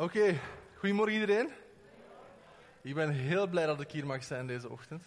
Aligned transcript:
Oké, 0.00 0.40
goedemorgen 0.74 1.20
iedereen. 1.20 1.50
Ik 2.80 2.94
ben 2.94 3.10
heel 3.10 3.46
blij 3.46 3.66
dat 3.66 3.80
ik 3.80 3.90
hier 3.90 4.06
mag 4.06 4.24
zijn 4.24 4.46
deze 4.46 4.68
ochtend. 4.68 5.04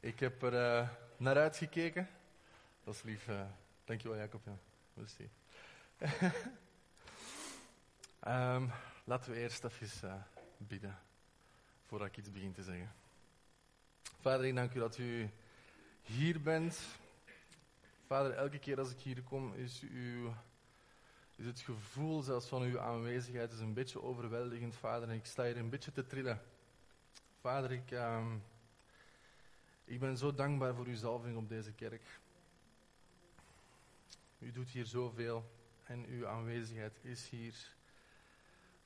Ik 0.00 0.20
heb 0.20 0.42
er 0.42 0.52
uh, 0.52 0.88
naar 1.16 1.36
uitgekeken. 1.36 2.08
Dat 2.84 2.94
is 2.94 3.02
lief. 3.02 3.28
Uh, 3.28 3.40
dankjewel 3.84 4.18
Jacob. 4.18 4.40
Ja. 4.44 4.56
Merci. 4.94 5.30
um, 8.26 8.70
laten 9.10 9.32
we 9.32 9.38
eerst 9.38 9.64
even 9.64 10.08
uh, 10.08 10.14
bidden, 10.56 10.98
voordat 11.86 12.08
ik 12.08 12.16
iets 12.16 12.32
begin 12.32 12.52
te 12.52 12.62
zeggen. 12.62 12.92
Vader, 14.20 14.46
ik 14.46 14.54
dank 14.54 14.74
u 14.74 14.78
dat 14.78 14.98
u 14.98 15.30
hier 16.02 16.40
bent. 16.40 16.78
Vader, 18.06 18.32
elke 18.32 18.58
keer 18.58 18.78
als 18.78 18.90
ik 18.90 18.98
hier 18.98 19.22
kom, 19.22 19.54
is 19.54 19.82
uw 19.90 20.34
is 21.36 21.46
het 21.46 21.60
gevoel 21.60 22.22
zelfs 22.22 22.46
van 22.46 22.62
uw 22.62 22.80
aanwezigheid 22.80 23.52
is 23.52 23.60
een 23.60 23.74
beetje 23.74 24.02
overweldigend, 24.02 24.74
vader. 24.74 25.08
En 25.08 25.14
ik 25.14 25.26
sta 25.26 25.44
hier 25.44 25.56
een 25.56 25.70
beetje 25.70 25.92
te 25.92 26.06
trillen. 26.06 26.40
Vader, 27.40 27.72
ik, 27.72 27.90
uh, 27.90 28.26
ik 29.84 30.00
ben 30.00 30.16
zo 30.16 30.34
dankbaar 30.34 30.74
voor 30.74 30.86
uw 30.86 30.96
zalving 30.96 31.36
op 31.36 31.48
deze 31.48 31.72
kerk. 31.72 32.02
U 34.38 34.52
doet 34.52 34.70
hier 34.70 34.86
zoveel 34.86 35.44
en 35.84 36.06
uw 36.06 36.26
aanwezigheid 36.26 36.98
is 37.02 37.28
hier. 37.28 37.54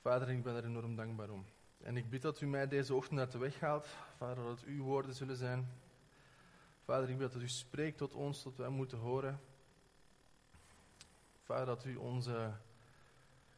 Vader, 0.00 0.28
ik 0.28 0.42
ben 0.42 0.56
er 0.56 0.64
enorm 0.64 0.96
dankbaar 0.96 1.30
om. 1.30 1.46
En 1.82 1.96
ik 1.96 2.10
bid 2.10 2.22
dat 2.22 2.40
u 2.40 2.46
mij 2.46 2.68
deze 2.68 2.94
ochtend 2.94 3.18
uit 3.18 3.32
de 3.32 3.38
weg 3.38 3.60
haalt. 3.60 3.86
Vader, 4.16 4.44
dat 4.44 4.62
uw 4.62 4.82
woorden 4.82 5.14
zullen 5.14 5.36
zijn. 5.36 5.68
Vader, 6.84 7.10
ik 7.10 7.18
bid 7.18 7.32
dat 7.32 7.42
u 7.42 7.48
spreekt 7.48 7.98
tot 7.98 8.14
ons, 8.14 8.42
tot 8.42 8.56
wij 8.56 8.68
moeten 8.68 8.98
horen. 8.98 9.40
Dat 11.50 11.84
u 11.84 11.96
onze 11.96 12.52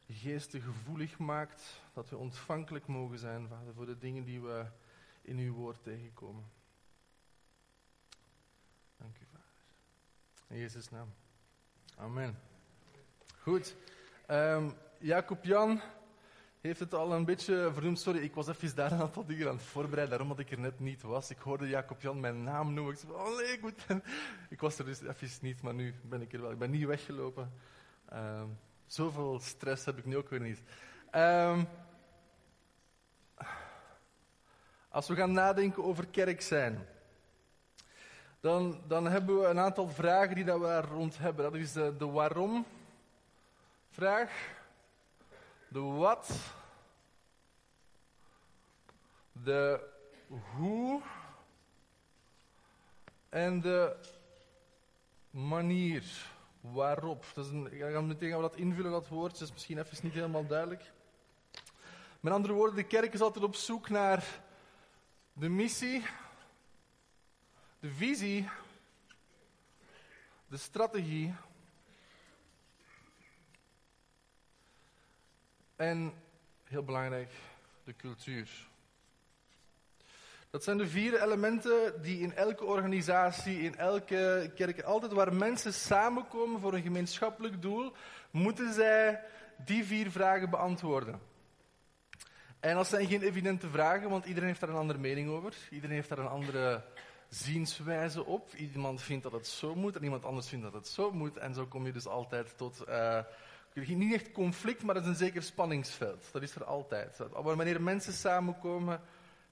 geesten 0.09 0.61
gevoelig 0.61 1.17
maakt, 1.17 1.81
dat 1.93 2.09
we 2.09 2.17
ontvankelijk 2.17 2.87
mogen 2.87 3.17
zijn, 3.17 3.47
Vader, 3.47 3.73
voor 3.73 3.85
de 3.85 3.97
dingen 3.97 4.23
die 4.23 4.41
we 4.41 4.65
in 5.21 5.37
uw 5.37 5.53
woord 5.53 5.83
tegenkomen. 5.83 6.43
Dank 8.97 9.17
u, 9.17 9.25
Vader. 9.31 9.45
In 10.47 10.57
Jezus' 10.57 10.89
naam. 10.89 11.13
Amen. 11.95 12.39
Goed. 13.37 13.75
Um, 14.29 14.73
Jacob 14.99 15.43
Jan 15.43 15.81
heeft 16.61 16.79
het 16.79 16.93
al 16.93 17.13
een 17.13 17.25
beetje 17.25 17.69
vernoemd. 17.73 17.99
Sorry, 17.99 18.19
ik 18.19 18.33
was 18.33 18.47
even 18.47 18.75
daar 18.75 18.91
een 18.91 19.01
aantal 19.01 19.25
dingen 19.25 19.47
aan 19.47 19.55
het 19.55 19.65
voorbereiden, 19.65 20.09
daarom 20.09 20.27
dat 20.27 20.39
ik 20.39 20.51
er 20.51 20.59
net 20.59 20.79
niet 20.79 21.01
was. 21.01 21.29
Ik 21.29 21.37
hoorde 21.37 21.67
Jacob 21.67 22.01
Jan 22.01 22.19
mijn 22.19 22.43
naam 22.43 22.73
noemen. 22.73 22.93
Ik 22.93 22.99
zei, 22.99 23.11
oh 23.11 23.37
nee, 23.37 23.57
ik. 23.57 23.73
Ik 24.49 24.59
was 24.59 24.79
er 24.79 24.85
dus 24.85 25.01
even 25.01 25.29
niet, 25.41 25.61
maar 25.61 25.73
nu 25.73 25.93
ben 26.01 26.21
ik 26.21 26.33
er 26.33 26.41
wel. 26.41 26.51
Ik 26.51 26.57
ben 26.57 26.71
niet 26.71 26.85
weggelopen. 26.85 27.51
Um, 28.15 28.59
zoveel 28.85 29.39
stress 29.39 29.85
heb 29.85 29.97
ik 29.97 30.05
nu 30.05 30.17
ook 30.17 30.29
weer 30.29 30.39
niet. 30.39 30.61
Um, 31.11 31.67
als 34.89 35.07
we 35.07 35.15
gaan 35.15 35.31
nadenken 35.31 35.83
over 35.83 36.07
kerk 36.07 36.41
zijn, 36.41 36.87
dan, 38.39 38.81
dan 38.87 39.05
hebben 39.05 39.39
we 39.39 39.47
een 39.47 39.59
aantal 39.59 39.87
vragen 39.87 40.35
die 40.35 40.43
dat 40.43 40.59
we 40.59 40.65
daar 40.65 40.85
rond 40.85 41.17
hebben. 41.17 41.51
Dat 41.51 41.61
is 41.61 41.71
de, 41.71 41.97
de 41.97 42.05
waarom 42.05 42.65
vraag, 43.89 44.31
de 45.67 45.79
wat, 45.79 46.29
de 49.31 49.89
hoe 50.55 51.01
en 53.29 53.61
de 53.61 53.95
manier 55.29 56.31
waarop. 56.71 57.25
Ik 57.71 57.79
ga 57.79 58.01
meteen 58.01 58.29
gaan 58.29 58.41
we 58.41 58.49
dat 58.49 58.55
invullen, 58.55 58.91
dat 58.91 59.07
woord. 59.07 59.41
Is 59.41 59.51
misschien 59.51 59.77
even 59.77 59.97
niet 60.01 60.13
helemaal 60.13 60.47
duidelijk. 60.47 60.91
Met 62.19 62.33
andere 62.33 62.53
woorden, 62.53 62.75
de 62.75 62.83
kerk 62.83 63.13
is 63.13 63.21
altijd 63.21 63.43
op 63.43 63.55
zoek 63.55 63.89
naar 63.89 64.41
de 65.33 65.49
missie, 65.49 66.03
de 67.79 67.89
visie, 67.89 68.49
de 70.47 70.57
strategie 70.57 71.33
en, 75.75 76.13
heel 76.63 76.83
belangrijk, 76.83 77.31
de 77.83 77.95
cultuur. 77.95 78.67
Dat 80.53 80.63
zijn 80.63 80.77
de 80.77 80.87
vier 80.87 81.21
elementen 81.21 82.01
die 82.01 82.19
in 82.19 82.35
elke 82.35 82.63
organisatie, 82.65 83.61
in 83.61 83.75
elke 83.75 84.51
kerk, 84.55 84.81
altijd 84.81 85.11
waar 85.11 85.33
mensen 85.33 85.73
samenkomen 85.73 86.59
voor 86.59 86.73
een 86.73 86.81
gemeenschappelijk 86.81 87.61
doel, 87.61 87.93
moeten 88.31 88.73
zij 88.73 89.21
die 89.65 89.83
vier 89.83 90.11
vragen 90.11 90.49
beantwoorden. 90.49 91.19
En 92.59 92.75
dat 92.75 92.87
zijn 92.87 93.07
geen 93.07 93.21
evidente 93.21 93.69
vragen, 93.69 94.09
want 94.09 94.25
iedereen 94.25 94.47
heeft 94.47 94.59
daar 94.59 94.69
een 94.69 94.75
andere 94.75 94.99
mening 94.99 95.29
over. 95.29 95.53
Iedereen 95.69 95.95
heeft 95.95 96.09
daar 96.09 96.17
een 96.17 96.27
andere 96.27 96.83
zienswijze 97.29 98.25
op. 98.25 98.53
Iemand 98.55 99.01
vindt 99.01 99.23
dat 99.23 99.31
het 99.31 99.47
zo 99.47 99.75
moet 99.75 99.95
en 99.95 100.03
iemand 100.03 100.25
anders 100.25 100.47
vindt 100.47 100.63
dat 100.63 100.73
het 100.73 100.87
zo 100.87 101.11
moet. 101.11 101.37
En 101.37 101.53
zo 101.53 101.65
kom 101.65 101.85
je 101.85 101.91
dus 101.91 102.07
altijd 102.07 102.57
tot, 102.57 102.83
uh, 102.89 103.19
niet 103.73 104.13
echt 104.13 104.31
conflict, 104.31 104.83
maar 104.83 104.95
het 104.95 105.03
is 105.03 105.09
een 105.09 105.15
zeker 105.15 105.43
spanningsveld. 105.43 106.29
Dat 106.31 106.41
is 106.41 106.55
er 106.55 106.63
altijd. 106.63 107.17
Wanneer 107.31 107.81
mensen 107.81 108.13
samenkomen, 108.13 109.01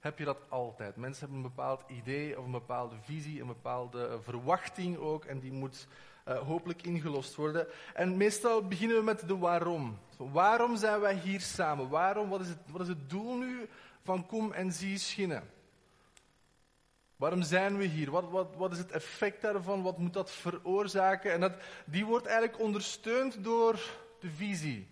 heb 0.02 0.18
je 0.18 0.24
dat 0.24 0.38
altijd. 0.48 0.96
Mensen 0.96 1.20
hebben 1.20 1.36
een 1.36 1.54
bepaald 1.54 1.82
idee 1.86 2.38
of 2.38 2.44
een 2.44 2.50
bepaalde 2.50 2.96
visie, 3.02 3.40
een 3.40 3.46
bepaalde 3.46 4.06
eh, 4.06 4.14
verwachting 4.20 4.96
ook, 4.96 5.24
en 5.24 5.40
die 5.40 5.52
moet 5.52 5.86
uh, 6.28 6.38
hopelijk 6.38 6.82
ingelost 6.82 7.34
worden. 7.34 7.66
En 7.94 8.16
meestal 8.16 8.68
beginnen 8.68 8.96
we 8.96 9.02
met 9.02 9.28
de 9.28 9.36
waarom. 9.36 9.98
Waarom 10.16 10.76
zijn 10.76 11.00
wij 11.00 11.14
hier 11.14 11.40
samen? 11.40 11.88
Waarom? 11.88 12.28
Wat 12.28 12.40
is 12.40 12.48
het, 12.48 12.58
wat 12.70 12.80
is 12.80 12.88
het 12.88 13.10
doel 13.10 13.36
nu 13.36 13.68
van 14.02 14.26
kom 14.26 14.52
en 14.52 14.72
zie 14.72 14.98
schinnen? 14.98 15.50
Waarom 17.16 17.42
zijn 17.42 17.76
we 17.76 17.84
hier? 17.84 18.10
Wat, 18.10 18.30
wat, 18.30 18.56
wat 18.56 18.72
is 18.72 18.78
het 18.78 18.90
effect 18.90 19.42
daarvan? 19.42 19.82
Wat 19.82 19.98
moet 19.98 20.12
dat 20.12 20.30
veroorzaken? 20.30 21.32
En 21.32 21.40
dat, 21.40 21.52
die 21.84 22.06
wordt 22.06 22.26
eigenlijk 22.26 22.60
ondersteund 22.60 23.44
door 23.44 23.80
de 24.20 24.30
visie. 24.30 24.88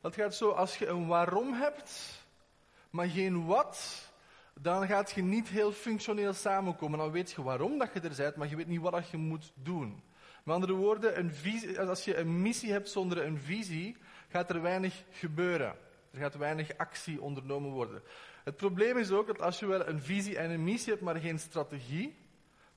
Dat 0.00 0.14
gaat 0.14 0.34
zo, 0.34 0.50
als 0.50 0.78
je 0.78 0.86
een 0.86 1.06
waarom 1.06 1.52
hebt, 1.52 2.22
maar 2.90 3.06
geen 3.06 3.46
wat, 3.46 4.07
dan 4.60 4.86
gaat 4.86 5.10
je 5.10 5.22
niet 5.22 5.48
heel 5.48 5.72
functioneel 5.72 6.32
samenkomen. 6.32 6.98
Dan 6.98 7.10
weet 7.10 7.30
je 7.30 7.42
waarom 7.42 7.78
dat 7.78 7.90
je 7.94 8.00
er 8.00 8.14
bent, 8.16 8.36
maar 8.36 8.48
je 8.48 8.56
weet 8.56 8.66
niet 8.66 8.80
wat 8.80 9.10
je 9.10 9.16
moet 9.16 9.52
doen. 9.54 10.02
Met 10.44 10.54
andere 10.54 10.72
woorden, 10.72 11.18
een 11.18 11.34
visie, 11.34 11.80
als 11.80 12.04
je 12.04 12.16
een 12.16 12.42
missie 12.42 12.72
hebt 12.72 12.88
zonder 12.88 13.24
een 13.24 13.38
visie, 13.38 13.96
gaat 14.28 14.50
er 14.50 14.62
weinig 14.62 15.04
gebeuren. 15.10 15.74
Er 16.10 16.18
gaat 16.18 16.36
weinig 16.36 16.76
actie 16.76 17.20
ondernomen 17.20 17.70
worden. 17.70 18.02
Het 18.44 18.56
probleem 18.56 18.96
is 18.96 19.10
ook 19.10 19.26
dat 19.26 19.40
als 19.40 19.58
je 19.58 19.66
wel 19.66 19.88
een 19.88 20.00
visie 20.00 20.38
en 20.38 20.50
een 20.50 20.64
missie 20.64 20.92
hebt, 20.92 21.04
maar 21.04 21.16
geen 21.16 21.38
strategie, 21.38 22.16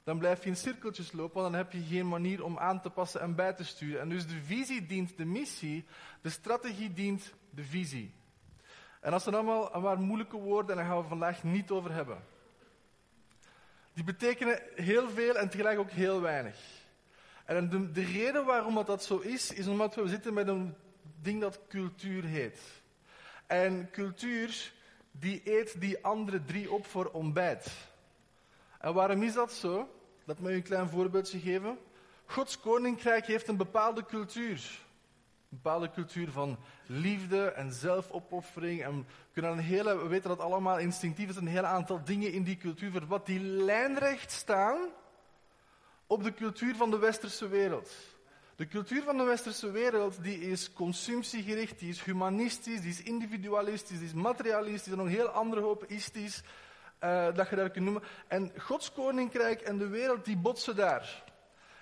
dan 0.03 0.18
blijf 0.18 0.44
je 0.44 0.50
in 0.50 0.56
cirkeltjes 0.56 1.12
lopen, 1.12 1.42
want 1.42 1.53
dan 1.53 1.63
heb 1.63 1.72
je 1.72 1.96
geen 1.96 2.08
manier 2.08 2.44
om 2.44 2.58
aan 2.58 2.81
te 2.81 2.90
passen 2.90 3.22
en 3.22 3.36
bij 3.36 3.53
te 3.53 3.63
sturen. 3.63 4.02
En 4.02 4.09
dus 4.09 4.28
de 4.28 4.42
visie 4.44 4.86
dient 4.86 5.18
de 5.18 5.25
missie, 5.25 5.86
de 6.22 6.30
strategie 6.30 6.94
dient 6.94 7.34
de 7.50 7.63
visie. 7.63 8.13
En 9.01 9.12
dat 9.12 9.23
zijn 9.23 9.35
allemaal 9.35 9.81
paar 9.81 10.00
moeilijke 10.00 10.38
woorden 10.38 10.72
en 10.72 10.78
daar 10.78 10.91
gaan 10.91 11.01
we 11.01 11.07
vandaag 11.07 11.44
niet 11.44 11.72
over 11.72 11.91
hebben. 11.91 12.23
Die 13.94 14.03
betekenen 14.03 14.62
heel 14.75 15.09
veel 15.09 15.35
en 15.35 15.50
tegelijk 15.50 15.79
ook 15.79 15.89
heel 15.89 16.22
weinig. 16.22 16.57
En 17.45 17.69
de, 17.69 17.91
de 17.91 18.03
reden 18.03 18.45
waarom 18.45 18.75
dat, 18.75 18.88
dat 18.88 19.03
zo 19.03 19.17
is, 19.17 19.51
is 19.51 19.67
omdat 19.67 19.95
we 19.95 20.07
zitten 20.07 20.34
met 20.34 20.47
een 20.47 20.75
ding 21.22 21.41
dat 21.41 21.59
cultuur 21.67 22.23
heet. 22.23 22.59
En 23.47 23.89
cultuur, 23.91 24.72
die 25.12 25.41
eet 25.44 25.81
die 25.81 26.03
andere 26.03 26.44
drie 26.44 26.72
op 26.72 26.85
voor 26.85 27.06
ontbijt. 27.06 27.68
En 28.79 28.94
waarom 28.94 29.23
is 29.23 29.33
dat 29.33 29.53
zo? 29.53 29.89
Laat 30.23 30.39
me 30.39 30.53
een 30.53 30.63
klein 30.63 30.89
voorbeeldje 30.89 31.39
geven. 31.39 31.78
Gods 32.25 32.59
koninkrijk 32.59 33.25
heeft 33.25 33.47
een 33.47 33.57
bepaalde 33.57 34.06
cultuur 34.06 34.79
bepaalde 35.51 35.91
cultuur 35.91 36.31
van 36.31 36.57
liefde 36.85 37.51
en 37.51 37.72
zelfopoffering. 37.73 38.83
En 38.83 39.07
kunnen 39.33 39.51
een 39.51 39.59
hele, 39.59 39.98
we 39.98 40.07
weten 40.07 40.30
dat 40.30 40.39
allemaal 40.39 40.80
instinctief 40.80 41.30
is, 41.30 41.36
een 41.36 41.48
heel 41.48 41.65
aantal 41.65 42.03
dingen 42.03 42.31
in 42.31 42.44
die 42.44 42.57
cultuur, 42.57 43.07
wat 43.07 43.25
die 43.25 43.39
lijnrecht 43.39 44.31
staan 44.31 44.77
op 46.07 46.24
de 46.24 46.33
cultuur 46.33 46.75
van 46.75 46.92
de 46.92 46.98
westerse 46.98 47.48
wereld. 47.48 47.92
De 48.56 48.68
cultuur 48.68 49.03
van 49.03 49.18
de 49.18 49.24
westerse 49.24 49.71
wereld 49.71 50.24
die 50.24 50.39
is 50.39 50.74
consumptiegericht, 50.74 51.80
die 51.80 51.89
is 51.89 52.04
humanistisch, 52.04 52.81
die 52.81 52.89
is 52.89 53.04
individualistisch, 53.04 53.97
die 53.97 54.07
is 54.07 54.13
materialistisch 54.13 54.92
en 54.92 54.97
nog 54.97 55.06
een 55.06 55.13
heel 55.13 55.30
andere 55.30 55.62
hoop 55.62 55.86
istisch, 55.86 56.44
uh, 57.04 57.33
dat 57.33 57.50
je 57.50 57.56
dat 57.56 57.71
kunt 57.71 57.86
noemen. 57.86 58.04
En 58.27 58.51
Gods 58.57 58.92
koninkrijk 58.92 59.62
en 59.62 59.77
de 59.77 59.88
wereld 59.88 60.25
die 60.25 60.38
botsen 60.38 60.75
daar. 60.75 61.24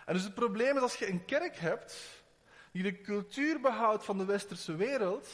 En 0.06 0.14
dus 0.14 0.24
het 0.24 0.34
probleem 0.34 0.76
is 0.76 0.82
als 0.82 0.96
je 0.96 1.10
een 1.10 1.26
kerk 1.26 1.58
hebt 1.58 2.19
die 2.72 2.84
de 2.84 3.02
cultuur 3.02 3.60
behoudt 3.60 4.06
van 4.06 4.18
de 4.18 4.26
westerse 4.26 4.76
wereld, 4.76 5.28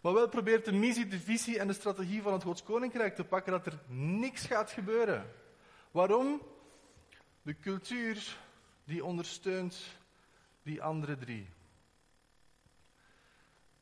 maar 0.00 0.12
wel 0.12 0.28
probeert 0.28 0.64
de 0.64 0.72
missie, 0.72 1.08
de 1.08 1.20
visie 1.20 1.58
en 1.58 1.66
de 1.66 1.72
strategie 1.72 2.22
van 2.22 2.32
het 2.32 2.42
Gods 2.42 2.62
Koninkrijk 2.62 3.14
te 3.14 3.24
pakken, 3.24 3.52
dat 3.52 3.66
er 3.66 3.78
niks 3.88 4.46
gaat 4.46 4.70
gebeuren. 4.70 5.32
Waarom? 5.90 6.42
De 7.42 7.58
cultuur 7.58 8.38
die 8.84 9.04
ondersteunt 9.04 9.76
die 10.62 10.82
andere 10.82 11.16
drie. 11.16 11.48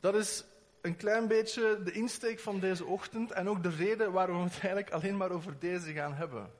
Dat 0.00 0.14
is 0.14 0.44
een 0.80 0.96
klein 0.96 1.28
beetje 1.28 1.82
de 1.82 1.92
insteek 1.92 2.40
van 2.40 2.60
deze 2.60 2.84
ochtend 2.84 3.30
en 3.30 3.48
ook 3.48 3.62
de 3.62 3.70
reden 3.70 4.12
waarom 4.12 4.36
we 4.36 4.42
het 4.42 4.52
eigenlijk 4.52 4.90
alleen 4.90 5.16
maar 5.16 5.30
over 5.30 5.58
deze 5.58 5.92
gaan 5.92 6.14
hebben. 6.14 6.50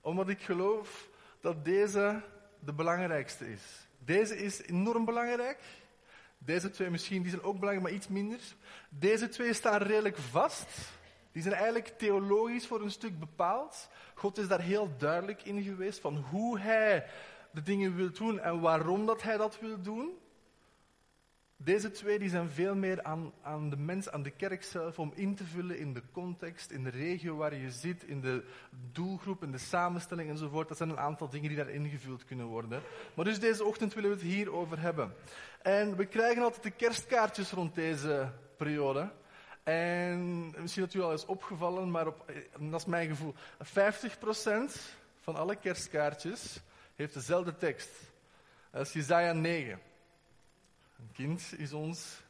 Omdat 0.00 0.28
ik 0.28 0.40
geloof 0.40 1.08
dat 1.40 1.64
deze 1.64 2.22
de 2.58 2.72
belangrijkste 2.72 3.52
is. 3.52 3.88
Deze 4.04 4.36
is 4.36 4.62
enorm 4.62 5.04
belangrijk. 5.04 5.58
Deze 6.38 6.70
twee 6.70 6.90
misschien, 6.90 7.22
die 7.22 7.30
zijn 7.30 7.42
ook 7.42 7.58
belangrijk, 7.58 7.82
maar 7.82 7.96
iets 7.96 8.08
minder. 8.08 8.40
Deze 8.88 9.28
twee 9.28 9.52
staan 9.52 9.82
redelijk 9.82 10.16
vast. 10.16 10.66
Die 11.32 11.42
zijn 11.42 11.54
eigenlijk 11.54 11.88
theologisch 11.98 12.66
voor 12.66 12.82
een 12.82 12.90
stuk 12.90 13.18
bepaald. 13.18 13.88
God 14.14 14.38
is 14.38 14.48
daar 14.48 14.60
heel 14.60 14.90
duidelijk 14.98 15.42
in 15.42 15.62
geweest 15.62 16.00
van 16.00 16.16
hoe 16.16 16.58
hij 16.58 17.06
de 17.50 17.62
dingen 17.62 17.96
wil 17.96 18.12
doen 18.12 18.40
en 18.40 18.60
waarom 18.60 19.06
dat 19.06 19.22
hij 19.22 19.36
dat 19.36 19.60
wil 19.60 19.82
doen. 19.82 20.18
Deze 21.64 21.90
twee 21.90 22.18
die 22.18 22.28
zijn 22.28 22.50
veel 22.50 22.74
meer 22.74 23.02
aan, 23.02 23.32
aan 23.42 23.70
de 23.70 23.76
mens, 23.76 24.10
aan 24.10 24.22
de 24.22 24.30
kerk 24.30 24.62
zelf, 24.62 24.98
om 24.98 25.12
in 25.14 25.34
te 25.34 25.44
vullen 25.44 25.78
in 25.78 25.92
de 25.92 26.02
context, 26.12 26.70
in 26.70 26.84
de 26.84 26.90
regio 26.90 27.36
waar 27.36 27.54
je 27.54 27.70
zit, 27.70 28.04
in 28.04 28.20
de 28.20 28.44
doelgroep, 28.92 29.42
in 29.42 29.50
de 29.50 29.58
samenstelling 29.58 30.30
enzovoort. 30.30 30.68
Dat 30.68 30.76
zijn 30.76 30.88
een 30.90 30.98
aantal 30.98 31.28
dingen 31.28 31.48
die 31.48 31.56
daar 31.56 31.68
ingevuld 31.68 32.24
kunnen 32.24 32.46
worden. 32.46 32.82
Maar 33.14 33.24
dus 33.24 33.40
deze 33.40 33.64
ochtend 33.64 33.94
willen 33.94 34.10
we 34.10 34.16
het 34.16 34.24
hierover 34.24 34.80
hebben. 34.80 35.14
En 35.62 35.96
we 35.96 36.06
krijgen 36.06 36.42
altijd 36.42 36.62
de 36.62 36.70
kerstkaartjes 36.70 37.50
rond 37.50 37.74
deze 37.74 38.32
periode. 38.56 39.10
En 39.62 40.50
misschien 40.60 40.84
dat 40.84 40.94
u 40.94 41.00
al 41.00 41.12
is 41.12 41.26
opgevallen, 41.26 41.90
maar 41.90 42.06
op, 42.06 42.32
dat 42.58 42.80
is 42.80 42.86
mijn 42.86 43.08
gevoel. 43.08 43.34
50% 43.64 43.68
van 45.20 45.36
alle 45.36 45.56
kerstkaartjes 45.56 46.60
heeft 46.94 47.14
dezelfde 47.14 47.56
tekst. 47.56 47.90
Dat 48.70 48.86
is 48.86 48.92
Jezaja 48.92 49.32
9. 49.32 49.90
Een 51.02 51.12
kind 51.12 51.54
is 51.56 51.72
ons 51.72 52.22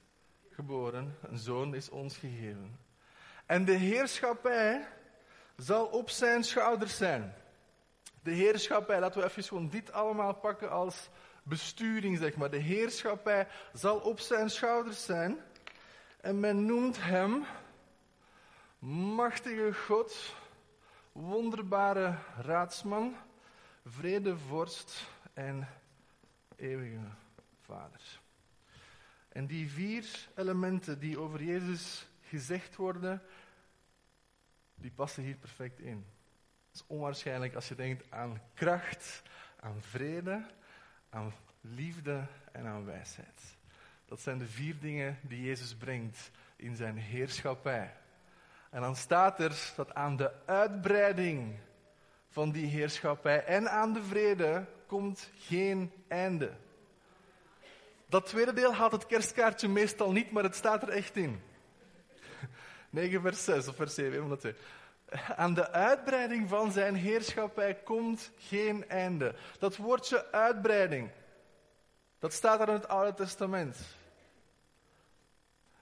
geboren, 0.50 1.16
een 1.22 1.38
zoon 1.38 1.74
is 1.74 1.88
ons 1.88 2.16
gegeven. 2.16 2.78
En 3.46 3.64
de 3.64 3.72
heerschappij 3.72 4.88
zal 5.56 5.86
op 5.86 6.10
zijn 6.10 6.44
schouders 6.44 6.96
zijn. 6.96 7.34
De 8.22 8.30
heerschappij, 8.30 9.00
laten 9.00 9.20
we 9.20 9.26
even 9.26 9.42
gewoon 9.42 9.68
dit 9.68 9.92
allemaal 9.92 10.34
pakken 10.34 10.70
als 10.70 11.08
besturing, 11.42 12.18
zeg 12.18 12.36
maar. 12.36 12.50
De 12.50 12.58
heerschappij 12.58 13.48
zal 13.72 13.98
op 13.98 14.20
zijn 14.20 14.50
schouders 14.50 15.04
zijn. 15.04 15.38
En 16.20 16.40
men 16.40 16.66
noemt 16.66 17.02
hem 17.02 17.44
machtige 19.14 19.74
God, 19.74 20.34
wonderbare 21.12 22.18
raadsman, 22.36 23.16
vredevorst 23.84 25.06
en 25.34 25.68
eeuwige 26.56 27.10
Vader. 27.60 28.21
En 29.32 29.46
die 29.46 29.70
vier 29.70 30.28
elementen 30.36 30.98
die 30.98 31.18
over 31.18 31.42
Jezus 31.42 32.06
gezegd 32.20 32.76
worden, 32.76 33.22
die 34.74 34.90
passen 34.90 35.22
hier 35.22 35.36
perfect 35.36 35.80
in. 35.80 36.06
Het 36.66 36.80
is 36.80 36.86
onwaarschijnlijk 36.86 37.54
als 37.54 37.68
je 37.68 37.74
denkt 37.74 38.10
aan 38.10 38.40
kracht, 38.54 39.22
aan 39.60 39.82
vrede, 39.82 40.46
aan 41.10 41.32
liefde 41.60 42.26
en 42.52 42.66
aan 42.66 42.84
wijsheid. 42.84 43.56
Dat 44.04 44.20
zijn 44.20 44.38
de 44.38 44.46
vier 44.46 44.78
dingen 44.78 45.18
die 45.22 45.42
Jezus 45.42 45.74
brengt 45.74 46.30
in 46.56 46.76
zijn 46.76 46.96
heerschappij. 46.96 47.96
En 48.70 48.80
dan 48.80 48.96
staat 48.96 49.40
er 49.40 49.72
dat 49.76 49.94
aan 49.94 50.16
de 50.16 50.46
uitbreiding 50.46 51.58
van 52.28 52.50
die 52.50 52.66
heerschappij 52.66 53.44
en 53.44 53.70
aan 53.70 53.92
de 53.92 54.02
vrede 54.02 54.66
komt 54.86 55.30
geen 55.34 55.92
einde. 56.08 56.52
Dat 58.12 58.26
tweede 58.26 58.52
deel 58.52 58.74
haalt 58.74 58.92
het 58.92 59.06
kerstkaartje 59.06 59.68
meestal 59.68 60.12
niet, 60.12 60.30
maar 60.30 60.42
het 60.42 60.54
staat 60.54 60.82
er 60.82 60.88
echt 60.88 61.16
in. 61.16 61.42
9 62.90 63.20
vers 63.20 63.44
6 63.44 63.68
of 63.68 63.76
vers 63.76 63.94
7, 63.94 64.22
een 64.22 64.28
van 64.28 64.38
de. 64.40 64.54
Aan 65.36 65.54
de 65.54 65.70
uitbreiding 65.70 66.48
van 66.48 66.72
zijn 66.72 66.94
heerschappij 66.94 67.74
komt 67.74 68.30
geen 68.38 68.88
einde. 68.88 69.34
Dat 69.58 69.76
woordje 69.76 70.32
uitbreiding, 70.32 71.10
dat 72.18 72.32
staat 72.32 72.60
er 72.60 72.68
in 72.68 72.74
het 72.74 72.88
Oude 72.88 73.14
Testament. 73.14 73.76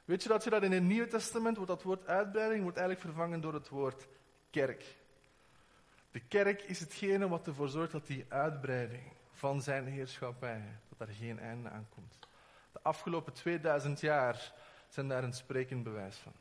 Weet 0.05 0.23
je 0.23 0.29
dat 0.29 0.45
je 0.45 0.51
dat 0.51 0.63
in 0.63 0.73
het 0.73 0.83
Nieuwe 0.83 1.09
Testament, 1.09 1.57
wordt 1.57 1.71
dat 1.71 1.83
woord 1.83 2.07
uitbreiding, 2.07 2.63
wordt 2.63 2.79
eigenlijk 2.79 3.07
vervangen 3.07 3.41
door 3.41 3.55
het 3.55 3.69
woord 3.69 4.09
kerk. 4.51 4.85
De 6.11 6.21
kerk 6.21 6.63
is 6.63 6.81
hetgene 6.81 7.29
wat 7.29 7.47
ervoor 7.47 7.69
zorgt 7.69 7.93
dat 7.93 8.07
die 8.07 8.25
uitbreiding 8.29 9.13
van 9.33 9.63
zijn 9.63 9.87
heerschappij, 9.87 10.63
dat 11.01 11.09
daar 11.09 11.19
geen 11.19 11.39
einde 11.39 11.69
aan 11.69 11.87
komt. 11.89 12.19
De 12.73 12.81
afgelopen 12.83 13.33
2000 13.33 14.01
jaar 14.01 14.53
zijn 14.89 15.09
daar 15.09 15.25
een 15.25 15.33
sprekend 15.33 15.83
bewijs 15.83 16.17
van. 16.17 16.33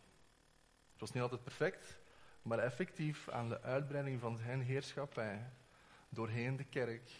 Het 0.92 1.00
was 1.00 1.12
niet 1.12 1.24
altijd 1.24 1.44
perfect, 1.44 1.98
maar 2.42 2.60
effectief 2.60 3.30
aan 3.30 3.50
de 3.50 3.62
uitbreiding 3.62 4.20
van 4.20 4.38
zijn 4.38 4.62
heerschappij 4.62 5.52
doorheen 6.10 6.58
de 6.58 6.64
kerk 6.64 7.12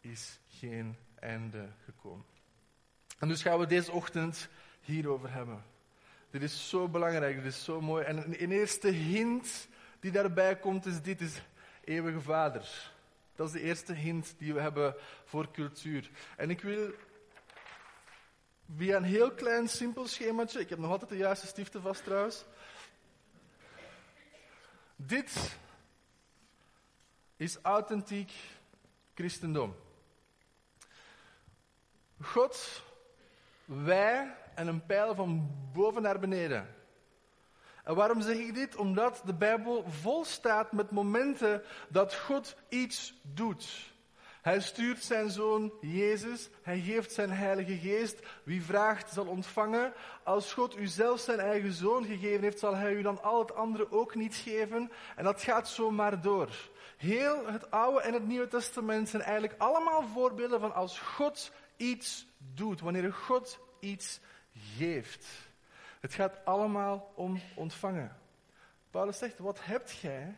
is 0.00 0.40
geen 0.48 0.96
einde 1.14 1.68
gekomen. 1.84 2.26
En 3.18 3.28
dus 3.28 3.42
gaan 3.42 3.58
we 3.58 3.66
deze 3.66 3.92
ochtend 3.92 4.48
hierover 4.80 5.32
hebben. 5.32 5.64
Dit 6.30 6.42
is 6.42 6.68
zo 6.68 6.88
belangrijk, 6.88 7.36
dit 7.36 7.52
is 7.52 7.64
zo 7.64 7.80
mooi. 7.80 8.04
En 8.04 8.42
een 8.42 8.50
eerste 8.50 8.88
hint 8.88 9.68
die 10.00 10.10
daarbij 10.10 10.56
komt 10.56 10.86
is 10.86 11.02
dit, 11.02 11.20
is 11.20 11.42
eeuwige 11.84 12.20
vader. 12.20 12.94
Dat 13.36 13.46
is 13.46 13.52
de 13.52 13.60
eerste 13.60 13.92
hint 13.92 14.34
die 14.38 14.54
we 14.54 14.60
hebben 14.60 14.94
voor 15.24 15.50
cultuur. 15.50 16.10
En 16.36 16.50
ik 16.50 16.60
wil 16.60 16.90
via 18.76 18.96
een 18.96 19.04
heel 19.04 19.32
klein, 19.32 19.68
simpel 19.68 20.06
schemaatje, 20.06 20.60
ik 20.60 20.68
heb 20.68 20.78
nog 20.78 20.90
altijd 20.90 21.10
de 21.10 21.16
juiste 21.16 21.46
stiften 21.46 21.82
vast 21.82 22.04
trouwens. 22.04 22.44
Dit 24.96 25.56
is 27.36 27.58
authentiek 27.62 28.32
christendom. 29.14 29.76
God, 32.20 32.82
wij 33.64 34.36
en 34.54 34.66
een 34.66 34.86
pijl 34.86 35.14
van 35.14 35.50
boven 35.72 36.02
naar 36.02 36.18
beneden. 36.18 36.75
En 37.86 37.94
waarom 37.94 38.20
zeg 38.20 38.36
ik 38.36 38.54
dit? 38.54 38.76
Omdat 38.76 39.22
de 39.24 39.34
Bijbel 39.34 39.84
vol 39.88 40.24
staat 40.24 40.72
met 40.72 40.90
momenten 40.90 41.62
dat 41.88 42.14
God 42.14 42.56
iets 42.68 43.14
doet. 43.22 43.94
Hij 44.42 44.60
stuurt 44.60 45.04
zijn 45.04 45.30
zoon 45.30 45.72
Jezus, 45.80 46.48
hij 46.62 46.80
geeft 46.80 47.12
zijn 47.12 47.30
Heilige 47.30 47.76
Geest. 47.78 48.18
Wie 48.42 48.62
vraagt 48.62 49.12
zal 49.12 49.26
ontvangen. 49.26 49.92
Als 50.24 50.52
God 50.52 50.76
u 50.76 50.86
zelf 50.86 51.20
zijn 51.20 51.38
eigen 51.38 51.72
zoon 51.72 52.04
gegeven 52.04 52.42
heeft, 52.42 52.58
zal 52.58 52.74
hij 52.74 52.92
u 52.92 53.02
dan 53.02 53.22
al 53.22 53.38
het 53.38 53.54
andere 53.54 53.92
ook 53.92 54.14
niet 54.14 54.34
geven. 54.34 54.90
En 55.16 55.24
dat 55.24 55.42
gaat 55.42 55.68
zomaar 55.68 56.20
door. 56.20 56.48
Heel 56.96 57.46
het 57.46 57.70
Oude 57.70 58.00
en 58.00 58.12
het 58.12 58.26
Nieuwe 58.26 58.48
Testament 58.48 59.08
zijn 59.08 59.22
eigenlijk 59.22 59.60
allemaal 59.60 60.02
voorbeelden 60.02 60.60
van 60.60 60.74
als 60.74 60.98
God 60.98 61.50
iets 61.76 62.26
doet, 62.54 62.80
wanneer 62.80 63.12
God 63.12 63.58
iets 63.80 64.20
geeft. 64.76 65.45
Het 66.06 66.14
gaat 66.14 66.44
allemaal 66.44 67.12
om 67.14 67.40
ontvangen. 67.54 68.16
Paulus 68.90 69.18
zegt, 69.18 69.38
wat 69.38 69.64
hebt 69.64 69.90
gij 69.90 70.36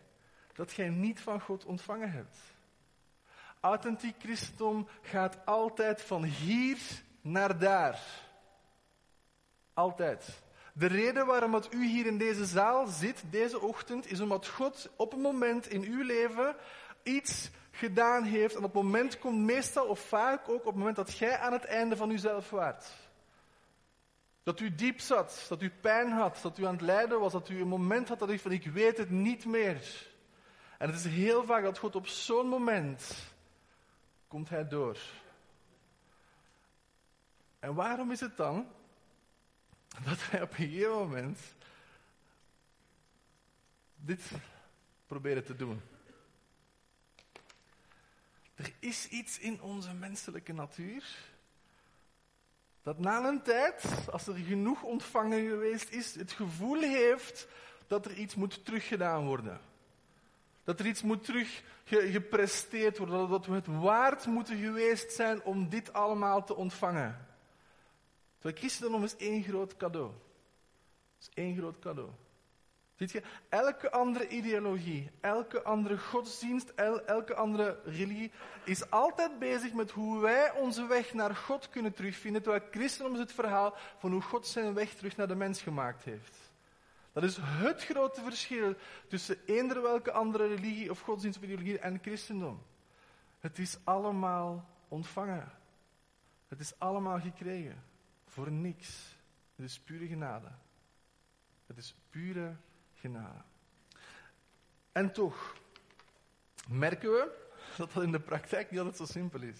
dat 0.54 0.72
gij 0.72 0.88
niet 0.88 1.20
van 1.20 1.40
God 1.40 1.64
ontvangen 1.64 2.12
hebt? 2.12 2.38
Authentiek 3.60 4.14
christendom 4.18 4.88
gaat 5.02 5.46
altijd 5.46 6.02
van 6.02 6.24
hier 6.24 6.78
naar 7.20 7.58
daar. 7.58 8.00
Altijd. 9.74 10.42
De 10.72 10.86
reden 10.86 11.26
waarom 11.26 11.52
dat 11.52 11.74
u 11.74 11.86
hier 11.86 12.06
in 12.06 12.18
deze 12.18 12.44
zaal 12.44 12.86
zit, 12.86 13.22
deze 13.30 13.60
ochtend, 13.60 14.10
is 14.10 14.20
omdat 14.20 14.48
God 14.48 14.90
op 14.96 15.12
een 15.12 15.20
moment 15.20 15.66
in 15.66 15.82
uw 15.82 16.02
leven 16.02 16.56
iets 17.02 17.50
gedaan 17.70 18.22
heeft. 18.22 18.54
En 18.54 18.64
op 18.64 18.74
moment 18.74 19.18
komt 19.18 19.38
meestal 19.38 19.86
of 19.86 20.00
vaak 20.00 20.48
ook 20.48 20.60
op 20.60 20.64
het 20.64 20.74
moment 20.74 20.96
dat 20.96 21.18
jij 21.18 21.38
aan 21.38 21.52
het 21.52 21.64
einde 21.64 21.96
van 21.96 22.10
uzelf 22.10 22.50
waart. 22.50 23.07
Dat 24.48 24.60
u 24.60 24.74
diep 24.74 25.00
zat, 25.00 25.46
dat 25.48 25.62
u 25.62 25.70
pijn 25.70 26.10
had, 26.10 26.38
dat 26.42 26.58
u 26.58 26.64
aan 26.64 26.72
het 26.72 26.80
lijden 26.80 27.20
was, 27.20 27.32
dat 27.32 27.48
u 27.48 27.60
een 27.60 27.68
moment 27.68 28.08
had 28.08 28.18
dat 28.18 28.30
u 28.30 28.38
van 28.38 28.52
ik 28.52 28.66
weet 28.66 28.98
het 28.98 29.10
niet 29.10 29.44
meer. 29.44 30.06
En 30.78 30.88
het 30.90 30.98
is 30.98 31.12
heel 31.12 31.44
vaak 31.44 31.62
dat 31.62 31.78
God 31.78 31.96
op 31.96 32.06
zo'n 32.06 32.48
moment 32.48 33.14
komt 34.28 34.48
hij 34.48 34.68
door. 34.68 34.98
En 37.58 37.74
waarom 37.74 38.10
is 38.10 38.20
het 38.20 38.36
dan 38.36 38.68
dat 40.04 40.30
wij 40.30 40.42
op 40.42 40.58
een 40.58 40.88
moment 40.88 41.40
dit 43.96 44.30
proberen 45.06 45.44
te 45.44 45.56
doen? 45.56 45.80
Er 48.54 48.72
is 48.78 49.08
iets 49.08 49.38
in 49.38 49.60
onze 49.60 49.94
menselijke 49.94 50.52
natuur 50.52 51.36
dat 52.82 52.98
na 52.98 53.24
een 53.24 53.42
tijd, 53.42 53.84
als 54.10 54.26
er 54.26 54.34
genoeg 54.34 54.82
ontvangen 54.82 55.48
geweest 55.48 55.90
is, 55.90 56.14
het 56.14 56.32
gevoel 56.32 56.80
heeft 56.80 57.48
dat 57.86 58.04
er 58.04 58.14
iets 58.14 58.34
moet 58.34 58.64
teruggedaan 58.64 59.26
worden. 59.26 59.60
Dat 60.64 60.80
er 60.80 60.86
iets 60.86 61.02
moet 61.02 61.24
terug 61.24 61.62
gepresteerd 61.84 62.98
worden, 62.98 63.28
dat 63.28 63.46
we 63.46 63.54
het 63.54 63.66
waard 63.66 64.26
moeten 64.26 64.56
geweest 64.56 65.12
zijn 65.12 65.42
om 65.42 65.68
dit 65.68 65.92
allemaal 65.92 66.44
te 66.44 66.56
ontvangen. 66.56 67.26
Terwijl 68.38 68.58
christendom 68.58 69.04
is 69.04 69.16
één 69.16 69.42
groot 69.42 69.76
cadeau. 69.76 70.10
Dat 71.18 71.28
is 71.28 71.30
één 71.34 71.56
groot 71.56 71.78
cadeau. 71.78 72.10
Ziet 72.98 73.10
je, 73.10 73.22
elke 73.48 73.90
andere 73.90 74.28
ideologie, 74.28 75.10
elke 75.20 75.62
andere 75.62 75.98
godsdienst, 75.98 76.68
elke 77.06 77.34
andere 77.34 77.80
religie 77.84 78.30
is 78.64 78.90
altijd 78.90 79.38
bezig 79.38 79.72
met 79.72 79.90
hoe 79.90 80.20
wij 80.20 80.52
onze 80.52 80.86
weg 80.86 81.12
naar 81.12 81.36
God 81.36 81.68
kunnen 81.68 81.94
terugvinden, 81.94 82.42
terwijl 82.42 82.64
christendom 82.70 83.14
is 83.14 83.20
het 83.20 83.32
verhaal 83.32 83.74
van 83.98 84.12
hoe 84.12 84.22
God 84.22 84.46
zijn 84.46 84.74
weg 84.74 84.94
terug 84.94 85.16
naar 85.16 85.28
de 85.28 85.34
mens 85.34 85.62
gemaakt 85.62 86.04
heeft. 86.04 86.36
Dat 87.12 87.22
is 87.22 87.36
het 87.40 87.84
grote 87.84 88.22
verschil 88.22 88.74
tussen 89.08 89.36
eender 89.46 89.82
welke 89.82 90.12
andere 90.12 90.46
religie 90.46 90.90
of 90.90 91.00
godsdienst 91.00 91.38
of 91.38 91.44
ideologie 91.44 91.78
en 91.78 91.98
christendom. 92.02 92.62
Het 93.40 93.58
is 93.58 93.78
allemaal 93.84 94.68
ontvangen. 94.88 95.52
Het 96.48 96.60
is 96.60 96.78
allemaal 96.78 97.20
gekregen. 97.20 97.82
Voor 98.26 98.50
niks. 98.50 99.16
Het 99.56 99.64
is 99.64 99.78
pure 99.78 100.06
genade. 100.06 100.48
Het 101.66 101.78
is 101.78 101.94
pure 102.10 102.56
genade. 103.00 103.42
En 104.92 105.12
toch 105.12 105.56
merken 106.68 107.10
we 107.10 107.30
dat 107.76 107.92
dat 107.92 108.02
in 108.02 108.12
de 108.12 108.20
praktijk 108.20 108.70
niet 108.70 108.80
altijd 108.80 108.96
zo 108.96 109.04
simpel 109.04 109.40
is. 109.42 109.58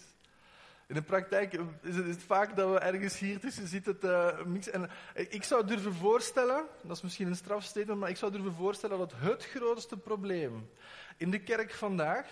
In 0.87 0.95
de 0.95 1.03
praktijk 1.03 1.53
is 1.53 1.97
het, 1.97 2.07
is 2.07 2.15
het 2.15 2.23
vaak 2.23 2.57
dat 2.57 2.71
we 2.71 2.79
ergens 2.79 3.19
hier 3.19 3.41
tussen 3.41 3.67
zitten 3.67 3.99
te. 3.99 4.45
En 4.73 4.91
ik 5.31 5.45
zou 5.45 5.67
durven 5.67 5.95
voorstellen, 5.95 6.67
dat 6.83 6.97
is 6.97 7.03
misschien 7.03 7.27
een 7.27 7.37
strafstatement, 7.37 8.01
maar 8.01 8.11
ik 8.11 8.17
zou 8.17 8.33
durven 8.33 8.55
voorstellen 8.55 8.99
dat 8.99 9.13
het 9.17 9.45
grootste 9.45 9.97
probleem 9.97 10.71
in 11.17 11.31
de 11.31 11.39
kerk 11.39 11.73
vandaag, 11.73 12.31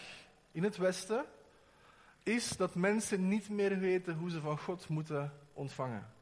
in 0.52 0.62
het 0.62 0.76
Westen, 0.76 1.25
is 2.22 2.48
dat 2.48 2.75
mensen 2.75 3.28
niet 3.28 3.48
meer 3.48 3.78
weten 3.78 4.14
hoe 4.14 4.30
ze 4.30 4.40
van 4.40 4.58
God 4.58 4.88
moeten 4.88 5.32
ontvangen. 5.52 6.14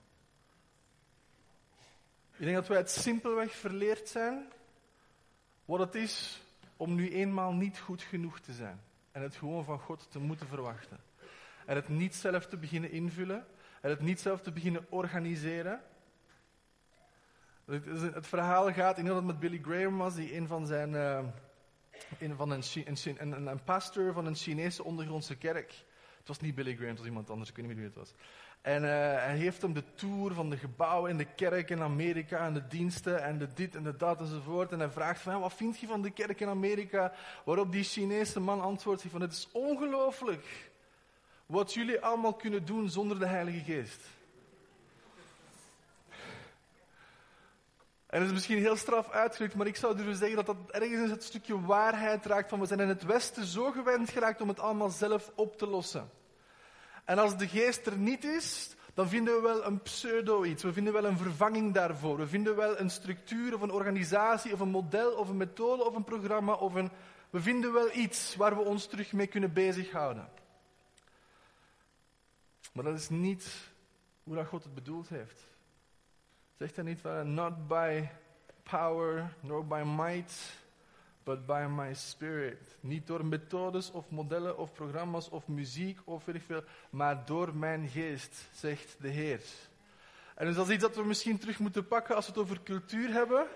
Ik 2.36 2.44
denk 2.44 2.54
dat 2.54 2.68
wij 2.68 2.78
het 2.78 2.90
simpelweg 2.90 3.54
verleerd 3.54 4.08
zijn 4.08 4.52
wat 5.64 5.78
het 5.78 5.94
is 5.94 6.42
om 6.76 6.94
nu 6.94 7.10
eenmaal 7.10 7.52
niet 7.52 7.78
goed 7.78 8.02
genoeg 8.02 8.40
te 8.40 8.52
zijn. 8.52 8.80
En 9.12 9.22
het 9.22 9.34
gewoon 9.34 9.64
van 9.64 9.78
God 9.78 10.10
te 10.10 10.18
moeten 10.18 10.46
verwachten. 10.46 10.98
En 11.66 11.74
het 11.74 11.88
niet 11.88 12.14
zelf 12.14 12.46
te 12.46 12.56
beginnen 12.56 12.90
invullen. 12.90 13.46
En 13.80 13.90
het 13.90 14.00
niet 14.00 14.20
zelf 14.20 14.40
te 14.40 14.52
beginnen 14.52 14.86
organiseren. 14.88 15.80
Het, 17.64 18.26
verhaal 18.26 18.72
gaat, 18.72 18.96
denk 18.96 19.08
dat 19.08 19.24
met 19.24 19.38
Billy 19.38 19.60
Graham 19.62 19.96
was, 19.96 20.14
die 20.14 20.36
een 20.36 20.46
van 20.46 20.66
zijn, 20.66 20.92
uh, 20.92 21.24
een, 22.18 22.36
van 22.36 22.50
een, 22.50 22.62
een, 22.84 23.32
een, 23.32 23.46
een 23.46 23.64
pastor 23.64 24.12
van 24.12 24.26
een 24.26 24.34
Chinese 24.34 24.84
ondergrondse 24.84 25.36
kerk. 25.36 25.84
Het 26.18 26.28
was 26.28 26.40
niet 26.40 26.54
Billy 26.54 26.74
Graham, 26.74 26.88
het 26.88 26.98
was 26.98 27.06
iemand 27.06 27.30
anders, 27.30 27.50
ik 27.50 27.56
weet 27.56 27.66
niet 27.66 27.76
meer 27.76 27.84
wie 27.84 27.94
het 27.94 28.08
was. 28.08 28.14
En 28.64 28.82
uh, 28.82 28.88
hij 28.88 29.36
heeft 29.36 29.62
hem 29.62 29.72
de 29.72 29.84
tour 29.94 30.34
van 30.34 30.50
de 30.50 30.56
gebouwen 30.56 31.10
in 31.10 31.16
de 31.16 31.26
kerk 31.36 31.70
in 31.70 31.82
Amerika 31.82 32.46
en 32.46 32.54
de 32.54 32.66
diensten 32.66 33.22
en 33.22 33.38
de 33.38 33.48
dit 33.54 33.74
en 33.74 33.82
de 33.82 33.96
dat 33.96 34.20
enzovoort. 34.20 34.72
En 34.72 34.78
hij 34.78 34.90
vraagt 34.90 35.20
van, 35.20 35.40
wat 35.40 35.54
vind 35.54 35.78
je 35.78 35.86
van 35.86 36.02
de 36.02 36.10
kerk 36.10 36.40
in 36.40 36.48
Amerika? 36.48 37.12
Waarop 37.44 37.72
die 37.72 37.84
Chinese 37.84 38.40
man 38.40 38.60
antwoordt 38.60 39.04
van, 39.08 39.20
het 39.20 39.32
is 39.32 39.48
ongelooflijk 39.52 40.70
wat 41.46 41.74
jullie 41.74 42.00
allemaal 42.00 42.34
kunnen 42.34 42.64
doen 42.64 42.88
zonder 42.88 43.18
de 43.18 43.26
Heilige 43.26 43.72
Geest. 43.72 44.00
En 48.06 48.18
dat 48.18 48.28
is 48.28 48.32
misschien 48.34 48.58
heel 48.58 48.76
straf 48.76 49.10
uitgedrukt, 49.10 49.54
maar 49.54 49.66
ik 49.66 49.76
zou 49.76 49.96
durven 49.96 50.16
zeggen 50.16 50.36
dat 50.36 50.46
dat 50.46 50.70
ergens 50.70 51.10
het 51.10 51.24
stukje 51.24 51.60
waarheid 51.60 52.26
raakt 52.26 52.48
van 52.48 52.60
we 52.60 52.66
zijn 52.66 52.80
in 52.80 52.88
het 52.88 53.04
Westen 53.04 53.44
zo 53.44 53.70
gewend 53.70 54.10
geraakt 54.10 54.40
om 54.40 54.48
het 54.48 54.60
allemaal 54.60 54.90
zelf 54.90 55.32
op 55.34 55.58
te 55.58 55.66
lossen. 55.66 56.22
En 57.04 57.18
als 57.18 57.36
de 57.36 57.48
geest 57.48 57.86
er 57.86 57.96
niet 57.96 58.24
is, 58.24 58.74
dan 58.94 59.08
vinden 59.08 59.34
we 59.34 59.40
wel 59.40 59.64
een 59.64 59.82
pseudo-iets. 59.82 60.62
We 60.62 60.72
vinden 60.72 60.92
wel 60.92 61.04
een 61.04 61.18
vervanging 61.18 61.74
daarvoor. 61.74 62.16
We 62.16 62.26
vinden 62.26 62.56
wel 62.56 62.78
een 62.78 62.90
structuur 62.90 63.54
of 63.54 63.60
een 63.60 63.70
organisatie 63.70 64.52
of 64.52 64.60
een 64.60 64.68
model 64.68 65.12
of 65.12 65.28
een 65.28 65.36
methode 65.36 65.84
of 65.84 65.94
een 65.94 66.04
programma 66.04 66.52
of 66.52 66.74
een... 66.74 66.90
We 67.30 67.40
vinden 67.40 67.72
wel 67.72 67.96
iets 67.96 68.36
waar 68.36 68.56
we 68.56 68.62
ons 68.62 68.86
terug 68.86 69.12
mee 69.12 69.26
kunnen 69.26 69.52
bezighouden. 69.52 70.28
Maar 72.72 72.84
dat 72.84 72.98
is 72.98 73.08
niet 73.08 73.72
hoe 74.22 74.34
dat 74.34 74.46
God 74.46 74.64
het 74.64 74.74
bedoeld 74.74 75.08
heeft. 75.08 75.42
Zegt 76.54 76.76
hij 76.76 76.84
niet 76.84 77.02
not 77.24 77.68
by 77.68 78.08
power, 78.62 79.34
nor 79.40 79.66
by 79.66 79.82
might, 79.86 80.58
but 81.24 81.46
by 81.46 81.66
my 81.70 81.94
spirit. 81.94 82.76
Niet 82.80 83.06
door 83.06 83.24
methodes 83.24 83.90
of 83.90 84.10
modellen 84.10 84.58
of 84.58 84.72
programma's 84.72 85.28
of 85.28 85.48
muziek 85.48 85.98
of 86.04 86.24
weet 86.24 86.42
veel, 86.46 86.62
maar 86.90 87.24
door 87.24 87.56
mijn 87.56 87.88
geest, 87.88 88.48
zegt 88.52 88.96
de 89.00 89.08
Heer. 89.08 89.42
En 90.34 90.46
dus 90.46 90.54
dat 90.54 90.66
is 90.66 90.74
iets 90.74 90.82
dat 90.82 90.96
we 90.96 91.04
misschien 91.04 91.38
terug 91.38 91.58
moeten 91.58 91.86
pakken 91.86 92.16
als 92.16 92.26
we 92.26 92.32
het 92.32 92.40
over 92.40 92.62
cultuur 92.62 93.12
hebben. 93.12 93.46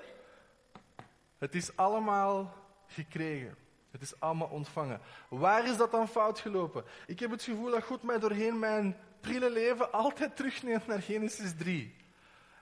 Het 1.39 1.55
is 1.55 1.77
allemaal 1.77 2.55
gekregen. 2.87 3.57
Het 3.91 4.03
is 4.03 4.21
allemaal 4.21 4.49
ontvangen. 4.49 5.01
Waar 5.29 5.69
is 5.69 5.77
dat 5.77 5.91
dan 5.91 6.09
fout 6.09 6.39
gelopen? 6.39 6.85
Ik 7.07 7.21
heb 7.21 7.31
het 7.31 7.43
gevoel 7.43 7.71
dat 7.71 7.85
God 7.85 8.03
mij 8.03 8.19
doorheen 8.19 8.59
mijn 8.59 8.97
prille 9.21 9.51
leven 9.51 9.93
altijd 9.93 10.37
terugneemt 10.37 10.87
naar 10.87 11.03
Genesis 11.03 11.57
3. 11.57 11.95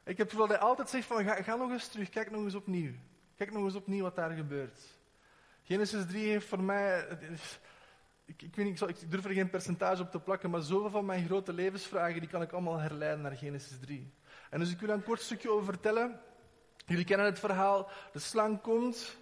Ik 0.05 0.17
heb 0.17 0.19
het 0.19 0.31
gevoel 0.31 0.47
dat 0.47 0.57
hij 0.57 0.67
altijd 0.67 0.89
zegt 0.89 1.07
van 1.07 1.25
ga, 1.25 1.43
ga 1.43 1.55
nog 1.55 1.71
eens 1.71 1.89
terug, 1.89 2.09
kijk 2.09 2.31
nog 2.31 2.45
eens 2.45 2.55
opnieuw. 2.55 2.93
Kijk 3.37 3.53
nog 3.53 3.65
eens 3.65 3.75
opnieuw 3.75 4.03
wat 4.03 4.17
daar 4.17 4.31
gebeurt. 4.31 4.81
Genesis 5.67 6.07
3 6.07 6.29
heeft 6.29 6.47
voor 6.47 6.63
mij. 6.63 7.07
Ik, 8.25 8.43
ik, 8.43 8.57
weet 8.57 8.67
niet, 8.67 8.81
ik, 8.81 9.11
durf 9.11 9.25
er 9.25 9.31
geen 9.31 9.51
percentage 9.51 10.03
op 10.03 10.11
te 10.11 10.21
plakken, 10.21 10.51
maar 10.51 10.63
zoveel 10.63 10.91
van 10.91 11.05
mijn 11.05 11.27
grote 11.27 11.53
levensvragen 11.53 12.21
die 12.21 12.29
kan 12.29 12.43
ik 12.43 12.53
allemaal 12.53 12.79
herleiden 12.79 13.21
naar 13.21 13.37
Genesis 13.37 13.79
3. 13.81 14.13
En 14.51 14.59
dus 14.59 14.71
ik 14.71 14.79
wil 14.79 14.89
daar 14.89 14.97
een 14.97 15.03
kort 15.03 15.21
stukje 15.21 15.51
over 15.51 15.65
vertellen. 15.65 16.21
Jullie 16.87 17.05
kennen 17.05 17.27
het 17.27 17.39
verhaal. 17.39 17.91
De 18.13 18.19
slang 18.19 18.61
komt. 18.61 19.17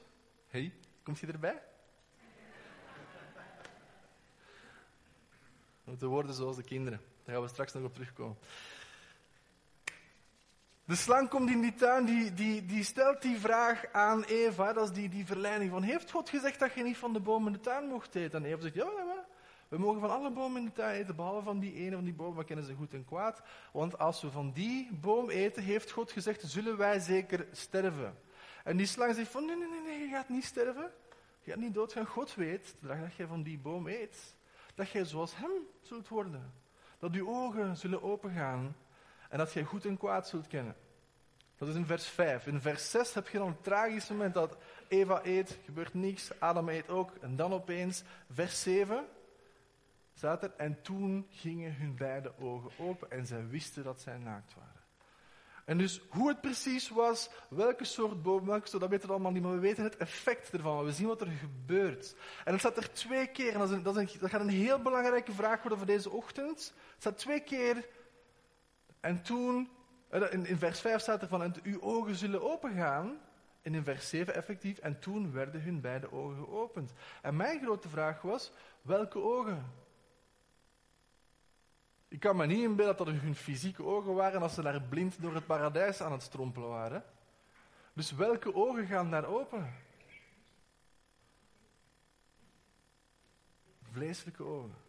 hey, 0.48 0.72
komt 1.02 1.20
hij 1.20 1.30
erbij? 1.30 1.62
We 5.84 5.90
moeten 5.90 6.08
worden 6.08 6.34
zoals 6.34 6.56
de 6.56 6.64
kinderen. 6.64 7.00
Daar 7.24 7.34
gaan 7.34 7.44
we 7.44 7.50
straks 7.50 7.72
nog 7.72 7.84
op 7.84 7.94
terugkomen. 7.94 8.36
De 10.86 10.94
slang 10.94 11.28
komt 11.28 11.50
in 11.50 11.60
die 11.60 11.74
tuin, 11.74 12.04
die, 12.04 12.34
die, 12.34 12.64
die 12.64 12.84
stelt 12.84 13.22
die 13.22 13.38
vraag 13.38 13.84
aan 13.92 14.22
Eva, 14.22 14.72
dat 14.72 14.88
is 14.88 14.94
die, 14.94 15.08
die 15.08 15.26
verleiding 15.26 15.70
van, 15.70 15.82
heeft 15.82 16.10
God 16.10 16.28
gezegd 16.28 16.58
dat 16.58 16.72
je 16.72 16.82
niet 16.82 16.96
van 16.96 17.12
de 17.12 17.20
boom 17.20 17.46
in 17.46 17.52
de 17.52 17.60
tuin 17.60 17.88
mocht 17.88 18.14
eten? 18.14 18.44
En 18.44 18.50
Eva 18.50 18.60
zegt, 18.60 18.74
ja, 18.74 18.84
ja, 18.84 19.26
we 19.68 19.78
mogen 19.78 20.00
van 20.00 20.10
alle 20.10 20.30
bomen 20.30 20.60
in 20.60 20.66
de 20.66 20.72
tuin 20.72 21.00
eten, 21.00 21.16
behalve 21.16 21.44
van 21.44 21.58
die 21.58 21.74
ene 21.74 21.94
van 21.94 22.04
die 22.04 22.14
bomen, 22.14 22.38
we 22.38 22.44
kennen 22.44 22.64
ze 22.64 22.74
goed 22.74 22.94
en 22.94 23.04
kwaad. 23.04 23.42
Want 23.72 23.98
als 23.98 24.22
we 24.22 24.30
van 24.30 24.52
die 24.52 24.92
boom 24.92 25.30
eten, 25.30 25.62
heeft 25.62 25.90
God 25.90 26.12
gezegd, 26.12 26.42
zullen 26.44 26.76
wij 26.76 26.98
zeker 26.98 27.46
sterven. 27.52 28.18
En 28.64 28.76
die 28.76 28.86
slang 28.86 29.14
zegt 29.14 29.30
van, 29.30 29.46
nee, 29.46 29.56
nee, 29.56 29.68
nee, 29.68 29.82
nee 29.82 29.98
je 29.98 30.08
gaat 30.08 30.28
niet 30.28 30.44
sterven. 30.44 30.90
Je 31.40 31.50
gaat 31.50 31.60
niet 31.60 31.74
doodgaan. 31.74 32.06
God 32.06 32.34
weet, 32.34 32.74
de 32.80 32.86
dag 32.86 33.00
dat 33.00 33.14
je 33.14 33.26
van 33.26 33.42
die 33.42 33.58
boom 33.58 33.86
eet, 33.86 34.34
dat 34.74 34.90
jij 34.90 35.04
zoals 35.04 35.36
hem 35.36 35.52
zult 35.80 36.08
worden. 36.08 36.52
Dat 36.98 37.12
uw 37.12 37.28
ogen 37.28 37.76
zullen 37.76 38.02
opengaan 38.02 38.76
en 39.34 39.40
dat 39.40 39.52
jij 39.52 39.64
goed 39.64 39.84
en 39.84 39.96
kwaad 39.96 40.28
zult 40.28 40.46
kennen. 40.46 40.76
Dat 41.56 41.68
is 41.68 41.74
in 41.74 41.86
vers 41.86 42.06
5. 42.06 42.46
In 42.46 42.60
vers 42.60 42.90
6 42.90 43.14
heb 43.14 43.28
je 43.28 43.38
dan 43.38 43.48
het 43.48 43.62
tragische 43.62 44.12
moment 44.12 44.34
dat 44.34 44.56
Eva 44.88 45.20
eet, 45.24 45.58
gebeurt 45.64 45.94
niks, 45.94 46.40
Adam 46.40 46.68
eet 46.68 46.88
ook. 46.88 47.10
En 47.20 47.36
dan 47.36 47.52
opeens, 47.52 48.02
vers 48.30 48.62
7, 48.62 49.04
staat 50.14 50.42
er, 50.42 50.52
en 50.56 50.82
toen 50.82 51.26
gingen 51.30 51.76
hun 51.76 51.96
beide 51.96 52.32
ogen 52.38 52.70
open 52.78 53.10
en 53.10 53.26
zij 53.26 53.48
wisten 53.48 53.84
dat 53.84 54.00
zij 54.00 54.18
naakt 54.18 54.54
waren. 54.54 54.82
En 55.64 55.78
dus 55.78 56.00
hoe 56.08 56.28
het 56.28 56.40
precies 56.40 56.88
was, 56.88 57.30
welke 57.48 57.84
soort 57.84 58.22
boom, 58.22 58.46
welke 58.46 58.78
dat 58.78 58.88
weten 58.88 59.06
we 59.06 59.12
allemaal 59.12 59.32
niet, 59.32 59.42
maar 59.42 59.52
we 59.52 59.58
weten 59.58 59.84
het 59.84 59.96
effect 59.96 60.50
ervan. 60.52 60.84
We 60.84 60.92
zien 60.92 61.06
wat 61.06 61.20
er 61.20 61.30
gebeurt. 61.30 62.16
En 62.44 62.52
het 62.52 62.60
staat 62.60 62.76
er 62.76 62.92
twee 62.92 63.26
keer, 63.26 63.52
en 63.52 63.58
dat, 63.58 63.68
is 63.68 63.74
een, 63.74 63.82
dat, 63.82 63.96
een, 63.96 64.08
dat 64.20 64.30
gaat 64.30 64.40
een 64.40 64.48
heel 64.48 64.82
belangrijke 64.82 65.32
vraag 65.32 65.60
worden 65.60 65.78
voor 65.78 65.86
deze 65.86 66.10
ochtend. 66.10 66.58
Het 66.58 66.96
staat 66.98 67.18
twee 67.18 67.40
keer, 67.40 67.86
en 69.04 69.22
toen, 69.22 69.70
eh, 70.08 70.32
in, 70.32 70.58
vers 70.58 70.80
5 70.80 71.00
staat 71.00 71.22
er 71.22 71.28
van, 71.28 71.42
en 71.42 71.54
uw 71.62 71.80
ogen 71.80 72.14
zullen 72.14 72.42
opengaan. 72.42 73.18
En 73.62 73.74
in 73.74 73.84
vers 73.84 74.08
7 74.08 74.34
effectief, 74.34 74.78
en 74.78 74.98
toen 74.98 75.32
werden 75.32 75.62
hun 75.62 75.80
beide 75.80 76.12
ogen 76.12 76.36
geopend. 76.36 76.92
En 77.22 77.36
mijn 77.36 77.60
grote 77.60 77.88
vraag 77.88 78.22
was, 78.22 78.52
welke 78.82 79.22
ogen? 79.22 79.72
Ik 82.08 82.20
kan 82.20 82.36
me 82.36 82.46
niet 82.46 82.62
inbeelden 82.62 82.96
dat 82.96 83.06
dat 83.06 83.16
hun 83.16 83.34
fysieke 83.34 83.84
ogen 83.84 84.14
waren 84.14 84.42
als 84.42 84.54
ze 84.54 84.62
daar 84.62 84.82
blind 84.82 85.22
door 85.22 85.34
het 85.34 85.46
paradijs 85.46 86.00
aan 86.00 86.12
het 86.12 86.22
strompelen 86.22 86.68
waren. 86.68 87.04
Dus 87.92 88.12
welke 88.12 88.54
ogen 88.54 88.86
gaan 88.86 89.10
daar 89.10 89.26
open? 89.26 89.74
Vleeselijke 93.82 94.44
ogen. 94.44 94.83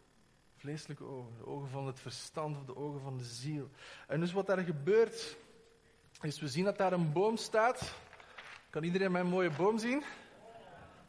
Vleeselijke 0.65 1.03
ogen. 1.03 1.37
De 1.37 1.45
ogen 1.45 1.69
van 1.69 1.87
het 1.87 1.99
verstand 1.99 2.57
of 2.57 2.65
de 2.65 2.75
ogen 2.75 3.01
van 3.01 3.17
de 3.17 3.23
ziel. 3.23 3.69
En 4.07 4.19
dus 4.19 4.31
wat 4.31 4.47
daar 4.47 4.63
gebeurt, 4.63 5.37
is 6.21 6.39
we 6.39 6.47
zien 6.47 6.63
dat 6.63 6.77
daar 6.77 6.93
een 6.93 7.11
boom 7.11 7.37
staat. 7.37 7.93
Kan 8.69 8.83
iedereen 8.83 9.11
mijn 9.11 9.27
mooie 9.27 9.49
boom 9.49 9.77
zien? 9.77 10.03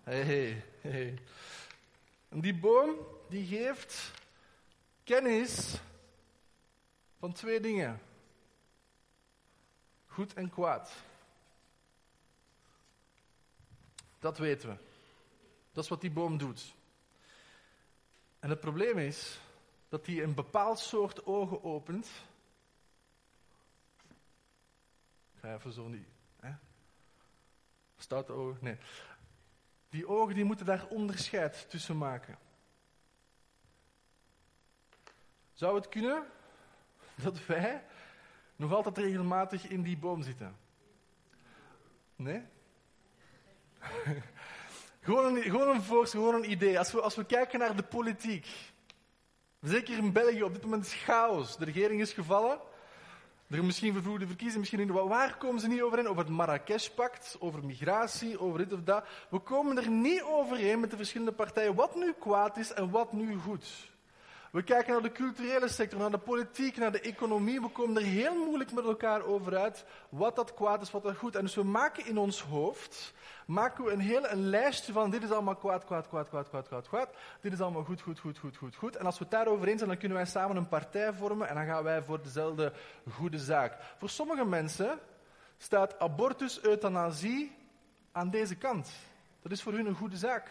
Hey, 0.03 0.23
hey, 0.23 0.65
hey. 0.81 1.19
En 2.29 2.41
die 2.41 2.55
boom, 2.55 2.97
die 3.29 3.47
geeft 3.47 4.13
kennis 5.05 5.81
van 7.19 7.33
twee 7.33 7.61
dingen. 7.61 8.01
Goed 10.07 10.35
en 10.35 10.51
kwaad. 10.51 10.93
Dat 14.19 14.39
weten 14.39 14.69
we. 14.69 14.77
Dat 15.73 15.85
is 15.85 15.91
wat 15.91 16.01
die 16.01 16.11
boom 16.11 16.39
doet. 16.39 16.75
En 18.39 18.51
het 18.51 18.61
probleem 18.61 18.99
is 18.99 19.39
dat 19.89 20.07
hij 20.07 20.23
een 20.23 20.35
bepaald 20.35 20.79
soort 20.79 21.27
ogen 21.27 21.65
opent. 21.65 22.07
Ik 25.35 25.41
ga 25.41 25.55
even 25.55 25.73
zo 25.73 25.89
niet. 25.89 26.09
Hè? 26.41 26.53
Stoute 27.97 28.33
ogen? 28.33 28.59
Nee. 28.65 28.77
Die 29.89 30.09
ogen 30.09 30.35
die 30.35 30.45
moeten 30.45 30.67
daar 30.67 30.87
onderscheid 30.87 31.71
tussen 31.71 31.99
maken. 31.99 32.39
Zou 35.53 35.75
het 35.75 35.89
kunnen 35.89 36.27
dat 37.15 37.47
wij 37.47 37.85
nog 38.57 38.73
altijd 38.73 38.99
regelmatig 38.99 39.69
in 39.69 39.83
die 39.83 39.97
boom 39.97 40.23
zitten? 40.23 40.57
Nee? 42.17 42.43
gewoon, 45.01 45.37
een, 45.37 45.43
gewoon, 45.43 45.69
een 45.69 45.83
voorstel, 45.83 46.21
gewoon 46.21 46.43
een 46.43 46.51
idee. 46.51 46.79
Als 46.79 46.93
we, 46.93 47.01
als 47.01 47.15
we 47.15 47.25
kijken 47.25 47.59
naar 47.59 47.77
de 47.77 47.83
politiek. 47.83 48.75
Zeker 49.67 49.97
in 49.99 50.13
België, 50.13 50.43
op 50.43 50.53
dit 50.53 50.63
moment 50.63 50.87
is 50.87 50.95
chaos. 50.95 51.57
De 51.57 51.65
regering 51.65 52.01
is 52.01 52.13
gevallen. 52.13 52.59
Er 53.51 53.65
misschien 53.65 53.93
vervroegde 53.93 54.27
verkiezingen, 54.27 54.61
misschien 54.61 54.81
in. 54.81 54.93
Waar 54.93 55.37
komen 55.37 55.61
ze 55.61 55.69
niet 55.69 55.83
overeen? 55.83 56.09
Over 56.09 56.23
het 56.23 56.33
Marrakesh-pact, 56.33 57.37
over 57.39 57.65
migratie, 57.65 58.41
over 58.41 58.59
dit 58.59 58.73
of 58.73 58.83
dat. 58.83 59.05
We 59.29 59.39
komen 59.39 59.77
er 59.77 59.91
niet 59.91 60.23
overeen 60.23 60.81
met 60.81 60.91
de 60.91 60.97
verschillende 60.97 61.33
partijen 61.33 61.75
wat 61.75 61.95
nu 61.95 62.13
kwaad 62.13 62.57
is 62.57 62.73
en 62.73 62.91
wat 62.91 63.13
nu 63.13 63.37
goed. 63.37 63.91
We 64.53 64.63
kijken 64.63 64.93
naar 64.93 65.03
de 65.03 65.13
culturele 65.13 65.69
sector, 65.69 65.99
naar 65.99 66.11
de 66.11 66.19
politiek, 66.19 66.77
naar 66.77 66.93
de 66.93 67.01
economie. 67.01 67.61
We 67.61 67.69
komen 67.69 67.97
er 67.97 68.03
heel 68.03 68.35
moeilijk 68.35 68.73
met 68.73 68.85
elkaar 68.85 69.25
over 69.25 69.57
uit 69.57 69.85
wat 70.09 70.37
dat 70.37 70.55
kwaad 70.55 70.83
is, 70.83 70.91
wat 70.91 71.03
dat 71.03 71.17
goed. 71.17 71.37
En 71.37 71.43
dus 71.43 71.55
we 71.55 71.63
maken 71.63 72.07
in 72.07 72.19
ons 72.19 72.43
hoofd 72.43 73.15
maken 73.47 73.85
we 73.85 73.93
een 73.93 74.01
hele 74.01 74.37
lijstje 74.37 74.93
van 74.93 75.11
dit 75.11 75.23
is 75.23 75.31
allemaal 75.31 75.57
kwaad, 75.57 75.85
kwaad, 75.85 76.09
kwaad, 76.09 76.29
kwaad, 76.29 76.49
kwaad, 76.49 76.69
kwaad, 76.69 76.89
kwaad. 76.89 77.09
Dit 77.41 77.53
is 77.53 77.61
allemaal 77.61 77.85
goed, 77.85 78.01
goed, 78.01 78.19
goed, 78.19 78.39
goed, 78.39 78.57
goed, 78.57 78.77
goed. 78.77 78.97
En 78.97 79.07
als 79.07 79.19
we 79.19 79.25
het 79.25 79.33
daarover 79.33 79.69
eens 79.69 79.77
zijn, 79.77 79.91
dan 79.91 79.99
kunnen 79.99 80.17
wij 80.17 80.27
samen 80.27 80.57
een 80.57 80.69
partij 80.69 81.13
vormen 81.13 81.49
en 81.49 81.55
dan 81.55 81.67
gaan 81.67 81.83
wij 81.83 82.03
voor 82.03 82.23
dezelfde 82.23 82.73
goede 83.11 83.39
zaak. 83.39 83.77
Voor 83.97 84.09
sommige 84.09 84.45
mensen 84.45 84.99
staat 85.59 85.99
abortus, 85.99 86.63
euthanasie 86.63 87.57
aan 88.13 88.31
deze 88.31 88.57
kant. 88.57 88.91
Dat 89.43 89.53
is 89.53 89.63
voor 89.63 89.73
hun 89.73 89.87
een 89.87 89.95
goede 89.95 90.17
zaak. 90.17 90.51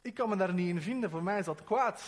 Ik 0.00 0.14
kan 0.14 0.28
me 0.28 0.36
daar 0.36 0.54
niet 0.54 0.68
in 0.68 0.82
vinden, 0.82 1.10
voor 1.10 1.22
mij 1.22 1.38
is 1.38 1.44
dat 1.44 1.64
kwaad. 1.64 2.02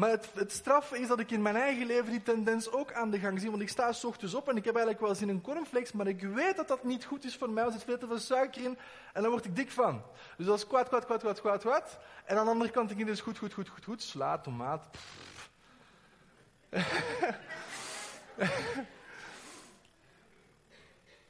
Maar 0.00 0.10
het, 0.10 0.28
het 0.34 0.52
straf 0.52 0.92
is 0.92 1.08
dat 1.08 1.20
ik 1.20 1.30
in 1.30 1.42
mijn 1.42 1.56
eigen 1.56 1.86
leven 1.86 2.10
die 2.10 2.22
tendens 2.22 2.72
ook 2.72 2.92
aan 2.92 3.10
de 3.10 3.18
gang 3.18 3.40
zie. 3.40 3.50
Want 3.50 3.62
ik 3.62 3.68
sta 3.68 3.92
s 3.92 4.04
ochtends 4.04 4.34
op 4.34 4.48
en 4.48 4.56
ik 4.56 4.64
heb 4.64 4.74
eigenlijk 4.74 5.04
wel 5.04 5.14
zin 5.14 5.28
in 5.28 5.40
cornflakes, 5.40 5.92
maar 5.92 6.06
ik 6.06 6.22
weet 6.22 6.56
dat 6.56 6.68
dat 6.68 6.84
niet 6.84 7.04
goed 7.04 7.24
is 7.24 7.36
voor 7.36 7.50
mij. 7.50 7.64
Er 7.64 7.72
zit 7.72 7.84
veel 7.84 7.98
te 7.98 8.06
veel 8.06 8.18
suiker 8.18 8.62
in 8.62 8.78
en 9.12 9.22
daar 9.22 9.30
word 9.30 9.44
ik 9.44 9.56
dik 9.56 9.70
van. 9.70 10.02
Dus 10.36 10.46
dat 10.46 10.56
is 10.56 10.66
kwaad, 10.66 10.88
kwaad, 10.88 11.04
kwaad, 11.04 11.20
kwaad, 11.20 11.40
kwaad, 11.40 11.60
kwaad. 11.60 11.98
En 12.24 12.38
aan 12.38 12.44
de 12.44 12.50
andere 12.50 12.70
kant 12.70 12.88
denk 12.88 13.00
ik, 13.00 13.06
dus 13.06 13.20
goed, 13.20 13.38
goed, 13.38 13.52
goed, 13.52 13.68
goed, 13.68 13.84
goed. 13.84 14.02
Sla, 14.02 14.38
tomaat. 14.38 14.86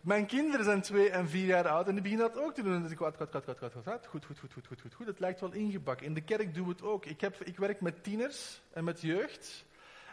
Mijn 0.01 0.27
kinderen 0.27 0.65
zijn 0.65 0.81
twee 0.81 1.11
en 1.11 1.29
vier 1.29 1.47
jaar 1.47 1.69
oud 1.69 1.87
en 1.87 1.93
die 1.93 2.03
beginnen 2.03 2.33
dat 2.33 2.43
ook 2.43 2.55
te 2.55 2.63
doen. 2.63 2.83
Dus 2.83 2.91
ik 2.91 2.97
kwad, 2.97 3.17
kwad, 3.17 3.29
kwad, 3.29 3.45
kwad, 3.45 3.59
kwad, 3.59 3.73
kwad. 3.83 4.07
Goed, 4.07 4.25
goed, 4.25 4.39
goed, 4.39 4.53
goed, 4.53 4.67
goed, 4.67 4.81
goed, 4.81 4.95
goed. 4.95 5.07
Het 5.07 5.21
lijkt 5.21 5.41
wel 5.41 5.53
ingebakken. 5.53 6.07
In 6.07 6.15
de 6.15 6.21
kerk 6.21 6.55
doen 6.55 6.65
we 6.65 6.71
het 6.71 6.83
ook. 6.83 7.07
Ik, 7.07 7.21
heb, 7.21 7.43
ik 7.43 7.57
werk 7.57 7.81
met 7.81 8.05
tieners 8.05 8.61
en 8.73 8.85
met 8.85 9.01
jeugd. 9.01 9.65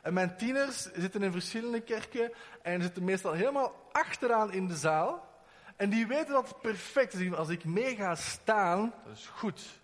En 0.02 0.14
mijn 0.14 0.38
tieners 0.38 0.92
zitten 0.94 1.24
in 1.24 1.32
verschillende 1.32 1.82
kerken 1.82 2.32
en 2.62 2.82
zitten 2.82 3.04
meestal 3.04 3.34
helemaal 3.34 3.90
achteraan 3.92 4.52
in 4.52 4.68
de 4.68 4.76
zaal. 4.76 5.42
En 5.76 5.90
die 5.90 6.08
weten 6.08 6.34
dat 6.34 6.62
perfect 6.62 7.14
is. 7.14 7.34
Als 7.34 7.50
ik 7.50 7.66
mee 7.66 7.96
ga 7.96 8.16
staan, 8.16 8.94
dat 9.06 9.18
is 9.18 9.28
goed. 9.28 9.80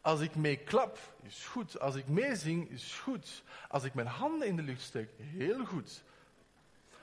Als 0.00 0.20
ik 0.20 0.34
mee 0.34 0.56
klap, 0.56 0.98
is 1.22 1.46
goed. 1.46 1.80
Als 1.80 1.94
ik 1.94 2.08
meezing, 2.08 2.70
is 2.70 2.98
goed. 2.98 3.42
Als 3.68 3.84
ik 3.84 3.94
mijn 3.94 4.06
handen 4.06 4.48
in 4.48 4.56
de 4.56 4.62
lucht 4.62 4.82
steek, 4.82 5.08
heel 5.16 5.64
goed. 5.64 6.02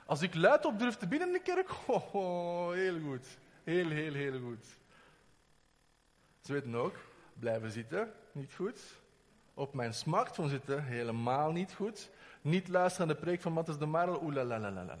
Als 0.06 0.22
ik 0.22 0.34
luid 0.34 0.64
op 0.64 0.78
durf 0.78 0.96
te 0.96 1.06
binnen 1.06 1.28
in 1.28 1.34
de 1.34 1.40
kerk, 1.40 1.70
oh, 1.86 2.70
heel 2.70 3.00
goed. 3.00 3.26
Heel, 3.64 3.88
heel, 3.88 4.12
heel 4.12 4.40
goed. 4.40 4.66
Ze 6.40 6.52
weten 6.52 6.74
ook, 6.74 6.96
blijven 7.34 7.70
zitten, 7.70 8.12
niet 8.32 8.54
goed. 8.54 8.80
Op 9.54 9.74
mijn 9.74 9.94
smartphone 9.94 10.48
zitten, 10.48 10.84
helemaal 10.84 11.52
niet 11.52 11.72
goed. 11.72 12.10
Niet 12.40 12.68
luisteren 12.68 13.06
naar 13.06 13.16
de 13.16 13.22
preek 13.22 13.40
van 13.40 13.52
Matthias 13.52 13.78
de 13.78 13.86
Marel, 13.86 14.22
oelalalala. 14.22 14.98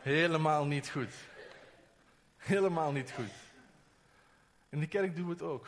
Helemaal 0.00 0.66
niet 0.66 0.90
goed. 0.90 1.14
Helemaal 2.36 2.92
niet 2.92 3.12
goed. 3.12 3.32
In 4.68 4.80
de 4.80 4.86
kerk 4.86 5.16
doen 5.16 5.26
we 5.26 5.32
het 5.32 5.42
ook. 5.42 5.66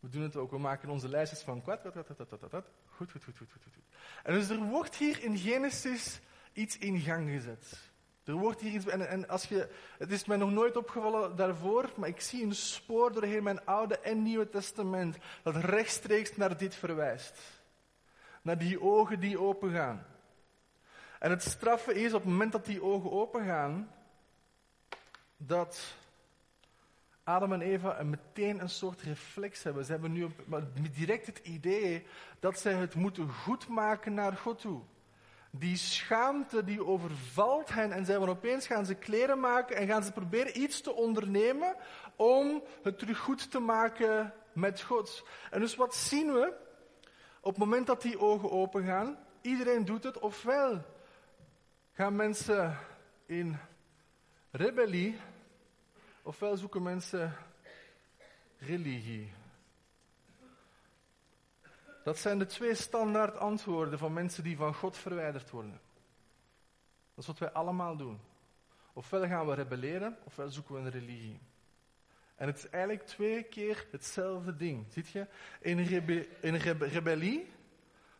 We 0.00 0.08
doen 0.08 0.22
het 0.22 0.36
ook. 0.36 0.50
We 0.50 0.58
maken 0.58 0.88
onze 0.88 1.08
lijstjes 1.08 1.40
van 1.40 1.62
kwad, 1.62 1.80
kwad, 1.80 1.92
kwad, 1.92 2.04
kwad, 2.04 2.28
kwad, 2.28 2.48
kwad. 2.48 2.64
Goed, 3.10 3.24
goed, 3.24 3.36
goed, 3.38 3.48
goed. 3.62 3.84
En 4.22 4.34
dus 4.34 4.48
er 4.48 4.62
wordt 4.62 4.96
hier 4.96 5.22
in 5.22 5.38
Genesis 5.38 6.20
iets 6.52 6.78
in 6.78 7.00
gang 7.00 7.30
gezet. 7.30 7.90
Er 8.24 8.34
wordt 8.34 8.60
hier 8.60 8.72
iets, 8.72 8.86
en, 8.86 9.08
en 9.08 9.28
als 9.28 9.44
je, 9.44 9.68
het 9.98 10.10
is 10.10 10.24
mij 10.24 10.36
nog 10.36 10.50
nooit 10.50 10.76
opgevallen 10.76 11.36
daarvoor, 11.36 11.90
maar 11.96 12.08
ik 12.08 12.20
zie 12.20 12.42
een 12.42 12.54
spoor 12.54 13.12
doorheen 13.12 13.42
mijn 13.42 13.64
Oude 13.64 13.98
en 13.98 14.22
Nieuwe 14.22 14.48
Testament 14.48 15.16
dat 15.42 15.56
rechtstreeks 15.56 16.36
naar 16.36 16.56
dit 16.56 16.74
verwijst. 16.74 17.38
Naar 18.42 18.58
die 18.58 18.80
ogen 18.80 19.20
die 19.20 19.40
opengaan. 19.40 20.06
En 21.18 21.30
het 21.30 21.42
straffen 21.42 21.94
is 21.94 22.12
op 22.12 22.20
het 22.22 22.30
moment 22.30 22.52
dat 22.52 22.64
die 22.64 22.82
ogen 22.82 23.10
opengaan, 23.10 23.92
dat 25.36 25.94
Adam 27.24 27.52
en 27.52 27.60
Eva 27.60 28.02
meteen 28.02 28.60
een 28.60 28.68
soort 28.68 29.02
reflex 29.02 29.62
hebben. 29.62 29.84
Ze 29.84 29.92
hebben 29.92 30.12
nu 30.12 30.28
direct 30.92 31.26
het 31.26 31.38
idee 31.38 32.06
dat 32.40 32.58
zij 32.58 32.72
het 32.72 32.94
moeten 32.94 33.28
goedmaken 33.28 34.14
naar 34.14 34.36
God 34.36 34.60
toe. 34.60 34.82
Die 35.50 35.76
schaamte 35.76 36.64
die 36.64 36.84
overvalt 36.84 37.68
hen 37.68 37.92
en 37.92 38.04
zij 38.04 38.18
van 38.18 38.28
opeens 38.28 38.66
gaan 38.66 38.86
ze 38.86 38.94
kleren 38.94 39.40
maken 39.40 39.76
en 39.76 39.86
gaan 39.86 40.02
ze 40.02 40.12
proberen 40.12 40.60
iets 40.60 40.80
te 40.80 40.92
ondernemen 40.92 41.76
om 42.16 42.62
het 42.82 42.98
terug 42.98 43.18
goed 43.18 43.50
te 43.50 43.58
maken 43.58 44.34
met 44.52 44.82
God. 44.82 45.26
En 45.50 45.60
dus 45.60 45.76
wat 45.76 45.94
zien 45.94 46.32
we 46.32 46.54
op 47.40 47.50
het 47.50 47.64
moment 47.64 47.86
dat 47.86 48.02
die 48.02 48.18
ogen 48.18 48.50
open 48.50 48.84
gaan? 48.84 49.18
Iedereen 49.40 49.84
doet 49.84 50.04
het, 50.04 50.18
ofwel 50.18 50.84
gaan 51.92 52.16
mensen 52.16 52.78
in 53.26 53.58
rebellie 54.50 55.18
Ofwel 56.22 56.56
zoeken 56.56 56.82
mensen 56.82 57.36
religie. 58.58 59.32
Dat 62.04 62.18
zijn 62.18 62.38
de 62.38 62.46
twee 62.46 62.74
standaard 62.74 63.36
antwoorden 63.36 63.98
van 63.98 64.12
mensen 64.12 64.42
die 64.42 64.56
van 64.56 64.74
God 64.74 64.96
verwijderd 64.96 65.50
worden. 65.50 65.80
Dat 67.14 67.18
is 67.18 67.26
wat 67.26 67.38
wij 67.38 67.50
allemaal 67.50 67.96
doen. 67.96 68.20
Ofwel 68.92 69.26
gaan 69.26 69.46
we 69.46 69.54
rebelleren, 69.54 70.18
ofwel 70.24 70.50
zoeken 70.50 70.74
we 70.74 70.80
een 70.80 70.90
religie. 70.90 71.40
En 72.34 72.46
het 72.46 72.56
is 72.56 72.68
eigenlijk 72.68 73.06
twee 73.06 73.42
keer 73.42 73.86
hetzelfde 73.90 74.56
ding. 74.56 74.86
Ziet 74.88 75.08
je? 75.08 75.26
In, 75.60 75.84
rebe 75.84 76.28
in 76.40 76.54
rebellie 76.54 77.50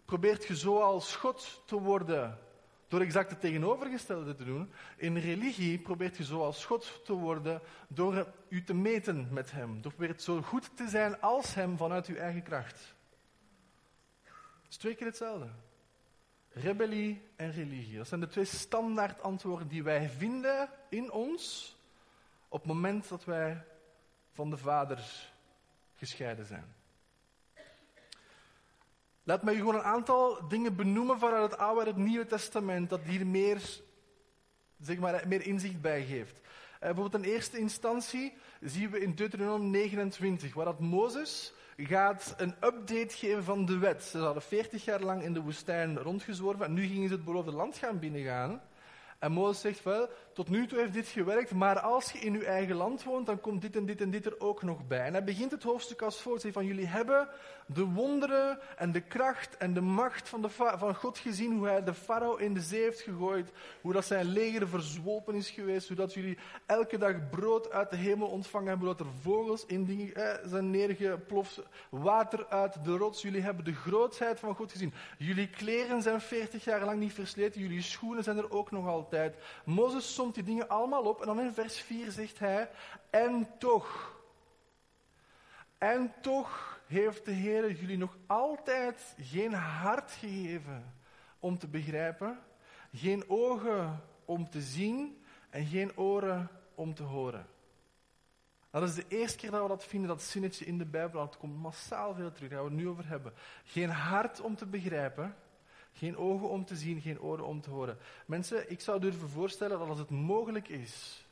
probeert 0.04 0.46
je 0.46 0.56
zoals 0.56 1.16
God 1.16 1.62
te 1.66 1.80
worden 1.80 2.38
door 2.92 3.00
exact 3.00 3.30
het 3.30 3.40
tegenovergestelde 3.40 4.34
te 4.34 4.44
doen. 4.44 4.72
In 4.96 5.16
religie 5.16 5.78
probeert 5.78 6.16
je 6.16 6.24
zoals 6.24 6.64
God 6.64 7.00
te 7.04 7.12
worden 7.12 7.60
door 7.88 8.32
u 8.48 8.64
te 8.64 8.74
meten 8.74 9.28
met 9.30 9.50
Hem. 9.50 9.82
Door 9.82 9.92
probeert 9.92 10.22
zo 10.22 10.42
goed 10.42 10.76
te 10.76 10.88
zijn 10.88 11.20
als 11.20 11.54
Hem 11.54 11.76
vanuit 11.76 12.06
uw 12.06 12.16
eigen 12.16 12.42
kracht. 12.42 12.94
Het 14.22 14.70
is 14.70 14.76
twee 14.76 14.94
keer 14.94 15.06
hetzelfde. 15.06 15.48
Rebellie 16.48 17.28
en 17.36 17.52
religie. 17.52 17.96
Dat 17.96 18.08
zijn 18.08 18.20
de 18.20 18.28
twee 18.28 18.44
standaard 18.44 19.22
antwoorden 19.22 19.68
die 19.68 19.82
wij 19.82 20.08
vinden 20.08 20.68
in 20.88 21.10
ons 21.10 21.76
op 22.48 22.58
het 22.58 22.72
moment 22.72 23.08
dat 23.08 23.24
wij 23.24 23.64
van 24.32 24.50
de 24.50 24.56
Vader 24.56 25.28
gescheiden 25.96 26.46
zijn. 26.46 26.74
Laat 29.24 29.42
mij 29.42 29.54
gewoon 29.54 29.74
een 29.74 29.82
aantal 29.82 30.48
dingen 30.48 30.76
benoemen 30.76 31.18
vanuit 31.18 31.50
het 31.50 31.60
Oude 31.60 31.80
en 31.80 31.86
het 31.86 31.96
Nieuwe 31.96 32.26
Testament, 32.26 32.90
dat 32.90 33.00
hier 33.02 33.26
meer, 33.26 33.80
zeg 34.80 34.98
maar, 34.98 35.24
meer 35.28 35.46
inzicht 35.46 35.80
bij 35.80 36.04
geeft. 36.04 36.38
Uh, 36.38 36.78
bijvoorbeeld 36.78 37.24
in 37.24 37.30
eerste 37.30 37.58
instantie 37.58 38.32
zien 38.60 38.90
we 38.90 39.00
in 39.00 39.14
Deuteronomium 39.14 39.70
29, 39.70 40.54
waar 40.54 40.64
dat 40.64 40.80
Mozes 40.80 41.54
gaat 41.76 42.34
een 42.36 42.54
update 42.60 43.16
geven 43.16 43.44
van 43.44 43.64
de 43.64 43.78
wet. 43.78 44.02
Ze 44.02 44.18
hadden 44.18 44.42
40 44.42 44.84
jaar 44.84 45.00
lang 45.00 45.22
in 45.22 45.32
de 45.32 45.40
woestijn 45.40 45.98
rondgezworven 45.98 46.64
en 46.64 46.72
nu 46.72 46.86
gingen 46.86 47.08
ze 47.08 47.14
het 47.14 47.24
beloofde 47.24 47.52
land 47.52 47.76
gaan 47.76 47.98
binnengaan. 47.98 48.62
En 49.18 49.32
Mozes 49.32 49.60
zegt 49.60 49.82
wel, 49.82 50.08
tot 50.34 50.48
nu 50.48 50.66
toe 50.66 50.78
heeft 50.78 50.92
dit 50.92 51.08
gewerkt, 51.08 51.50
maar 51.54 51.80
als 51.80 52.12
je 52.12 52.18
in 52.18 52.34
uw 52.34 52.42
eigen 52.42 52.74
land 52.74 53.04
woont, 53.04 53.26
dan 53.26 53.40
komt 53.40 53.62
dit 53.62 53.76
en 53.76 53.86
dit 53.86 54.00
en 54.00 54.10
dit 54.10 54.26
er 54.26 54.40
ook 54.40 54.62
nog 54.62 54.86
bij. 54.86 55.04
En 55.04 55.12
hij 55.12 55.24
begint 55.24 55.50
het 55.50 55.62
hoofdstuk 55.62 56.02
als 56.02 56.20
volgt, 56.20 56.46
van 56.52 56.66
jullie 56.66 56.86
hebben 56.86 57.28
de 57.66 57.84
wonderen 57.84 58.58
en 58.76 58.92
de 58.92 59.00
kracht 59.00 59.56
en 59.56 59.74
de 59.74 59.80
macht 59.80 60.28
van, 60.28 60.42
de, 60.42 60.50
van 60.50 60.94
God 60.94 61.18
gezien, 61.18 61.56
hoe 61.56 61.66
hij 61.66 61.84
de 61.84 61.94
farao 61.94 62.36
in 62.36 62.54
de 62.54 62.60
zee 62.60 62.82
heeft 62.82 63.00
gegooid, 63.00 63.52
hoe 63.80 63.92
dat 63.92 64.04
zijn 64.04 64.26
leger 64.26 64.68
verzwolpen 64.68 65.34
is 65.34 65.50
geweest, 65.50 65.88
hoe 65.88 65.96
dat 65.96 66.14
jullie 66.14 66.38
elke 66.66 66.98
dag 66.98 67.28
brood 67.30 67.70
uit 67.70 67.90
de 67.90 67.96
hemel 67.96 68.28
ontvangen 68.28 68.68
hebben, 68.68 68.86
hoe 68.86 68.96
dat 68.96 69.06
er 69.06 69.12
vogels 69.20 69.66
in 69.66 70.12
eh, 70.14 70.34
zijn 70.44 70.70
neergeploft, 70.70 71.60
water 71.90 72.46
uit 72.48 72.84
de 72.84 72.96
rots. 72.96 73.22
Jullie 73.22 73.42
hebben 73.42 73.64
de 73.64 73.74
grootheid 73.74 74.38
van 74.38 74.54
God 74.54 74.72
gezien. 74.72 74.92
Jullie 75.18 75.48
kleren 75.48 76.02
zijn 76.02 76.20
40 76.20 76.64
jaar 76.64 76.84
lang 76.84 76.98
niet 76.98 77.12
versleten, 77.12 77.60
jullie 77.60 77.82
schoenen 77.82 78.24
zijn 78.24 78.36
er 78.36 78.50
ook 78.50 78.70
nog 78.70 78.86
altijd. 78.86 79.36
Mozes 79.64 80.14
somt 80.22 80.34
die 80.34 80.44
dingen 80.44 80.68
allemaal 80.68 81.02
op 81.02 81.20
en 81.20 81.26
dan 81.26 81.40
in 81.40 81.52
vers 81.52 81.80
4 81.80 82.10
zegt 82.10 82.38
hij, 82.38 82.70
en 83.10 83.48
toch, 83.58 84.14
en 85.78 86.12
toch 86.20 86.80
heeft 86.86 87.24
de 87.24 87.32
Heer 87.32 87.72
jullie 87.72 87.98
nog 87.98 88.16
altijd 88.26 89.14
geen 89.18 89.52
hart 89.52 90.10
gegeven 90.10 90.94
om 91.38 91.58
te 91.58 91.68
begrijpen, 91.68 92.38
geen 92.92 93.24
ogen 93.28 94.00
om 94.24 94.50
te 94.50 94.60
zien 94.60 95.24
en 95.50 95.66
geen 95.66 95.96
oren 95.96 96.48
om 96.74 96.94
te 96.94 97.02
horen. 97.02 97.46
Dat 98.70 98.82
is 98.82 98.94
de 98.94 99.04
eerste 99.08 99.38
keer 99.38 99.50
dat 99.50 99.62
we 99.62 99.68
dat 99.68 99.84
vinden, 99.84 100.08
dat 100.08 100.22
zinnetje 100.22 100.64
in 100.64 100.78
de 100.78 100.86
Bijbel. 100.86 101.20
Dat 101.20 101.36
komt 101.36 101.56
massaal 101.56 102.14
veel 102.14 102.32
terug, 102.32 102.50
daar 102.50 102.64
we 102.64 102.70
het 102.70 102.78
nu 102.78 102.88
over 102.88 103.08
hebben. 103.08 103.32
Geen 103.64 103.90
hart 103.90 104.40
om 104.40 104.56
te 104.56 104.66
begrijpen, 104.66 105.36
geen 105.92 106.16
ogen 106.16 106.48
om 106.48 106.64
te 106.64 106.76
zien, 106.76 107.00
geen 107.00 107.20
oren 107.20 107.46
om 107.46 107.60
te 107.60 107.70
horen. 107.70 107.98
Mensen, 108.26 108.70
ik 108.70 108.80
zou 108.80 109.00
durven 109.00 109.28
voorstellen 109.28 109.78
dat 109.78 109.88
als 109.88 109.98
het 109.98 110.10
mogelijk 110.10 110.68
is 110.68 111.26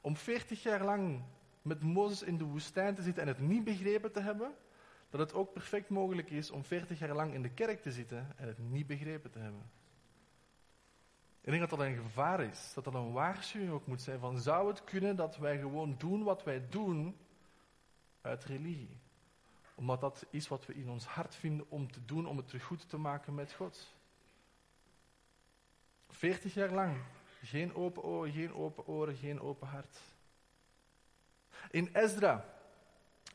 om 0.00 0.16
40 0.16 0.62
jaar 0.62 0.84
lang 0.84 1.22
met 1.62 1.82
Mozes 1.82 2.22
in 2.22 2.38
de 2.38 2.44
woestijn 2.44 2.94
te 2.94 3.02
zitten 3.02 3.22
en 3.22 3.28
het 3.28 3.40
niet 3.40 3.64
begrepen 3.64 4.12
te 4.12 4.20
hebben, 4.20 4.54
dat 5.10 5.20
het 5.20 5.34
ook 5.34 5.52
perfect 5.52 5.88
mogelijk 5.88 6.30
is 6.30 6.50
om 6.50 6.64
40 6.64 6.98
jaar 6.98 7.14
lang 7.14 7.34
in 7.34 7.42
de 7.42 7.50
kerk 7.50 7.82
te 7.82 7.92
zitten 7.92 8.32
en 8.36 8.46
het 8.46 8.58
niet 8.58 8.86
begrepen 8.86 9.30
te 9.30 9.38
hebben. 9.38 9.70
Ik 11.40 11.54
denk 11.54 11.60
dat 11.68 11.78
dat 11.78 11.86
een 11.88 11.96
gevaar 11.96 12.40
is, 12.40 12.72
dat 12.74 12.84
dat 12.84 12.94
een 12.94 13.12
waarschuwing 13.12 13.72
ook 13.72 13.86
moet 13.86 14.02
zijn 14.02 14.18
van 14.18 14.38
zou 14.38 14.68
het 14.68 14.84
kunnen 14.84 15.16
dat 15.16 15.36
wij 15.36 15.58
gewoon 15.58 15.94
doen 15.98 16.22
wat 16.22 16.44
wij 16.44 16.68
doen 16.68 17.16
uit 18.20 18.44
religie 18.44 19.00
omdat 19.78 20.00
dat 20.00 20.26
is 20.30 20.48
wat 20.48 20.66
we 20.66 20.74
in 20.74 20.90
ons 20.90 21.04
hart 21.04 21.34
vinden 21.34 21.66
om 21.68 21.92
te 21.92 22.04
doen, 22.04 22.26
om 22.26 22.36
het 22.36 22.46
terug 22.46 22.64
goed 22.64 22.88
te 22.88 22.96
maken 22.96 23.34
met 23.34 23.52
God. 23.52 23.94
Veertig 26.08 26.54
jaar 26.54 26.70
lang. 26.70 26.96
Geen 27.42 27.74
open 27.74 28.04
ogen, 28.04 28.32
geen 28.32 28.54
open 28.54 28.86
oren, 28.86 29.16
geen 29.16 29.40
open 29.40 29.68
hart. 29.68 29.98
In 31.70 31.88
Ezra, 31.92 32.57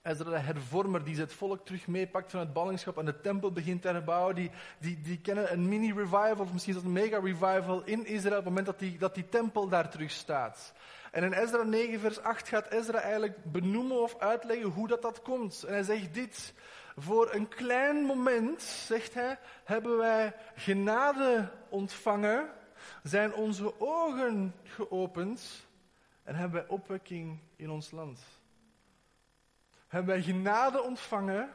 Ezra 0.03 0.29
de 0.29 0.37
hervormer 0.37 1.03
die 1.03 1.17
het 1.17 1.33
volk 1.33 1.65
terug 1.65 1.87
meepakt 1.87 2.31
van 2.31 2.39
het 2.39 2.53
ballingschap 2.53 2.97
en 2.97 3.05
de 3.05 3.21
tempel 3.21 3.51
begint 3.51 3.81
te 3.81 3.87
herbouwen, 3.87 4.35
die, 4.35 4.51
die, 4.79 5.01
die 5.01 5.19
kennen 5.19 5.51
een 5.51 5.67
mini-revival, 5.67 6.39
of 6.39 6.53
misschien 6.53 6.75
is 6.75 6.81
dat 6.81 6.89
een 6.89 7.01
mega-revival 7.01 7.83
in 7.83 8.05
Israël 8.05 8.37
op 8.37 8.45
het 8.45 8.53
moment 8.53 8.65
dat 8.65 8.79
die, 8.79 8.97
dat 8.97 9.15
die 9.15 9.29
tempel 9.29 9.67
daar 9.67 9.89
terug 9.89 10.11
staat. 10.11 10.73
En 11.11 11.23
in 11.23 11.33
Ezra 11.33 11.63
9, 11.63 11.99
vers 11.99 12.19
8 12.19 12.47
gaat 12.47 12.71
Ezra 12.71 12.99
eigenlijk 12.99 13.51
benoemen 13.51 14.01
of 14.01 14.19
uitleggen 14.19 14.69
hoe 14.69 14.87
dat, 14.87 15.01
dat 15.01 15.21
komt. 15.21 15.63
En 15.63 15.73
hij 15.73 15.83
zegt 15.83 16.13
dit. 16.13 16.53
Voor 16.97 17.33
een 17.33 17.47
klein 17.47 18.03
moment, 18.05 18.61
zegt 18.61 19.13
hij, 19.13 19.39
hebben 19.63 19.97
wij 19.97 20.35
genade 20.55 21.51
ontvangen, 21.69 22.49
zijn 23.03 23.33
onze 23.33 23.79
ogen 23.79 24.53
geopend 24.63 25.67
en 26.23 26.35
hebben 26.35 26.61
wij 26.61 26.69
opwekking 26.69 27.39
in 27.55 27.69
ons 27.69 27.91
land. 27.91 28.19
Hebben 29.93 30.13
wij 30.13 30.23
genade 30.23 30.81
ontvangen, 30.81 31.49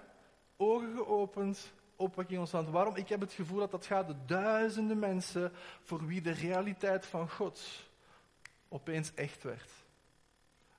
ogen 0.56 0.96
geopend, 0.96 1.72
opwekking 1.96 2.52
land. 2.52 2.68
Waarom? 2.68 2.96
Ik 2.96 3.08
heb 3.08 3.20
het 3.20 3.32
gevoel 3.32 3.58
dat 3.58 3.70
dat 3.70 3.86
gaat 3.86 4.06
de 4.06 4.24
duizenden 4.26 4.98
mensen 4.98 5.52
voor 5.82 6.06
wie 6.06 6.20
de 6.20 6.30
realiteit 6.30 7.06
van 7.06 7.30
God 7.30 7.88
opeens 8.68 9.14
echt 9.14 9.42
werd. 9.42 9.70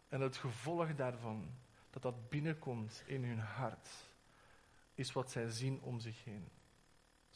En 0.09 0.21
het 0.21 0.37
gevolg 0.37 0.95
daarvan, 0.95 1.49
dat 1.89 2.01
dat 2.01 2.29
binnenkomt 2.29 3.03
in 3.05 3.23
hun 3.23 3.39
hart, 3.39 3.87
is 4.95 5.11
wat 5.11 5.31
zij 5.31 5.49
zien 5.49 5.81
om 5.81 5.99
zich 5.99 6.23
heen. 6.23 6.47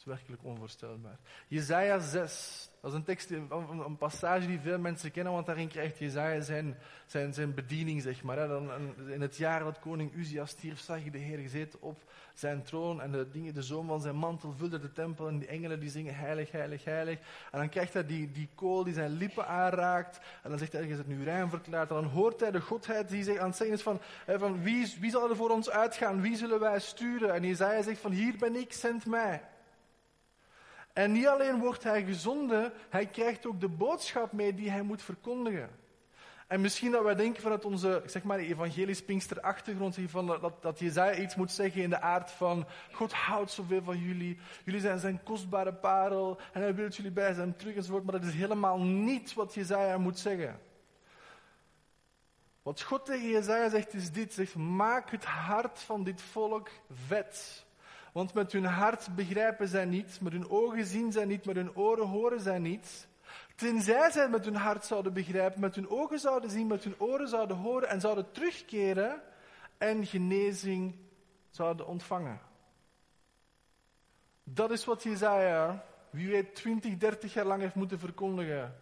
Is 0.04 0.10
werkelijk 0.10 0.44
onvoorstelbaar. 0.44 1.18
Jezaja 1.48 1.98
6, 1.98 2.70
dat 2.80 2.90
is 2.90 2.96
een 2.96 3.04
tekst, 3.04 3.30
een, 3.30 3.96
passage 3.98 4.46
die 4.46 4.60
veel 4.60 4.78
mensen 4.78 5.10
kennen, 5.10 5.32
want 5.32 5.46
daarin 5.46 5.68
krijgt 5.68 5.98
Jezaja 5.98 6.40
zijn, 6.40 6.76
zijn, 7.06 7.34
zijn 7.34 7.54
bediening, 7.54 8.02
zeg 8.02 8.22
maar. 8.22 8.50
In 9.08 9.20
het 9.20 9.36
jaar 9.36 9.64
dat 9.64 9.78
koning 9.78 10.14
Uzia 10.14 10.46
stierf, 10.46 10.80
zag 10.80 11.04
je 11.04 11.10
de 11.10 11.18
Heer 11.18 11.38
gezeten 11.38 11.82
op 11.82 12.02
zijn 12.34 12.62
troon 12.62 13.00
en 13.00 13.10
de, 13.10 13.30
dingen, 13.30 13.54
de 13.54 13.62
zoom 13.62 13.86
van 13.86 14.00
zijn 14.00 14.16
mantel 14.16 14.54
vulde 14.56 14.78
de 14.78 14.92
tempel 14.92 15.28
en 15.28 15.38
die 15.38 15.48
engelen 15.48 15.80
die 15.80 15.90
zingen 15.90 16.14
heilig, 16.14 16.50
heilig, 16.50 16.84
heilig. 16.84 17.18
En 17.50 17.58
dan 17.58 17.68
krijgt 17.68 17.92
hij 17.92 18.06
die, 18.06 18.30
die 18.30 18.48
kool 18.54 18.84
die 18.84 18.94
zijn 18.94 19.10
lippen 19.10 19.46
aanraakt 19.46 20.20
en 20.42 20.50
dan 20.50 20.58
zegt 20.58 20.72
hij, 20.72 20.86
is 20.86 20.98
het 20.98 21.06
nu 21.06 21.24
rein 21.24 21.48
verklaard. 21.48 21.88
En 21.88 21.94
dan 21.96 22.04
hoort 22.04 22.40
hij 22.40 22.50
de 22.50 22.60
godheid 22.60 23.08
die 23.08 23.24
zich 23.24 23.38
aan 23.38 23.48
het 23.48 23.56
zeggen 23.56 23.76
is 23.76 23.82
van, 23.82 24.00
van 24.26 24.62
wie, 24.62 24.94
wie 25.00 25.10
zal 25.10 25.30
er 25.30 25.36
voor 25.36 25.50
ons 25.50 25.70
uitgaan, 25.70 26.20
wie 26.20 26.36
zullen 26.36 26.60
wij 26.60 26.80
sturen? 26.80 27.34
En 27.34 27.46
Jezaja 27.46 27.82
zegt 27.82 28.00
van, 28.00 28.12
hier 28.12 28.36
ben 28.38 28.56
ik, 28.56 28.72
zend 28.72 29.06
mij. 29.06 29.42
En 30.94 31.12
niet 31.12 31.26
alleen 31.26 31.58
wordt 31.58 31.82
hij 31.82 32.04
gezonden, 32.04 32.72
hij 32.88 33.06
krijgt 33.06 33.46
ook 33.46 33.60
de 33.60 33.68
boodschap 33.68 34.32
mee 34.32 34.54
die 34.54 34.70
hij 34.70 34.82
moet 34.82 35.02
verkondigen. 35.02 35.70
En 36.46 36.60
misschien 36.60 36.90
dat 36.90 37.02
wij 37.02 37.14
denken 37.14 37.42
vanuit 37.42 37.64
onze, 37.64 38.02
zeg 38.06 38.22
maar, 38.22 38.38
evangelisch 38.38 39.02
Pinkster 39.02 39.40
achtergrond, 39.40 39.98
dat, 40.12 40.62
dat 40.62 40.78
Jezaja 40.78 41.14
iets 41.14 41.34
moet 41.34 41.50
zeggen 41.50 41.82
in 41.82 41.90
de 41.90 42.00
aard 42.00 42.30
van, 42.30 42.66
God 42.92 43.12
houdt 43.12 43.50
zoveel 43.50 43.82
van 43.82 43.98
jullie, 43.98 44.38
jullie 44.64 44.80
zijn 44.80 44.98
zijn 44.98 45.22
kostbare 45.22 45.74
parel, 45.74 46.38
en 46.52 46.60
hij 46.60 46.74
wil 46.74 46.88
jullie 46.88 47.12
bij 47.12 47.34
zijn 47.34 47.56
terug 47.56 47.74
enzovoort, 47.74 48.04
maar 48.04 48.20
dat 48.20 48.28
is 48.28 48.34
helemaal 48.34 48.78
niet 48.80 49.34
wat 49.34 49.54
Jezaja 49.54 49.98
moet 49.98 50.18
zeggen. 50.18 50.60
Wat 52.62 52.82
God 52.82 53.04
tegen 53.04 53.28
Jezaja 53.28 53.68
zegt 53.68 53.94
is 53.94 54.12
dit, 54.12 54.32
zegt, 54.32 54.54
maak 54.54 55.10
het 55.10 55.24
hart 55.24 55.78
van 55.78 56.04
dit 56.04 56.22
volk 56.22 56.70
vet. 57.06 57.63
Want 58.14 58.34
met 58.34 58.52
hun 58.52 58.64
hart 58.64 59.14
begrijpen 59.14 59.68
zij 59.68 59.84
niet, 59.84 60.20
met 60.20 60.32
hun 60.32 60.50
ogen 60.50 60.84
zien 60.84 61.12
zij 61.12 61.24
niet, 61.24 61.44
met 61.44 61.56
hun 61.56 61.76
oren 61.76 62.06
horen 62.06 62.40
zij 62.40 62.58
niet. 62.58 63.08
Tenzij 63.54 64.10
zij 64.10 64.28
met 64.28 64.44
hun 64.44 64.56
hart 64.56 64.84
zouden 64.84 65.12
begrijpen, 65.12 65.60
met 65.60 65.74
hun 65.74 65.88
ogen 65.88 66.18
zouden 66.18 66.50
zien, 66.50 66.66
met 66.66 66.84
hun 66.84 67.00
oren 67.00 67.28
zouden 67.28 67.56
horen 67.56 67.88
en 67.88 68.00
zouden 68.00 68.32
terugkeren 68.32 69.22
en 69.78 70.06
genezing 70.06 70.94
zouden 71.50 71.86
ontvangen. 71.86 72.40
Dat 74.44 74.70
is 74.70 74.84
wat 74.84 75.02
Jezaja, 75.02 75.84
wie 76.10 76.30
weet 76.30 76.54
20, 76.54 76.96
30 76.96 77.32
jaar 77.34 77.46
lang 77.46 77.60
heeft 77.60 77.74
moeten 77.74 77.98
verkondigen 77.98 78.76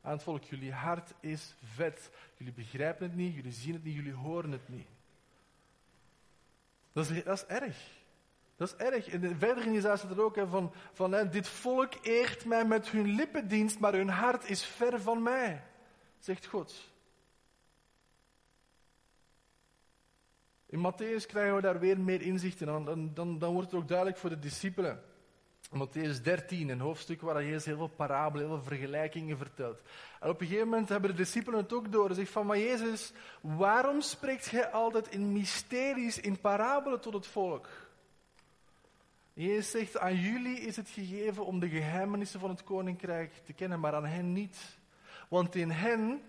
aan 0.00 0.12
het 0.12 0.22
volk. 0.22 0.44
Jullie 0.44 0.72
hart 0.72 1.12
is 1.20 1.54
vet. 1.64 2.10
Jullie 2.36 2.52
begrijpen 2.52 3.06
het 3.06 3.16
niet, 3.16 3.34
jullie 3.34 3.52
zien 3.52 3.72
het 3.72 3.84
niet, 3.84 3.94
jullie 3.94 4.14
horen 4.14 4.50
het 4.50 4.68
niet. 4.68 4.88
Dat 6.92 7.10
is, 7.10 7.24
dat 7.24 7.36
is 7.36 7.46
erg. 7.46 7.98
Dat 8.60 8.68
is 8.68 8.86
erg. 8.86 9.08
En 9.08 9.38
verder 9.38 9.66
in 9.66 9.72
Jezaja 9.72 9.96
staat 9.96 10.10
er 10.10 10.22
ook 10.22 10.38
van, 10.48 10.72
van 10.92 11.28
dit 11.30 11.48
volk 11.48 11.92
eert 12.02 12.44
mij 12.44 12.64
met 12.64 12.88
hun 12.88 13.14
lippendienst, 13.14 13.78
maar 13.78 13.92
hun 13.92 14.08
hart 14.08 14.48
is 14.48 14.64
ver 14.64 15.00
van 15.00 15.22
mij, 15.22 15.62
zegt 16.18 16.46
God. 16.46 16.92
In 20.66 20.78
Matthäus 20.78 21.26
krijgen 21.26 21.54
we 21.54 21.60
daar 21.60 21.78
weer 21.78 22.00
meer 22.00 22.22
inzicht 22.22 22.60
in. 22.60 22.66
Dan, 23.14 23.38
dan, 23.38 23.52
wordt 23.52 23.70
het 23.70 23.80
ook 23.80 23.88
duidelijk 23.88 24.18
voor 24.18 24.30
de 24.30 24.38
discipelen. 24.38 25.02
Matthäus 25.74 26.22
13, 26.22 26.68
een 26.68 26.80
hoofdstuk 26.80 27.20
waar 27.20 27.44
Jezus 27.44 27.64
heel 27.64 27.76
veel 27.76 27.88
parabelen, 27.88 28.46
heel 28.46 28.56
veel 28.56 28.76
vergelijkingen 28.76 29.38
vertelt. 29.38 29.82
En 30.20 30.28
op 30.28 30.40
een 30.40 30.46
gegeven 30.46 30.68
moment 30.68 30.88
hebben 30.88 31.10
de 31.10 31.16
discipelen 31.16 31.60
het 31.60 31.72
ook 31.72 31.92
door. 31.92 32.08
Ze 32.08 32.14
zeggen 32.14 32.32
van, 32.32 32.46
maar 32.46 32.58
Jezus, 32.58 33.12
waarom 33.40 34.00
spreekt 34.00 34.46
gij 34.46 34.70
altijd 34.70 35.08
in 35.08 35.32
mysteries, 35.32 36.20
in 36.20 36.40
parabelen 36.40 37.00
tot 37.00 37.12
het 37.12 37.26
volk? 37.26 37.68
Jezus 39.32 39.70
zegt, 39.70 39.98
aan 39.98 40.16
jullie 40.16 40.60
is 40.60 40.76
het 40.76 40.88
gegeven 40.88 41.46
om 41.46 41.60
de 41.60 41.68
geheimenissen 41.68 42.40
van 42.40 42.50
het 42.50 42.64
koninkrijk 42.64 43.32
te 43.44 43.52
kennen, 43.52 43.80
maar 43.80 43.94
aan 43.94 44.06
hen 44.06 44.32
niet. 44.32 44.78
Want 45.28 45.54
in 45.54 45.70
hen 45.70 46.22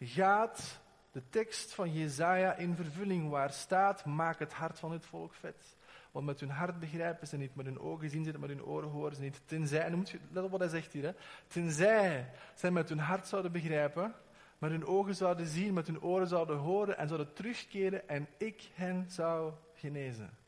gaat 0.00 0.80
de 1.12 1.22
tekst 1.28 1.74
van 1.74 1.92
Jezaja 1.92 2.54
in 2.54 2.76
vervulling, 2.76 3.28
waar 3.30 3.50
staat, 3.50 4.04
maak 4.04 4.38
het 4.38 4.52
hart 4.52 4.78
van 4.78 4.92
het 4.92 5.06
volk 5.06 5.34
vet. 5.34 5.76
Want 6.10 6.26
met 6.26 6.40
hun 6.40 6.50
hart 6.50 6.78
begrijpen 6.78 7.26
ze 7.26 7.36
niet, 7.36 7.54
met 7.54 7.66
hun 7.66 7.80
ogen 7.80 8.10
zien 8.10 8.24
ze 8.24 8.30
het, 8.30 8.40
met 8.40 8.48
hun 8.48 8.64
oren 8.64 8.88
horen 8.88 9.16
ze 9.16 9.22
niet. 9.22 9.40
Tenzij, 9.44 9.80
en 9.80 9.94
moet 9.94 10.10
je, 10.10 10.18
let 10.30 10.44
op 10.44 10.50
wat 10.50 10.60
hij 10.60 10.68
zegt 10.68 10.92
hier, 10.92 11.02
hè. 11.04 11.12
tenzij 11.46 12.30
zij 12.54 12.70
met 12.70 12.88
hun 12.88 12.98
hart 12.98 13.26
zouden 13.26 13.52
begrijpen, 13.52 14.14
met 14.58 14.70
hun 14.70 14.86
ogen 14.86 15.14
zouden 15.14 15.46
zien, 15.46 15.74
met 15.74 15.86
hun 15.86 16.02
oren 16.02 16.26
zouden 16.26 16.56
horen 16.56 16.98
en 16.98 17.08
zouden 17.08 17.32
terugkeren 17.32 18.08
en 18.08 18.28
ik 18.38 18.70
hen 18.74 19.06
zou 19.08 19.52
genezen. 19.74 20.41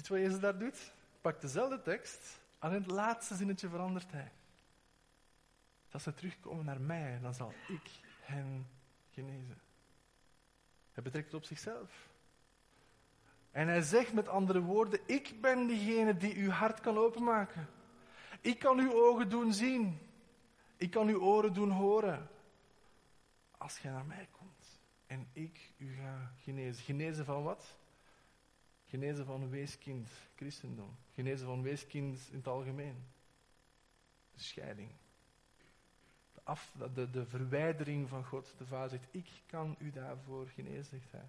Ziet 0.00 0.08
wat 0.08 0.18
Jezus 0.18 0.40
daar 0.40 0.58
doet? 0.58 0.92
Pak 1.20 1.40
dezelfde 1.40 1.82
tekst, 1.82 2.40
alleen 2.58 2.82
het 2.82 2.90
laatste 2.90 3.34
zinnetje 3.34 3.68
verandert 3.68 4.12
hij. 4.12 4.32
dat 5.90 6.02
ze 6.02 6.14
terugkomen 6.14 6.64
naar 6.64 6.80
mij, 6.80 7.18
dan 7.22 7.34
zal 7.34 7.52
ik 7.68 7.90
hen 8.20 8.66
genezen. 9.10 9.60
Hij 10.92 11.02
betrekt 11.02 11.26
het 11.26 11.34
op 11.34 11.44
zichzelf. 11.44 12.08
En 13.50 13.68
hij 13.68 13.82
zegt 13.82 14.12
met 14.12 14.28
andere 14.28 14.60
woorden, 14.60 15.00
ik 15.06 15.40
ben 15.40 15.66
degene 15.66 16.16
die 16.16 16.36
uw 16.36 16.50
hart 16.50 16.80
kan 16.80 16.98
openmaken. 16.98 17.68
Ik 18.40 18.58
kan 18.58 18.78
uw 18.78 18.92
ogen 18.92 19.28
doen 19.28 19.52
zien. 19.52 19.98
Ik 20.76 20.90
kan 20.90 21.08
uw 21.08 21.20
oren 21.20 21.52
doen 21.52 21.70
horen. 21.70 22.30
Als 23.56 23.78
jij 23.78 23.92
naar 23.92 24.06
mij 24.06 24.28
komt 24.30 24.80
en 25.06 25.28
ik 25.32 25.72
u 25.76 25.94
ga 25.94 26.32
genezen. 26.42 26.84
Genezen 26.84 27.24
van 27.24 27.42
wat? 27.42 27.78
Genezen 28.90 29.24
van 29.24 29.50
weeskind, 29.50 30.08
christendom. 30.34 30.96
Genezen 31.14 31.46
van 31.46 31.62
weeskind 31.62 32.28
in 32.30 32.36
het 32.36 32.46
algemeen. 32.46 33.04
De 34.34 34.42
scheiding. 34.42 34.90
De, 36.34 36.40
af, 36.44 36.72
de, 36.94 37.10
de 37.10 37.26
verwijdering 37.26 38.08
van 38.08 38.24
God. 38.24 38.54
De 38.58 38.66
Vader 38.66 38.90
zegt, 38.90 39.06
ik 39.10 39.28
kan 39.46 39.76
u 39.78 39.90
daarvoor 39.90 40.46
genezen, 40.46 40.84
zegt 40.84 41.12
hij. 41.12 41.28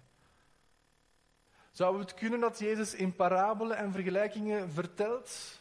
Zou 1.70 1.98
het 1.98 2.14
kunnen 2.14 2.40
dat 2.40 2.58
Jezus 2.58 2.94
in 2.94 3.16
parabelen 3.16 3.76
en 3.76 3.92
vergelijkingen 3.92 4.70
vertelt, 4.70 5.60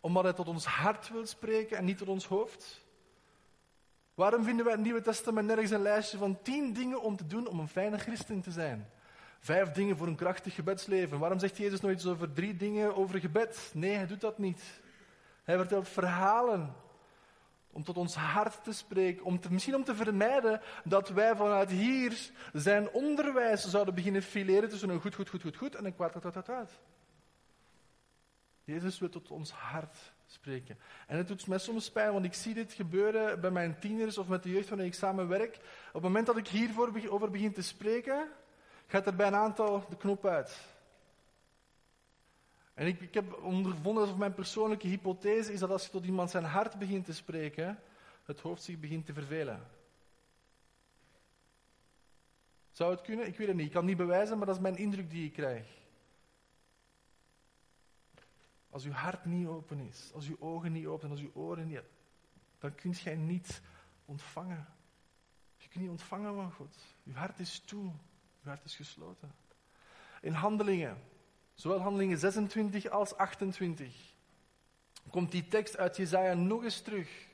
omdat 0.00 0.24
hij 0.24 0.32
tot 0.32 0.48
ons 0.48 0.64
hart 0.64 1.08
wil 1.08 1.26
spreken 1.26 1.76
en 1.76 1.84
niet 1.84 1.98
tot 1.98 2.08
ons 2.08 2.26
hoofd? 2.26 2.84
Waarom 4.14 4.44
vinden 4.44 4.64
wij 4.64 4.74
in 4.74 4.78
het 4.78 4.88
Nieuwe 4.88 5.04
Testament 5.04 5.46
nergens 5.46 5.70
een 5.70 5.82
lijstje 5.82 6.18
van 6.18 6.42
tien 6.42 6.72
dingen 6.72 7.02
om 7.02 7.16
te 7.16 7.26
doen 7.26 7.46
om 7.46 7.60
een 7.60 7.68
fijne 7.68 7.98
christen 7.98 8.40
te 8.40 8.50
zijn? 8.50 8.90
Vijf 9.46 9.70
dingen 9.70 9.96
voor 9.96 10.06
een 10.06 10.16
krachtig 10.16 10.54
gebedsleven. 10.54 11.18
Waarom 11.18 11.38
zegt 11.38 11.56
Jezus 11.56 11.80
nooit 11.80 11.96
iets 11.96 12.06
over 12.06 12.32
drie 12.32 12.56
dingen 12.56 12.96
over 12.96 13.20
gebed? 13.20 13.70
Nee, 13.74 13.94
hij 13.94 14.06
doet 14.06 14.20
dat 14.20 14.38
niet. 14.38 14.80
Hij 15.44 15.56
vertelt 15.56 15.88
verhalen 15.88 16.74
om 17.70 17.84
tot 17.84 17.96
ons 17.96 18.14
hart 18.14 18.64
te 18.64 18.72
spreken, 18.72 19.24
om 19.24 19.40
te, 19.40 19.52
misschien 19.52 19.74
om 19.74 19.84
te 19.84 19.94
vermijden 19.94 20.60
dat 20.84 21.08
wij 21.08 21.36
vanuit 21.36 21.70
hier 21.70 22.30
zijn 22.52 22.90
onderwijs 22.90 23.68
zouden 23.68 23.94
beginnen 23.94 24.22
fileren 24.22 24.68
tussen 24.68 24.88
een 24.88 25.00
goed, 25.00 25.14
goed, 25.14 25.28
goed, 25.28 25.42
goed, 25.42 25.56
goed 25.56 25.74
en 25.74 25.84
een 25.84 25.94
kwaad, 25.94 26.10
kwaad, 26.10 26.30
kwaad, 26.32 26.44
kwaad. 26.44 26.70
Jezus 28.64 28.98
wil 28.98 29.08
tot 29.08 29.30
ons 29.30 29.50
hart 29.50 30.12
spreken. 30.26 30.78
En 31.06 31.16
het 31.16 31.28
doet 31.28 31.46
mij 31.46 31.58
soms 31.58 31.90
pijn, 31.90 32.12
want 32.12 32.24
ik 32.24 32.34
zie 32.34 32.54
dit 32.54 32.72
gebeuren 32.72 33.40
bij 33.40 33.50
mijn 33.50 33.78
tieners 33.78 34.18
of 34.18 34.28
met 34.28 34.42
de 34.42 34.50
jeugd 34.50 34.68
wanneer 34.68 34.86
ik 34.86 34.94
samen 34.94 35.28
werk. 35.28 35.56
Op 35.86 35.92
het 35.92 36.02
moment 36.02 36.26
dat 36.26 36.36
ik 36.36 36.48
hierover 36.48 37.10
over 37.10 37.30
begin 37.30 37.52
te 37.52 37.62
spreken, 37.62 38.28
gaat 38.86 39.06
er 39.06 39.16
bij 39.16 39.26
een 39.26 39.34
aantal 39.34 39.86
de 39.88 39.96
knop 39.96 40.26
uit. 40.26 40.74
En 42.74 42.86
ik, 42.86 43.00
ik 43.00 43.14
heb 43.14 43.42
ondervonden 43.42 44.06
dat 44.06 44.16
mijn 44.16 44.34
persoonlijke 44.34 44.88
hypothese 44.88 45.52
is 45.52 45.60
dat 45.60 45.70
als 45.70 45.84
je 45.84 45.90
tot 45.90 46.04
iemand 46.04 46.30
zijn 46.30 46.44
hart 46.44 46.78
begint 46.78 47.04
te 47.04 47.14
spreken, 47.14 47.78
het 48.24 48.40
hoofd 48.40 48.62
zich 48.62 48.78
begint 48.78 49.06
te 49.06 49.12
vervelen. 49.12 49.66
Zou 52.70 52.90
het 52.90 53.00
kunnen? 53.00 53.26
Ik 53.26 53.36
weet 53.36 53.46
het 53.46 53.56
niet. 53.56 53.66
Ik 53.66 53.72
kan 53.72 53.80
het 53.80 53.88
niet 53.90 54.06
bewijzen, 54.06 54.36
maar 54.36 54.46
dat 54.46 54.56
is 54.56 54.62
mijn 54.62 54.76
indruk 54.76 55.10
die 55.10 55.26
ik 55.26 55.32
krijg. 55.32 55.66
Als 58.70 58.84
uw 58.84 58.92
hart 58.92 59.24
niet 59.24 59.46
open 59.46 59.80
is, 59.80 60.10
als 60.14 60.28
uw 60.28 60.36
ogen 60.38 60.72
niet 60.72 60.86
open, 60.86 61.10
als 61.10 61.20
uw 61.20 61.30
oren 61.34 61.66
niet, 61.66 61.82
dan 62.58 62.74
kun 62.74 62.90
jij 62.90 63.16
niet 63.16 63.62
ontvangen. 64.04 64.66
Je 65.56 65.68
kunt 65.68 65.82
niet 65.82 65.90
ontvangen 65.90 66.34
van 66.34 66.52
God. 66.52 66.76
Uw 67.04 67.14
hart 67.14 67.38
is 67.38 67.60
toe, 67.60 67.92
hart 68.46 68.64
is 68.64 68.76
gesloten. 68.76 69.34
In 70.20 70.32
handelingen, 70.32 70.98
zowel 71.54 71.80
handelingen 71.80 72.18
26 72.18 72.88
als 72.88 73.16
28, 73.16 74.14
komt 75.10 75.30
die 75.30 75.48
tekst 75.48 75.76
uit 75.76 75.96
Jezaja 75.96 76.34
nog 76.34 76.64
eens 76.64 76.80
terug. 76.80 77.26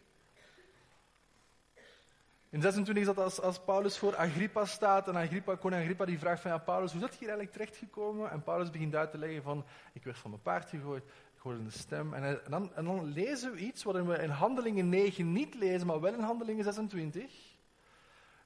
In 2.52 2.60
26 2.60 3.02
is 3.08 3.14
dat 3.14 3.24
als, 3.24 3.40
als 3.40 3.60
Paulus 3.60 3.98
voor 3.98 4.16
Agrippa 4.16 4.64
staat 4.64 5.08
en 5.08 5.16
Agrippa, 5.16 5.54
koning 5.54 5.82
Agrippa 5.82 6.04
die 6.04 6.18
vraagt 6.18 6.42
van 6.42 6.50
ja, 6.50 6.58
Paulus, 6.58 6.92
hoe 6.92 7.00
is 7.00 7.06
dat 7.06 7.18
hier 7.18 7.28
eigenlijk 7.28 7.52
terechtgekomen? 7.52 8.30
En 8.30 8.42
Paulus 8.42 8.70
begint 8.70 8.94
uit 8.94 9.10
te 9.10 9.18
leggen 9.18 9.42
van, 9.42 9.64
ik 9.92 10.04
werd 10.04 10.18
van 10.18 10.30
mijn 10.30 10.42
paard 10.42 10.68
gegooid, 10.68 11.04
ik 11.34 11.40
hoorde 11.40 11.58
een 11.58 11.72
stem. 11.72 12.14
En, 12.14 12.22
en, 12.22 12.40
dan, 12.50 12.74
en 12.74 12.84
dan 12.84 13.04
lezen 13.04 13.52
we 13.52 13.58
iets 13.58 13.82
wat 13.82 14.04
we 14.04 14.18
in 14.18 14.30
Handelingen 14.30 14.88
9 14.88 15.32
niet 15.32 15.54
lezen, 15.54 15.86
maar 15.86 16.00
wel 16.00 16.14
in 16.14 16.20
Handelingen 16.20 16.64
26. 16.64 17.51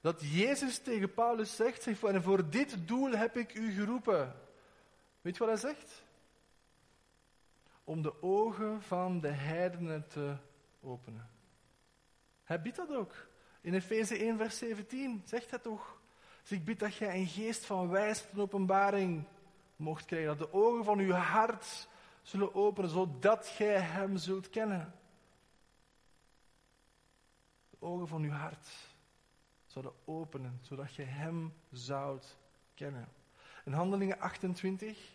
Dat 0.01 0.21
Jezus 0.21 0.79
tegen 0.79 1.15
Paulus 1.15 1.57
zegt, 1.57 1.83
zegt 1.83 2.03
en 2.03 2.23
voor 2.23 2.51
dit 2.51 2.89
doel 2.89 3.11
heb 3.11 3.37
ik 3.37 3.55
u 3.55 3.73
geroepen. 3.73 4.35
Weet 5.21 5.37
je 5.37 5.47
wat 5.47 5.61
hij 5.61 5.73
zegt? 5.73 6.03
Om 7.85 8.03
de 8.03 8.23
ogen 8.23 8.83
van 8.83 9.21
de 9.21 9.29
heidenen 9.29 10.09
te 10.09 10.37
openen. 10.81 11.31
Hij 12.45 12.63
biedt 12.63 12.77
dat 12.77 12.91
ook. 12.91 13.15
In 13.61 13.75
Efeze 13.75 14.19
1, 14.19 14.37
vers 14.37 14.59
17 14.59 15.23
zegt 15.25 15.51
hij 15.51 15.59
toch. 15.59 16.01
Ik 16.49 16.65
bid 16.65 16.79
dat 16.79 16.95
jij 16.95 17.15
een 17.15 17.27
geest 17.27 17.65
van 17.65 17.89
wijsheid 17.89 18.33
en 18.33 18.41
openbaring 18.41 19.25
mocht 19.77 20.05
krijgen. 20.05 20.39
Dat 20.39 20.39
de 20.39 20.53
ogen 20.53 20.85
van 20.85 20.99
uw 20.99 21.13
hart 21.13 21.89
zullen 22.23 22.55
openen, 22.55 22.91
zodat 22.91 23.47
gij 23.47 23.81
hem 23.81 24.17
zult 24.17 24.51
kennen. 24.51 24.95
De 27.71 27.77
ogen 27.81 28.09
van 28.09 28.23
uw 28.23 28.31
hart 28.31 28.69
zouden 29.83 30.03
openen, 30.05 30.59
zodat 30.63 30.95
je 30.95 31.03
hem 31.03 31.53
zoudt 31.71 32.39
kennen. 32.75 33.09
In 33.65 33.73
Handelingen 33.73 34.19
28 34.19 35.15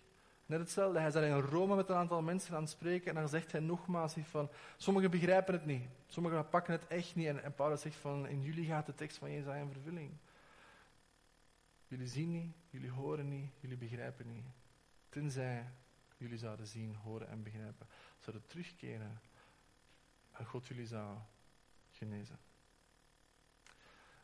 Net 0.52 0.60
hetzelfde. 0.60 1.00
Hij 1.00 1.12
daar 1.12 1.24
in 1.24 1.40
Rome 1.40 1.76
met 1.76 1.90
een 1.90 1.96
aantal 1.96 2.22
mensen 2.22 2.56
aan 2.56 2.62
het 2.62 2.72
spreken 2.72 3.08
en 3.08 3.16
dan 3.16 3.30
zegt 3.30 3.52
hij 3.52 3.62
nogmaals 3.62 4.16
van, 4.24 4.50
sommigen 4.78 5.12
begrijpen 5.12 5.54
het 5.54 5.66
niet, 5.66 5.88
sommigen 6.08 6.50
pakken 6.50 6.74
het 6.74 6.88
echt 6.88 7.16
niet. 7.16 7.28
En, 7.28 7.44
en 7.44 7.54
Paulus 7.54 7.82
zegt 7.82 7.96
van, 7.96 8.28
in 8.28 8.42
jullie 8.42 8.66
gaat 8.66 8.86
de 8.86 8.96
tekst 8.96 9.18
van 9.18 9.32
Jezaja 9.32 9.62
in 9.62 9.72
vervulling. 9.72 10.12
Jullie 11.88 12.08
zien 12.08 12.32
niet, 12.32 12.56
jullie 12.70 12.90
horen 12.90 13.30
niet, 13.30 13.52
jullie 13.60 13.78
begrijpen 13.78 14.28
niet. 14.28 14.46
Tenzij 15.10 15.66
jullie 16.18 16.38
zouden 16.38 16.68
zien, 16.68 16.96
horen 16.96 17.28
en 17.28 17.44
begrijpen. 17.44 17.88
Zouden 18.20 18.48
terugkeren 18.48 19.22
en 20.32 20.46
God 20.46 20.68
jullie 20.68 20.88
zou 20.88 21.18
genezen. 21.92 22.51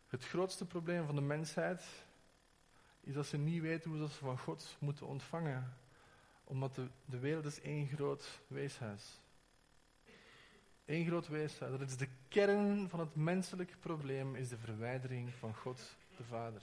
Het 0.07 0.25
grootste 0.25 0.65
probleem 0.65 1.05
van 1.05 1.15
de 1.15 1.21
mensheid 1.21 1.83
is 3.01 3.13
dat 3.13 3.25
ze 3.25 3.37
niet 3.37 3.61
weten 3.61 3.91
hoe 3.91 4.07
ze 4.07 4.13
van 4.13 4.37
God 4.37 4.75
moeten 4.79 5.07
ontvangen 5.07 5.77
omdat 6.47 6.75
de, 6.75 6.87
de 7.05 7.19
wereld 7.19 7.45
is 7.45 7.61
één 7.61 7.87
groot 7.87 8.39
weeshuis. 8.47 9.21
Eén 10.85 11.05
groot 11.05 11.27
weeshuis. 11.27 11.79
Dat 11.79 11.89
is 11.89 11.97
de 11.97 12.09
kern 12.27 12.89
van 12.89 12.99
het 12.99 13.15
menselijke 13.15 13.77
probleem, 13.77 14.35
is 14.35 14.49
de 14.49 14.57
verwijdering 14.57 15.33
van 15.33 15.55
God 15.55 15.95
de 16.17 16.23
Vader. 16.23 16.61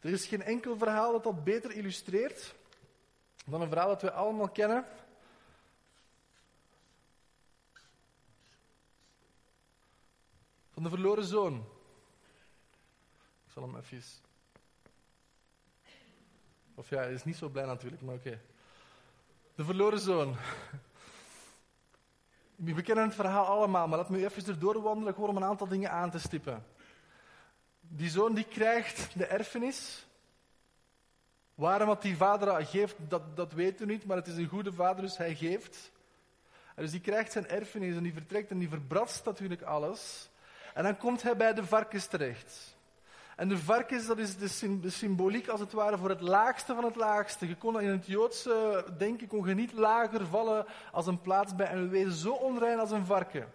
Er 0.00 0.10
is 0.10 0.26
geen 0.26 0.42
enkel 0.42 0.76
verhaal 0.76 1.12
dat 1.12 1.24
dat 1.24 1.44
beter 1.44 1.72
illustreert 1.72 2.54
dan 3.46 3.60
een 3.60 3.68
verhaal 3.68 3.88
dat 3.88 4.02
we 4.02 4.12
allemaal 4.12 4.48
kennen. 4.48 4.84
De 10.82 10.88
verloren 10.88 11.24
zoon. 11.24 11.64
Ik 13.46 13.52
zal 13.52 13.62
hem 13.62 13.76
even 13.76 14.02
of 16.74 16.88
ja, 16.88 16.96
hij 16.96 17.12
is 17.12 17.24
niet 17.24 17.36
zo 17.36 17.48
blij 17.48 17.64
natuurlijk, 17.64 18.02
maar 18.02 18.14
oké. 18.14 18.40
De 19.54 19.64
verloren 19.64 19.98
zoon. 19.98 20.36
We 22.54 22.82
kennen 22.82 23.04
het 23.04 23.14
verhaal 23.14 23.46
allemaal, 23.46 23.88
maar 23.88 23.98
laat 23.98 24.08
me 24.08 24.24
even 24.24 24.46
erdoor 24.46 24.82
wandelen, 24.82 25.14
gewoon 25.14 25.28
om 25.28 25.36
een 25.36 25.44
aantal 25.44 25.68
dingen 25.68 25.90
aan 25.90 26.10
te 26.10 26.18
stippen. 26.18 26.66
Die 27.80 28.10
zoon 28.10 28.34
die 28.34 28.44
krijgt 28.44 29.18
de 29.18 29.26
erfenis. 29.26 30.06
Waarom 31.54 31.86
wat 31.86 32.02
die 32.02 32.16
vader 32.16 32.66
geeft, 32.66 32.96
dat, 32.98 33.36
dat 33.36 33.52
weten 33.52 33.86
we 33.86 33.92
niet, 33.92 34.04
maar 34.04 34.16
het 34.16 34.26
is 34.26 34.36
een 34.36 34.48
goede 34.48 34.72
vader, 34.72 35.02
dus 35.02 35.16
hij 35.16 35.34
geeft. 35.34 35.92
Dus 36.74 36.90
die 36.90 37.00
krijgt 37.00 37.32
zijn 37.32 37.48
erfenis 37.48 37.96
en 37.96 38.02
die 38.02 38.12
vertrekt 38.12 38.50
en 38.50 38.58
die 38.58 38.68
verbrast 38.68 39.24
natuurlijk 39.24 39.62
alles. 39.62 40.29
En 40.74 40.82
dan 40.82 40.96
komt 40.96 41.22
hij 41.22 41.36
bij 41.36 41.54
de 41.54 41.64
varkens 41.64 42.06
terecht. 42.06 42.78
En 43.36 43.48
de 43.48 43.58
varkens, 43.58 44.06
dat 44.06 44.18
is 44.18 44.36
de, 44.36 44.90
symboliek 44.90 45.48
als 45.48 45.60
het 45.60 45.72
ware 45.72 45.98
voor 45.98 46.08
het 46.08 46.20
laagste 46.20 46.74
van 46.74 46.84
het 46.84 46.96
laagste. 46.96 47.48
Je 47.48 47.56
kon 47.56 47.80
in 47.80 47.88
het 47.88 48.06
Joodse 48.06 48.84
denken 48.98 49.26
kon 49.26 49.54
niet 49.54 49.72
lager 49.72 50.26
vallen 50.26 50.66
als 50.92 51.06
een 51.06 51.20
plaats 51.20 51.54
bij 51.54 51.66
en 51.66 51.82
we 51.82 51.88
wezen 51.88 52.12
zo 52.12 52.32
onrein 52.32 52.78
als 52.78 52.90
een 52.90 53.06
varken. 53.06 53.52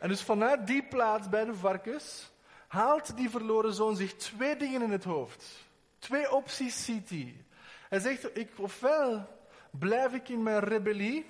En 0.00 0.08
dus 0.08 0.22
vanuit 0.22 0.66
die 0.66 0.82
plaats 0.82 1.28
bij 1.28 1.44
de 1.44 1.54
varkens 1.54 2.30
haalt 2.68 3.16
die 3.16 3.30
verloren 3.30 3.74
zoon 3.74 3.96
zich 3.96 4.14
twee 4.14 4.56
dingen 4.56 4.82
in 4.82 4.90
het 4.90 5.04
hoofd. 5.04 5.64
Twee 5.98 6.32
opties 6.32 6.84
ziet 6.84 7.08
hij. 7.08 7.44
Hij 7.88 7.98
zegt, 7.98 8.36
ik, 8.38 8.50
ofwel 8.56 9.28
blijf 9.70 10.12
ik 10.12 10.28
in 10.28 10.42
mijn 10.42 10.60
rebellie 10.60 11.26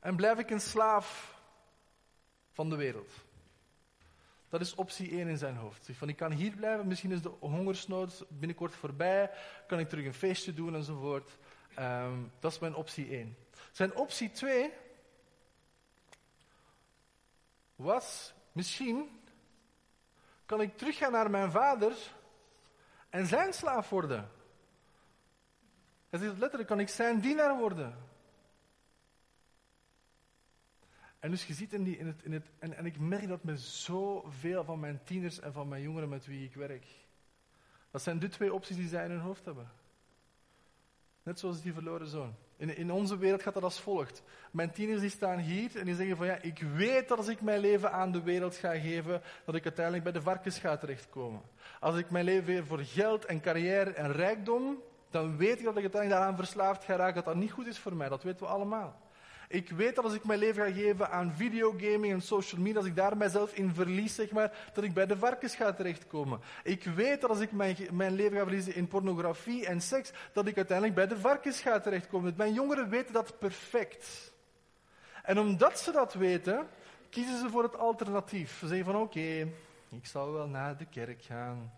en 0.00 0.16
blijf 0.16 0.38
ik 0.38 0.50
een 0.50 0.60
slaaf 0.60 1.31
van 2.52 2.70
de 2.70 2.76
wereld. 2.76 3.10
Dat 4.48 4.60
is 4.60 4.74
optie 4.74 5.10
1 5.10 5.28
in 5.28 5.38
zijn 5.38 5.56
hoofd. 5.56 5.88
Van, 5.92 6.08
ik 6.08 6.16
kan 6.16 6.32
hier 6.32 6.56
blijven, 6.56 6.86
misschien 6.86 7.12
is 7.12 7.22
de 7.22 7.32
hongersnood 7.40 8.24
binnenkort 8.28 8.74
voorbij, 8.74 9.30
kan 9.66 9.78
ik 9.78 9.88
terug 9.88 10.04
een 10.04 10.14
feestje 10.14 10.54
doen 10.54 10.74
enzovoort. 10.74 11.38
Um, 11.78 12.32
dat 12.40 12.52
is 12.52 12.58
mijn 12.58 12.74
optie 12.74 13.08
1. 13.10 13.36
Zijn 13.70 13.96
optie 13.96 14.30
2 14.30 14.70
was, 17.76 18.34
misschien 18.52 19.20
kan 20.46 20.60
ik 20.60 20.76
teruggaan 20.76 21.12
naar 21.12 21.30
mijn 21.30 21.50
vader 21.50 21.92
en 23.10 23.26
zijn 23.26 23.52
slaaf 23.52 23.90
worden. 23.90 24.30
Hij 26.08 26.18
zegt 26.20 26.38
letterlijk, 26.38 26.68
kan 26.68 26.80
ik 26.80 26.88
zijn 26.88 27.20
dienaar 27.20 27.58
worden. 27.58 28.11
En 31.22 31.30
dus 31.30 31.46
je 31.46 31.54
ziet 31.54 31.72
in, 31.72 31.98
in 31.98 32.06
het, 32.06 32.22
in 32.22 32.32
het 32.32 32.50
en, 32.58 32.76
en 32.76 32.86
ik 32.86 32.98
merk 32.98 33.28
dat 33.28 33.44
met 33.44 33.60
zoveel 33.60 34.64
van 34.64 34.80
mijn 34.80 35.00
tieners 35.04 35.40
en 35.40 35.52
van 35.52 35.68
mijn 35.68 35.82
jongeren 35.82 36.08
met 36.08 36.26
wie 36.26 36.44
ik 36.44 36.54
werk. 36.54 36.86
Dat 37.90 38.02
zijn 38.02 38.18
de 38.18 38.28
twee 38.28 38.54
opties 38.54 38.76
die 38.76 38.88
zij 38.88 39.04
in 39.04 39.10
hun 39.10 39.20
hoofd 39.20 39.44
hebben. 39.44 39.70
Net 41.22 41.38
zoals 41.38 41.62
die 41.62 41.72
verloren 41.72 42.06
zoon. 42.06 42.34
In, 42.56 42.76
in 42.76 42.92
onze 42.92 43.18
wereld 43.18 43.42
gaat 43.42 43.54
dat 43.54 43.62
als 43.62 43.80
volgt. 43.80 44.22
Mijn 44.50 44.70
tieners 44.70 45.00
die 45.00 45.10
staan 45.10 45.38
hier 45.38 45.78
en 45.78 45.84
die 45.84 45.94
zeggen 45.94 46.16
van 46.16 46.26
ja, 46.26 46.38
ik 46.40 46.58
weet 46.58 47.08
dat 47.08 47.18
als 47.18 47.28
ik 47.28 47.40
mijn 47.40 47.60
leven 47.60 47.92
aan 47.92 48.12
de 48.12 48.22
wereld 48.22 48.56
ga 48.56 48.78
geven, 48.78 49.22
dat 49.44 49.54
ik 49.54 49.64
uiteindelijk 49.64 50.04
bij 50.04 50.12
de 50.12 50.22
varkens 50.22 50.58
ga 50.58 50.76
terechtkomen. 50.76 51.42
Als 51.80 51.96
ik 51.96 52.10
mijn 52.10 52.24
leven 52.24 52.44
weer 52.44 52.66
voor 52.66 52.78
geld 52.84 53.24
en 53.24 53.40
carrière 53.40 53.90
en 53.90 54.12
rijkdom, 54.12 54.82
dan 55.10 55.36
weet 55.36 55.58
ik 55.58 55.64
dat 55.64 55.76
ik 55.76 55.82
uiteindelijk 55.82 56.20
daaraan 56.20 56.36
verslaafd 56.36 56.84
ga 56.84 56.96
raken, 56.96 57.14
dat 57.14 57.24
dat 57.24 57.36
niet 57.36 57.52
goed 57.52 57.66
is 57.66 57.78
voor 57.78 57.96
mij. 57.96 58.08
Dat 58.08 58.22
weten 58.22 58.46
we 58.46 58.52
allemaal. 58.52 59.00
Ik 59.52 59.70
weet 59.70 59.94
dat 59.94 60.04
als 60.04 60.14
ik 60.14 60.24
mijn 60.24 60.38
leven 60.38 60.64
ga 60.64 60.72
geven 60.72 61.10
aan 61.10 61.32
videogaming 61.32 62.12
en 62.12 62.20
social 62.20 62.60
media, 62.60 62.76
als 62.76 62.86
ik 62.86 62.96
daar 62.96 63.16
mijzelf 63.16 63.54
in 63.54 63.74
verlies, 63.74 64.14
zeg 64.14 64.30
maar, 64.30 64.70
dat 64.72 64.84
ik 64.84 64.94
bij 64.94 65.06
de 65.06 65.16
varkens 65.16 65.54
ga 65.54 65.72
terechtkomen. 65.72 66.40
Ik 66.62 66.84
weet 66.84 67.20
dat 67.20 67.30
als 67.30 67.40
ik 67.40 67.52
mijn, 67.52 67.76
mijn 67.90 68.12
leven 68.12 68.36
ga 68.36 68.42
verliezen 68.42 68.74
in 68.74 68.88
pornografie 68.88 69.66
en 69.66 69.80
seks, 69.80 70.12
dat 70.32 70.46
ik 70.46 70.56
uiteindelijk 70.56 70.96
bij 70.96 71.06
de 71.06 71.18
varkens 71.18 71.60
ga 71.60 71.80
terechtkomen. 71.80 72.34
Mijn 72.36 72.52
jongeren 72.52 72.88
weten 72.88 73.12
dat 73.12 73.38
perfect. 73.38 74.32
En 75.22 75.38
omdat 75.38 75.80
ze 75.80 75.92
dat 75.92 76.14
weten, 76.14 76.66
kiezen 77.10 77.38
ze 77.38 77.48
voor 77.48 77.62
het 77.62 77.76
alternatief. 77.76 78.58
Ze 78.58 78.66
zeggen 78.66 78.86
van 78.86 78.96
oké, 78.96 79.48
ik 79.88 80.06
zal 80.06 80.32
wel 80.32 80.48
naar 80.48 80.76
de 80.76 80.86
kerk 80.86 81.22
gaan. 81.22 81.72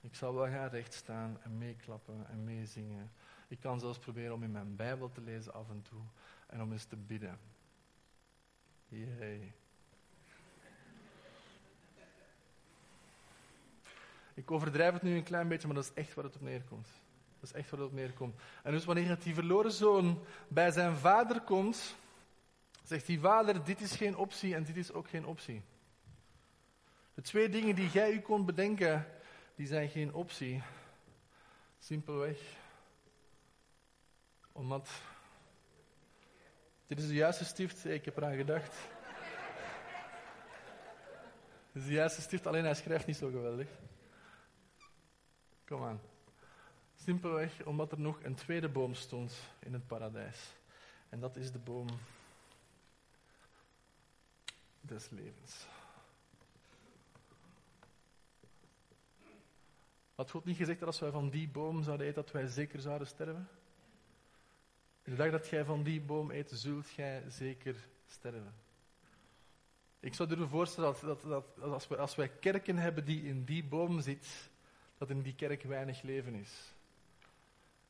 Ik 0.00 0.14
zal 0.14 0.34
wel 0.34 0.48
gaan 0.48 0.68
rechtstaan 0.68 1.38
en 1.42 1.58
meeklappen 1.58 2.26
en 2.30 2.44
meezingen. 2.44 3.12
Ik 3.48 3.60
kan 3.60 3.80
zelfs 3.80 3.98
proberen 3.98 4.34
om 4.34 4.42
in 4.42 4.52
mijn 4.52 4.76
Bijbel 4.76 5.10
te 5.10 5.20
lezen 5.20 5.54
af 5.54 5.68
en 5.70 5.82
toe 5.88 6.00
en 6.54 6.62
om 6.62 6.72
eens 6.72 6.84
te 6.84 6.96
bidden. 6.96 7.38
Jee. 8.88 9.52
Ik 14.34 14.50
overdrijf 14.50 14.92
het 14.92 15.02
nu 15.02 15.16
een 15.16 15.22
klein 15.22 15.48
beetje, 15.48 15.66
maar 15.66 15.76
dat 15.76 15.84
is 15.84 15.92
echt 15.94 16.14
waar 16.14 16.24
het 16.24 16.34
op 16.34 16.40
neerkomt. 16.40 16.88
Dat 17.40 17.50
is 17.50 17.52
echt 17.52 17.70
waar 17.70 17.80
het 17.80 17.88
op 17.88 17.94
neerkomt. 17.94 18.40
En 18.62 18.72
dus 18.72 18.84
wanneer 18.84 19.18
die 19.22 19.34
verloren 19.34 19.72
zoon 19.72 20.24
bij 20.48 20.70
zijn 20.70 20.96
vader 20.96 21.40
komt, 21.40 21.96
zegt 22.82 23.06
die 23.06 23.20
vader, 23.20 23.64
dit 23.64 23.80
is 23.80 23.96
geen 23.96 24.16
optie 24.16 24.54
en 24.54 24.64
dit 24.64 24.76
is 24.76 24.92
ook 24.92 25.08
geen 25.08 25.26
optie. 25.26 25.62
De 27.14 27.22
twee 27.22 27.48
dingen 27.48 27.74
die 27.74 27.88
jij 27.88 28.12
u 28.12 28.20
kon 28.20 28.44
bedenken, 28.44 29.06
die 29.54 29.66
zijn 29.66 29.88
geen 29.88 30.14
optie. 30.14 30.62
Simpelweg 31.78 32.38
omdat 34.52 34.90
dit 36.86 36.98
is 36.98 37.06
de 37.06 37.14
juiste 37.14 37.44
stift, 37.44 37.84
ik 37.84 38.04
heb 38.04 38.16
eraan 38.16 38.36
gedacht. 38.36 38.74
Dit 41.72 41.82
is 41.82 41.88
de 41.88 41.94
juiste 41.94 42.20
stift, 42.20 42.46
alleen 42.46 42.64
hij 42.64 42.74
schrijft 42.74 43.06
niet 43.06 43.16
zo 43.16 43.30
geweldig. 43.30 43.68
Kom 45.64 45.82
aan. 45.82 46.00
Simpelweg 46.94 47.64
omdat 47.64 47.92
er 47.92 48.00
nog 48.00 48.22
een 48.22 48.34
tweede 48.34 48.68
boom 48.68 48.94
stond 48.94 49.34
in 49.58 49.72
het 49.72 49.86
paradijs. 49.86 50.54
En 51.08 51.20
dat 51.20 51.36
is 51.36 51.52
de 51.52 51.58
boom 51.58 51.86
des 54.80 55.10
levens. 55.10 55.66
Had 60.14 60.30
God 60.30 60.44
niet 60.44 60.56
gezegd 60.56 60.78
dat 60.78 60.88
als 60.88 61.00
wij 61.00 61.10
van 61.10 61.30
die 61.30 61.48
boom 61.48 61.82
zouden 61.82 62.06
eten, 62.06 62.22
dat 62.22 62.32
wij 62.32 62.46
zeker 62.46 62.80
zouden 62.80 63.06
sterven? 63.06 63.48
De 65.04 65.14
dag 65.14 65.30
dat 65.30 65.48
jij 65.48 65.64
van 65.64 65.82
die 65.82 66.00
boom 66.00 66.30
eet, 66.30 66.50
zult 66.54 66.90
jij 66.90 67.22
zeker 67.28 67.76
sterven. 68.08 68.54
Ik 70.00 70.14
zou 70.14 70.28
durven 70.28 70.48
voorstellen 70.48 70.94
dat, 71.00 71.00
dat, 71.00 71.22
dat 71.56 71.72
als, 71.72 71.88
we, 71.88 71.96
als 71.96 72.14
wij 72.14 72.28
kerken 72.28 72.76
hebben 72.76 73.04
die 73.04 73.22
in 73.22 73.44
die 73.44 73.64
boom 73.64 74.00
zit, 74.00 74.50
dat 74.98 75.10
in 75.10 75.22
die 75.22 75.34
kerk 75.34 75.62
weinig 75.62 76.02
leven 76.02 76.34
is. 76.34 76.74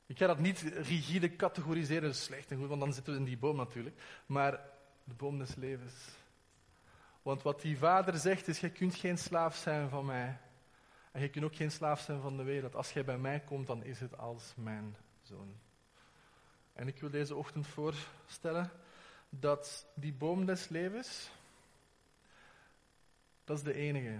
Ik 0.06 0.18
ga 0.18 0.26
dat 0.26 0.38
niet 0.38 0.60
rigide 0.60 1.36
categoriseren, 1.36 2.14
slecht 2.14 2.50
en 2.50 2.58
goed, 2.58 2.68
want 2.68 2.80
dan 2.80 2.92
zitten 2.92 3.12
we 3.12 3.18
in 3.18 3.24
die 3.24 3.38
boom 3.38 3.56
natuurlijk. 3.56 4.00
Maar 4.26 4.60
de 5.04 5.14
boom 5.14 5.38
des 5.38 5.54
levens. 5.54 5.94
Want 7.22 7.42
wat 7.42 7.60
die 7.60 7.78
vader 7.78 8.16
zegt 8.16 8.48
is, 8.48 8.60
je 8.60 8.70
kunt 8.70 8.94
geen 8.94 9.18
slaaf 9.18 9.56
zijn 9.56 9.88
van 9.88 10.04
mij. 10.04 10.38
En 11.12 11.20
je 11.20 11.28
kunt 11.28 11.44
ook 11.44 11.56
geen 11.56 11.70
slaaf 11.70 12.00
zijn 12.00 12.20
van 12.20 12.36
de 12.36 12.42
wereld. 12.42 12.74
Als 12.74 12.92
jij 12.92 13.04
bij 13.04 13.18
mij 13.18 13.40
komt, 13.40 13.66
dan 13.66 13.84
is 13.84 14.00
het 14.00 14.18
als 14.18 14.52
mijn 14.56 14.96
zoon. 15.22 15.54
En 16.74 16.88
ik 16.88 17.00
wil 17.00 17.10
deze 17.10 17.34
ochtend 17.34 17.66
voorstellen 17.66 18.70
dat 19.28 19.86
die 19.94 20.12
boom 20.12 20.46
des 20.46 20.68
levens, 20.68 21.30
dat 23.44 23.56
is 23.56 23.62
de 23.62 23.74
enige. 23.74 24.18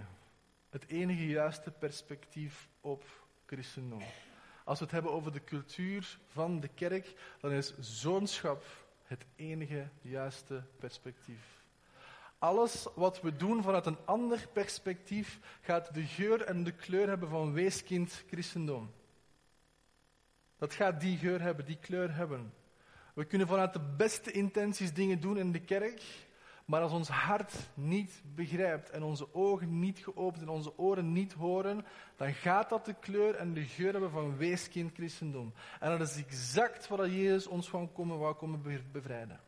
Het 0.69 0.87
enige 0.87 1.27
juiste 1.27 1.71
perspectief 1.71 2.67
op 2.81 3.03
christendom. 3.45 4.01
Als 4.63 4.79
we 4.79 4.85
het 4.85 4.93
hebben 4.93 5.11
over 5.11 5.31
de 5.31 5.43
cultuur 5.43 6.17
van 6.27 6.59
de 6.59 6.67
kerk, 6.67 7.13
dan 7.39 7.51
is 7.51 7.73
zoonschap 7.79 8.63
het 9.03 9.25
enige 9.35 9.87
juiste 10.01 10.63
perspectief. 10.79 11.63
Alles 12.39 12.87
wat 12.95 13.21
we 13.21 13.35
doen 13.35 13.63
vanuit 13.63 13.85
een 13.85 14.05
ander 14.05 14.47
perspectief 14.53 15.39
gaat 15.61 15.93
de 15.93 16.03
geur 16.03 16.41
en 16.41 16.63
de 16.63 16.71
kleur 16.71 17.07
hebben 17.07 17.29
van 17.29 17.53
weeskind 17.53 18.23
christendom. 18.27 18.91
Dat 20.57 20.73
gaat 20.73 21.01
die 21.01 21.17
geur 21.17 21.41
hebben, 21.41 21.65
die 21.65 21.77
kleur 21.81 22.15
hebben. 22.15 22.53
We 23.13 23.25
kunnen 23.25 23.47
vanuit 23.47 23.73
de 23.73 23.93
beste 23.97 24.31
intenties 24.31 24.93
dingen 24.93 25.19
doen 25.19 25.37
in 25.37 25.51
de 25.51 25.59
kerk, 25.59 26.03
maar 26.65 26.81
als 26.81 26.91
ons 26.91 27.07
hart 27.07 27.53
niet 27.73 28.21
begrijpt 28.35 28.89
en 28.89 29.03
onze 29.03 29.33
ogen 29.33 29.79
niet 29.79 29.99
geopend 29.99 30.41
en 30.43 30.49
onze 30.49 30.77
oren 30.77 31.13
niet 31.13 31.33
horen, 31.33 31.85
dan 32.15 32.33
gaat 32.33 32.69
dat 32.69 32.85
de 32.85 32.95
kleur 32.99 33.35
en 33.35 33.53
de 33.53 33.63
geur 33.63 33.91
hebben 33.91 34.11
van 34.11 34.37
weeskind 34.37 34.93
christendom. 34.93 35.53
En 35.79 35.97
dat 35.97 36.09
is 36.09 36.15
exact 36.15 36.87
wat 36.87 37.05
Jezus 37.05 37.47
ons 37.47 37.69
van 37.69 37.91
komen 37.93 38.19
wou 38.19 38.35
komen 38.35 38.61
bevrijden. 38.91 39.39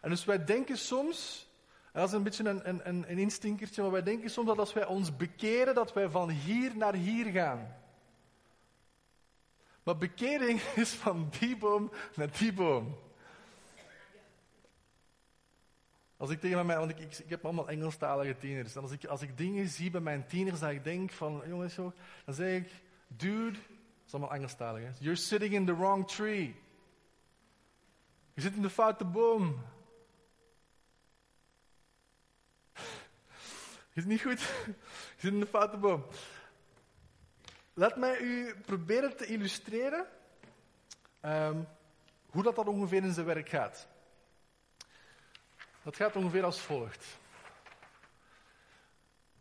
En 0.00 0.10
dus 0.10 0.24
wij 0.24 0.44
denken 0.44 0.78
soms, 0.78 1.48
en 1.92 2.00
dat 2.00 2.08
is 2.08 2.14
een 2.14 2.22
beetje 2.22 2.48
een, 2.48 2.88
een, 2.88 3.10
een 3.10 3.18
instinkertje, 3.18 3.82
maar 3.82 3.90
wij 3.90 4.02
denken 4.02 4.30
soms 4.30 4.46
dat 4.46 4.58
als 4.58 4.72
wij 4.72 4.86
ons 4.86 5.16
bekeren, 5.16 5.74
dat 5.74 5.92
wij 5.92 6.08
van 6.08 6.30
hier 6.30 6.76
naar 6.76 6.94
hier 6.94 7.26
gaan. 7.26 7.81
Maar 9.82 9.96
bekering 9.96 10.60
is 10.84 10.90
van 10.90 11.32
die 11.38 11.56
boom 11.56 11.92
naar 12.14 12.38
die 12.38 12.52
boom. 12.52 12.96
Als 16.16 16.30
ik 16.30 16.40
tegen 16.40 16.66
mijn, 16.66 16.78
want 16.78 16.90
ik, 16.90 16.98
ik, 16.98 17.18
ik, 17.18 17.30
heb 17.30 17.44
allemaal 17.44 17.68
Engelstalige 17.68 18.36
tieners. 18.36 18.76
En 18.76 18.82
als 18.82 18.90
ik, 18.90 19.04
als 19.04 19.22
ik 19.22 19.38
dingen 19.38 19.68
zie 19.68 19.90
bij 19.90 20.00
mijn 20.00 20.26
tieners 20.26 20.60
dat 20.60 20.70
ik 20.70 20.84
denk 20.84 21.12
van, 21.12 21.42
jongens, 21.46 21.74
zo, 21.74 21.92
dan 22.24 22.34
zeg 22.34 22.56
ik, 22.56 22.70
dude, 23.06 23.52
dat 23.52 23.60
is 24.06 24.12
allemaal 24.12 24.34
Engelstalig, 24.34 24.82
hè? 24.82 24.90
You're 24.98 25.16
sitting 25.16 25.54
in 25.54 25.66
the 25.66 25.76
wrong 25.76 26.08
tree. 26.08 26.54
Je 28.34 28.40
zit 28.40 28.54
in 28.54 28.62
de 28.62 28.70
foute 28.70 29.04
boom. 29.04 29.62
Is 33.94 34.04
niet 34.04 34.22
goed? 34.22 34.40
Je 35.16 35.18
zit 35.18 35.32
in 35.32 35.40
de 35.40 35.46
foute 35.46 35.76
boom. 35.76 36.04
Laat 37.74 37.96
mij 37.96 38.18
u 38.18 38.54
proberen 38.66 39.16
te 39.16 39.26
illustreren 39.26 40.06
um, 41.22 41.66
hoe 42.26 42.42
dat, 42.42 42.56
dat 42.56 42.66
ongeveer 42.66 43.02
in 43.02 43.12
zijn 43.12 43.26
werk 43.26 43.48
gaat. 43.48 43.88
Dat 45.82 45.96
gaat 45.96 46.16
ongeveer 46.16 46.44
als 46.44 46.60
volgt. 46.60 47.06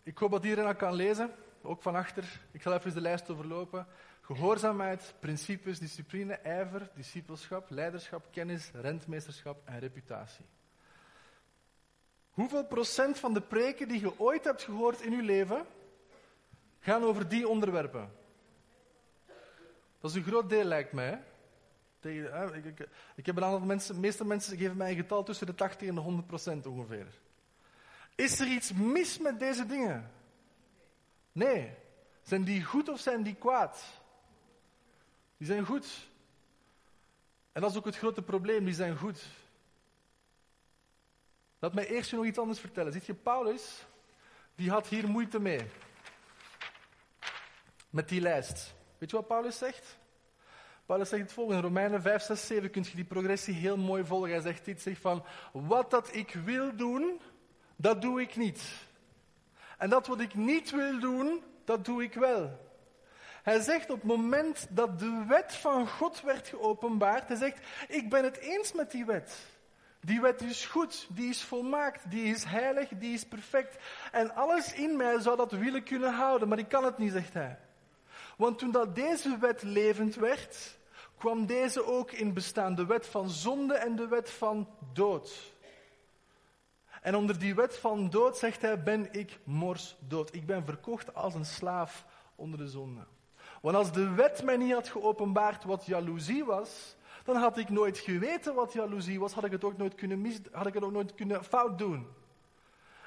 Ik 0.04 0.17
hoop 0.17 0.32
dat 0.32 0.44
iedereen 0.44 0.65
dat 0.65 0.76
kan 0.76 0.94
lezen, 0.94 1.32
ook 1.62 1.82
van 1.82 1.96
achter. 1.96 2.39
Ik 2.52 2.62
zal 2.62 2.74
even 2.74 2.94
de 2.94 3.02
lijst 3.02 3.30
overlopen. 3.30 3.88
Gehoorzaamheid, 4.22 5.13
principes, 5.20 5.79
discipline, 5.79 6.34
ijver, 6.34 6.90
discipelschap, 6.96 7.69
leiderschap, 7.69 8.27
kennis, 8.32 8.71
rentmeesterschap 8.73 9.62
en 9.65 9.79
reputatie. 9.79 10.46
Hoeveel 12.29 12.65
procent 12.65 13.19
van 13.19 13.34
de 13.34 13.42
preken 13.42 13.88
die 13.88 14.00
je 14.00 14.19
ooit 14.19 14.44
hebt 14.44 14.63
gehoord 14.63 15.02
in 15.02 15.12
je 15.12 15.21
leven 15.21 15.65
gaan 16.79 17.04
over 17.04 17.27
die 17.27 17.48
onderwerpen? 17.48 18.19
Dat 20.02 20.12
is 20.12 20.17
een 20.17 20.23
groot 20.23 20.49
deel, 20.49 20.63
lijkt 20.63 20.91
mij. 20.91 21.23
Ik, 22.02 22.65
ik, 22.65 22.87
ik, 23.15 23.25
heb 23.25 23.37
een 23.37 23.43
aantal 23.43 23.65
mensen, 23.65 23.93
de 23.93 23.99
meeste 23.99 24.25
mensen 24.25 24.58
geven 24.58 24.77
mij 24.77 24.89
een 24.89 24.95
getal 24.95 25.23
tussen 25.23 25.47
de 25.47 25.56
80 25.56 25.87
en 25.87 25.95
de 25.95 26.02
100 26.02 26.27
procent 26.27 26.65
ongeveer. 26.65 27.08
Is 28.15 28.39
er 28.39 28.47
iets 28.47 28.73
mis 28.73 29.19
met 29.19 29.39
deze 29.39 29.65
dingen? 29.65 30.12
Nee. 31.31 31.73
Zijn 32.21 32.43
die 32.43 32.63
goed 32.63 32.89
of 32.89 32.99
zijn 32.99 33.23
die 33.23 33.35
kwaad? 33.35 33.83
Die 35.37 35.47
zijn 35.47 35.65
goed. 35.65 36.10
En 37.52 37.62
dat 37.62 37.71
is 37.71 37.77
ook 37.77 37.85
het 37.85 37.97
grote 37.97 38.21
probleem, 38.21 38.65
die 38.65 38.73
zijn 38.73 38.97
goed. 38.97 39.25
Laat 41.60 41.73
mij 41.73 41.87
eerst 41.87 42.10
je 42.10 42.15
nog 42.15 42.25
iets 42.25 42.39
anders 42.39 42.60
vertellen. 42.60 42.91
Ziet 42.91 43.06
je, 43.06 43.13
Paulus, 43.13 43.85
die 44.56 44.69
had 44.69 44.87
hier 44.87 45.08
moeite 45.08 45.39
mee. 45.39 45.65
Met 47.89 48.10
die 48.10 48.21
lijst. 48.21 48.73
Weet 49.02 49.10
je 49.10 49.15
wat 49.15 49.27
Paulus 49.27 49.58
zegt? 49.58 49.97
Paulus 50.85 51.10
zegt 51.10 51.21
het 51.21 51.33
volgende, 51.33 51.60
in 51.60 51.67
Romeinen 51.67 52.02
5, 52.02 52.21
6, 52.21 52.47
7 52.47 52.71
kun 52.71 52.83
je 52.83 52.95
die 52.95 53.06
progressie 53.06 53.54
heel 53.54 53.77
mooi 53.77 54.06
volgen. 54.06 54.31
Hij 54.31 54.41
zegt 54.41 54.65
dit, 54.65 54.81
zegt 54.81 55.02
van, 55.02 55.23
wat 55.52 55.91
dat 55.91 56.15
ik 56.15 56.33
wil 56.33 56.75
doen, 56.75 57.21
dat 57.75 58.02
doe 58.02 58.21
ik 58.21 58.35
niet. 58.35 58.62
En 59.77 59.89
dat 59.89 60.08
wat 60.08 60.19
ik 60.19 60.35
niet 60.35 60.71
wil 60.71 60.99
doen, 60.99 61.43
dat 61.65 61.85
doe 61.85 62.04
ik 62.04 62.13
wel. 62.13 62.60
Hij 63.43 63.60
zegt 63.60 63.89
op 63.89 63.95
het 63.95 64.08
moment 64.08 64.67
dat 64.69 64.99
de 64.99 65.23
wet 65.27 65.56
van 65.56 65.87
God 65.87 66.21
werd 66.21 66.47
geopenbaard, 66.47 67.27
hij 67.27 67.37
zegt, 67.37 67.60
ik 67.87 68.10
ben 68.10 68.23
het 68.23 68.37
eens 68.37 68.73
met 68.73 68.91
die 68.91 69.06
wet. 69.06 69.37
Die 69.99 70.21
wet 70.21 70.41
is 70.41 70.65
goed, 70.65 71.08
die 71.10 71.29
is 71.29 71.43
volmaakt, 71.43 72.12
die 72.12 72.23
is 72.23 72.43
heilig, 72.43 72.89
die 72.89 73.13
is 73.13 73.25
perfect. 73.25 73.83
En 74.12 74.35
alles 74.35 74.73
in 74.73 74.97
mij 74.97 75.19
zou 75.19 75.37
dat 75.37 75.52
willen 75.52 75.83
kunnen 75.83 76.13
houden, 76.13 76.47
maar 76.47 76.60
ik 76.60 76.69
kan 76.69 76.83
het 76.83 76.97
niet, 76.97 77.12
zegt 77.12 77.33
hij. 77.33 77.60
Want 78.42 78.58
toen 78.58 78.71
dat 78.71 78.96
deze 78.96 79.37
wet 79.39 79.63
levend 79.63 80.15
werd, 80.15 80.77
kwam 81.17 81.46
deze 81.46 81.85
ook 81.85 82.12
in 82.12 82.33
bestaan. 82.33 82.75
De 82.75 82.85
wet 82.85 83.08
van 83.08 83.29
zonde 83.29 83.73
en 83.73 83.96
de 83.96 84.08
wet 84.08 84.31
van 84.31 84.69
dood. 84.94 85.54
En 87.02 87.15
onder 87.15 87.39
die 87.39 87.56
wet 87.56 87.77
van 87.77 88.10
dood, 88.10 88.37
zegt 88.37 88.62
hij, 88.62 88.83
ben 88.83 89.13
ik 89.13 89.39
mors 89.44 89.98
dood. 90.00 90.33
Ik 90.33 90.46
ben 90.46 90.65
verkocht 90.65 91.13
als 91.13 91.33
een 91.33 91.46
slaaf 91.46 92.06
onder 92.35 92.60
de 92.60 92.67
zonde. 92.67 93.02
Want 93.62 93.75
als 93.75 93.92
de 93.92 94.10
wet 94.10 94.44
mij 94.44 94.58
niet 94.58 94.73
had 94.73 94.89
geopenbaard 94.89 95.63
wat 95.63 95.85
jaloezie 95.85 96.46
was, 96.46 96.96
dan 97.23 97.35
had 97.35 97.58
ik 97.58 97.69
nooit 97.69 97.98
geweten 97.98 98.56
wat 98.56 98.73
jaloezie 98.73 99.19
was, 99.19 99.33
had 99.33 99.44
ik 99.44 99.52
het 99.52 99.63
ook 99.63 99.77
nooit 99.77 99.96
kunnen, 99.96 100.21
mis, 100.21 100.39
had 100.52 100.67
ik 100.67 100.73
het 100.73 100.83
ook 100.83 100.92
nooit 100.92 101.15
kunnen 101.15 101.44
fout 101.44 101.77
doen. 101.77 102.08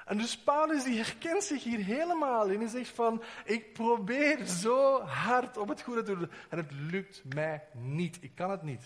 En 0.04 0.18
dus 0.18 0.38
Paulus 0.38 0.84
herkent 0.84 1.42
zich 1.42 1.62
hier 1.62 1.78
helemaal 1.78 2.46
in. 2.46 2.60
Hij 2.60 2.68
zegt 2.68 2.88
van, 2.90 3.22
ik 3.44 3.72
probeer 3.72 4.46
zo 4.46 5.00
hard 5.00 5.56
om 5.56 5.68
het 5.68 5.82
goede 5.82 6.02
te 6.02 6.16
doen. 6.16 6.30
En 6.48 6.58
het 6.58 6.72
lukt 6.72 7.22
mij 7.34 7.62
niet. 7.72 8.18
Ik 8.20 8.34
kan 8.34 8.50
het 8.50 8.62
niet. 8.62 8.84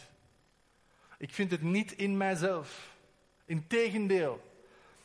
Ik 1.19 1.33
vind 1.33 1.51
het 1.51 1.63
niet 1.63 1.93
in 1.93 2.17
mijzelf. 2.17 2.97
Integendeel. 3.45 4.41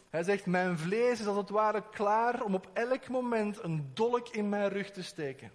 Hij 0.09 0.24
zegt, 0.24 0.45
mijn 0.45 0.78
vlees 0.78 1.20
is 1.20 1.26
als 1.26 1.38
het 1.38 1.49
ware 1.49 1.84
klaar 1.91 2.41
om 2.41 2.53
op 2.53 2.70
elk 2.74 3.09
moment 3.09 3.64
een 3.64 3.91
dolk 3.93 4.30
in 4.30 4.49
mijn 4.49 4.70
rug 4.70 4.91
te 4.91 5.03
steken. 5.03 5.51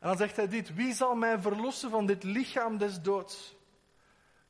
En 0.00 0.08
dan 0.08 0.16
zegt 0.16 0.36
hij 0.36 0.48
dit, 0.48 0.74
wie 0.74 0.94
zal 0.94 1.14
mij 1.14 1.38
verlossen 1.38 1.90
van 1.90 2.06
dit 2.06 2.22
lichaam 2.22 2.78
des 2.78 3.00
doods? 3.00 3.56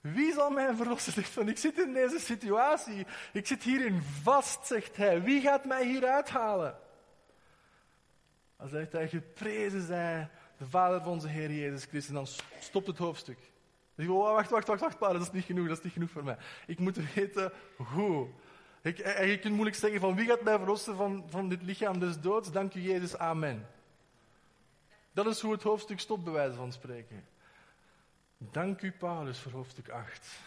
Wie 0.03 0.33
zal 0.33 0.51
mij 0.51 0.75
verlossen? 0.75 1.13
Zegt 1.13 1.31
van, 1.31 1.49
ik 1.49 1.59
zit 1.59 1.79
in 1.79 1.93
deze 1.93 2.19
situatie. 2.19 3.07
Ik 3.33 3.47
zit 3.47 3.63
hierin 3.63 4.03
vast, 4.23 4.67
zegt 4.67 4.97
hij. 4.97 5.23
Wie 5.23 5.41
gaat 5.41 5.65
mij 5.65 5.87
hier 5.87 6.07
uithalen? 6.07 6.79
Dan 8.57 8.69
zegt 8.69 8.93
hij, 8.93 9.09
geprezen 9.09 9.87
zij 9.87 10.31
de 10.59 10.67
Vader 10.67 11.03
van 11.03 11.13
onze 11.13 11.29
Heer 11.29 11.51
Jezus 11.51 11.85
Christus. 11.85 12.09
En 12.09 12.15
dan 12.15 12.27
stopt 12.61 12.87
het 12.87 12.99
hoofdstuk. 12.99 13.39
Dan 13.95 14.07
zeg 14.07 14.15
wacht, 14.15 14.51
wacht, 14.51 14.67
wacht, 14.67 14.81
wacht, 14.81 15.01
dat 15.01 15.23
is 15.23 15.31
niet 15.31 15.45
genoeg, 15.45 15.69
dat 15.69 15.77
is 15.79 15.85
niet 15.85 15.93
genoeg 15.93 16.11
voor 16.11 16.25
mij. 16.25 16.37
Ik 16.67 16.79
moet 16.79 17.15
weten 17.15 17.53
hoe. 17.77 18.29
Ik, 18.83 18.99
en 18.99 19.29
je 19.29 19.39
kunt 19.39 19.55
moeilijk 19.55 19.77
zeggen 19.77 20.01
van, 20.01 20.15
wie 20.15 20.27
gaat 20.27 20.43
mij 20.43 20.57
verlossen 20.57 20.97
van, 20.97 21.25
van 21.29 21.49
dit 21.49 21.63
lichaam 21.63 21.99
des 21.99 22.21
doods? 22.21 22.53
Dank 22.53 22.75
u 22.75 22.81
Jezus, 22.81 23.17
amen. 23.17 23.67
Dat 25.13 25.27
is 25.27 25.41
hoe 25.41 25.53
het 25.53 25.63
hoofdstuk 25.63 26.01
stopt, 26.01 26.25
bij 26.25 26.33
wijze 26.33 26.55
van 26.55 26.73
spreken. 26.73 27.25
Dank 28.51 28.82
u, 28.82 28.93
Paulus, 28.93 29.38
voor 29.38 29.53
hoofdstuk 29.53 29.88
8. 29.88 30.40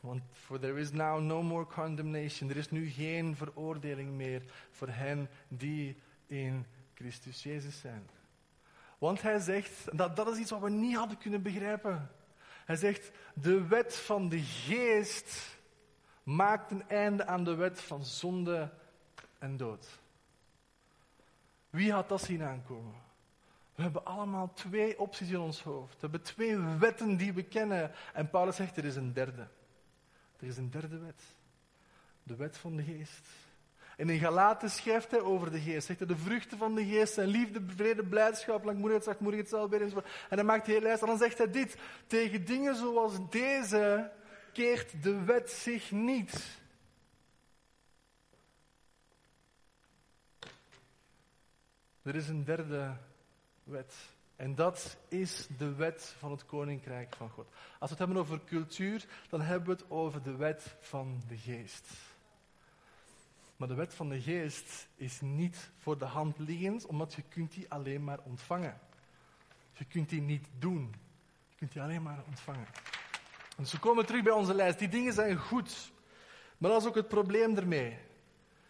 Want 0.00 0.22
for 0.32 0.58
there 0.58 0.80
is 0.80 0.90
now 0.90 1.20
no 1.20 1.42
more 1.42 1.66
condemnation. 1.66 2.50
Er 2.50 2.56
is 2.56 2.70
nu 2.70 2.88
geen 2.88 3.36
veroordeling 3.36 4.10
meer 4.10 4.42
voor 4.70 4.88
hen 4.88 5.28
die 5.48 5.96
in 6.26 6.66
Christus 6.94 7.42
Jezus 7.42 7.80
zijn. 7.80 8.08
Want 8.98 9.22
hij 9.22 9.38
zegt, 9.38 9.96
dat, 9.98 10.16
dat 10.16 10.28
is 10.28 10.38
iets 10.38 10.50
wat 10.50 10.60
we 10.60 10.70
niet 10.70 10.96
hadden 10.96 11.18
kunnen 11.18 11.42
begrijpen. 11.42 12.10
Hij 12.64 12.76
zegt, 12.76 13.10
de 13.34 13.66
wet 13.66 13.96
van 13.96 14.28
de 14.28 14.40
geest 14.40 15.58
maakt 16.22 16.70
een 16.70 16.88
einde 16.88 17.26
aan 17.26 17.44
de 17.44 17.54
wet 17.54 17.80
van 17.80 18.04
zonde 18.04 18.72
en 19.38 19.56
dood. 19.56 19.98
Wie 21.70 21.92
had 21.92 22.08
dat 22.08 22.22
zien 22.22 22.42
aankomen? 22.42 22.94
We 23.78 23.84
hebben 23.84 24.04
allemaal 24.04 24.52
twee 24.54 24.98
opties 24.98 25.30
in 25.30 25.38
ons 25.38 25.62
hoofd. 25.62 25.92
We 25.92 26.00
hebben 26.00 26.22
twee 26.22 26.58
wetten 26.58 27.16
die 27.16 27.32
we 27.32 27.42
kennen. 27.42 27.90
En 28.12 28.30
Paulus 28.30 28.56
zegt, 28.56 28.76
er 28.76 28.84
is 28.84 28.96
een 28.96 29.12
derde. 29.12 29.48
Er 30.40 30.46
is 30.46 30.56
een 30.56 30.70
derde 30.70 30.98
wet. 30.98 31.22
De 32.22 32.36
wet 32.36 32.56
van 32.56 32.76
de 32.76 32.82
geest. 32.82 33.28
En 33.96 34.08
in 34.08 34.18
Galaten 34.18 34.70
schrijft 34.70 35.10
hij 35.10 35.20
over 35.20 35.50
de 35.50 35.60
geest. 35.60 35.86
Zegt 35.86 35.98
hij, 35.98 36.08
de 36.08 36.16
vruchten 36.16 36.58
van 36.58 36.74
de 36.74 36.84
geest 36.84 37.14
zijn 37.14 37.28
liefde, 37.28 37.62
vrede, 37.66 38.04
blijdschap, 38.04 38.64
langmoedigheid, 38.64 39.04
zachtmoedigheid, 39.04 39.50
zelfbeheer. 39.50 40.04
En 40.28 40.36
hij 40.36 40.44
maakt 40.44 40.66
de 40.66 40.72
hele 40.72 40.84
lijst. 40.84 41.02
En 41.02 41.08
dan 41.08 41.18
zegt 41.18 41.38
hij 41.38 41.50
dit. 41.50 41.76
Tegen 42.06 42.44
dingen 42.44 42.76
zoals 42.76 43.30
deze 43.30 44.10
keert 44.52 45.02
de 45.02 45.24
wet 45.24 45.50
zich 45.50 45.90
niet. 45.90 46.60
Er 52.02 52.14
is 52.14 52.28
een 52.28 52.44
derde 52.44 52.96
wet. 53.68 53.94
En 54.36 54.54
dat 54.54 54.96
is 55.08 55.48
de 55.58 55.74
wet 55.74 56.14
van 56.18 56.30
het 56.30 56.46
koninkrijk 56.46 57.16
van 57.16 57.30
God. 57.30 57.46
Als 57.78 57.90
we 57.90 57.96
het 57.96 57.98
hebben 57.98 58.16
over 58.16 58.40
cultuur, 58.44 59.06
dan 59.28 59.40
hebben 59.40 59.68
we 59.68 59.82
het 59.82 59.90
over 59.90 60.22
de 60.22 60.36
wet 60.36 60.76
van 60.80 61.22
de 61.28 61.36
geest. 61.36 61.88
Maar 63.56 63.68
de 63.68 63.74
wet 63.74 63.94
van 63.94 64.08
de 64.08 64.20
geest 64.20 64.88
is 64.96 65.20
niet 65.20 65.70
voor 65.78 65.98
de 65.98 66.04
hand 66.04 66.38
liggend, 66.38 66.86
omdat 66.86 67.14
je 67.14 67.22
kunt 67.28 67.52
die 67.52 67.70
alleen 67.70 68.04
maar 68.04 68.18
ontvangen. 68.22 68.80
Je 69.72 69.84
kunt 69.84 70.08
die 70.08 70.20
niet 70.20 70.46
doen. 70.58 70.94
Je 71.48 71.56
kunt 71.56 71.72
die 71.72 71.82
alleen 71.82 72.02
maar 72.02 72.22
ontvangen. 72.26 72.66
Dus 73.56 73.72
we 73.72 73.78
komen 73.78 74.06
terug 74.06 74.22
bij 74.22 74.32
onze 74.32 74.54
lijst. 74.54 74.78
Die 74.78 74.88
dingen 74.88 75.12
zijn 75.12 75.36
goed. 75.36 75.92
Maar 76.58 76.70
dat 76.70 76.82
is 76.82 76.88
ook 76.88 76.94
het 76.94 77.08
probleem 77.08 77.56
ermee. 77.56 77.98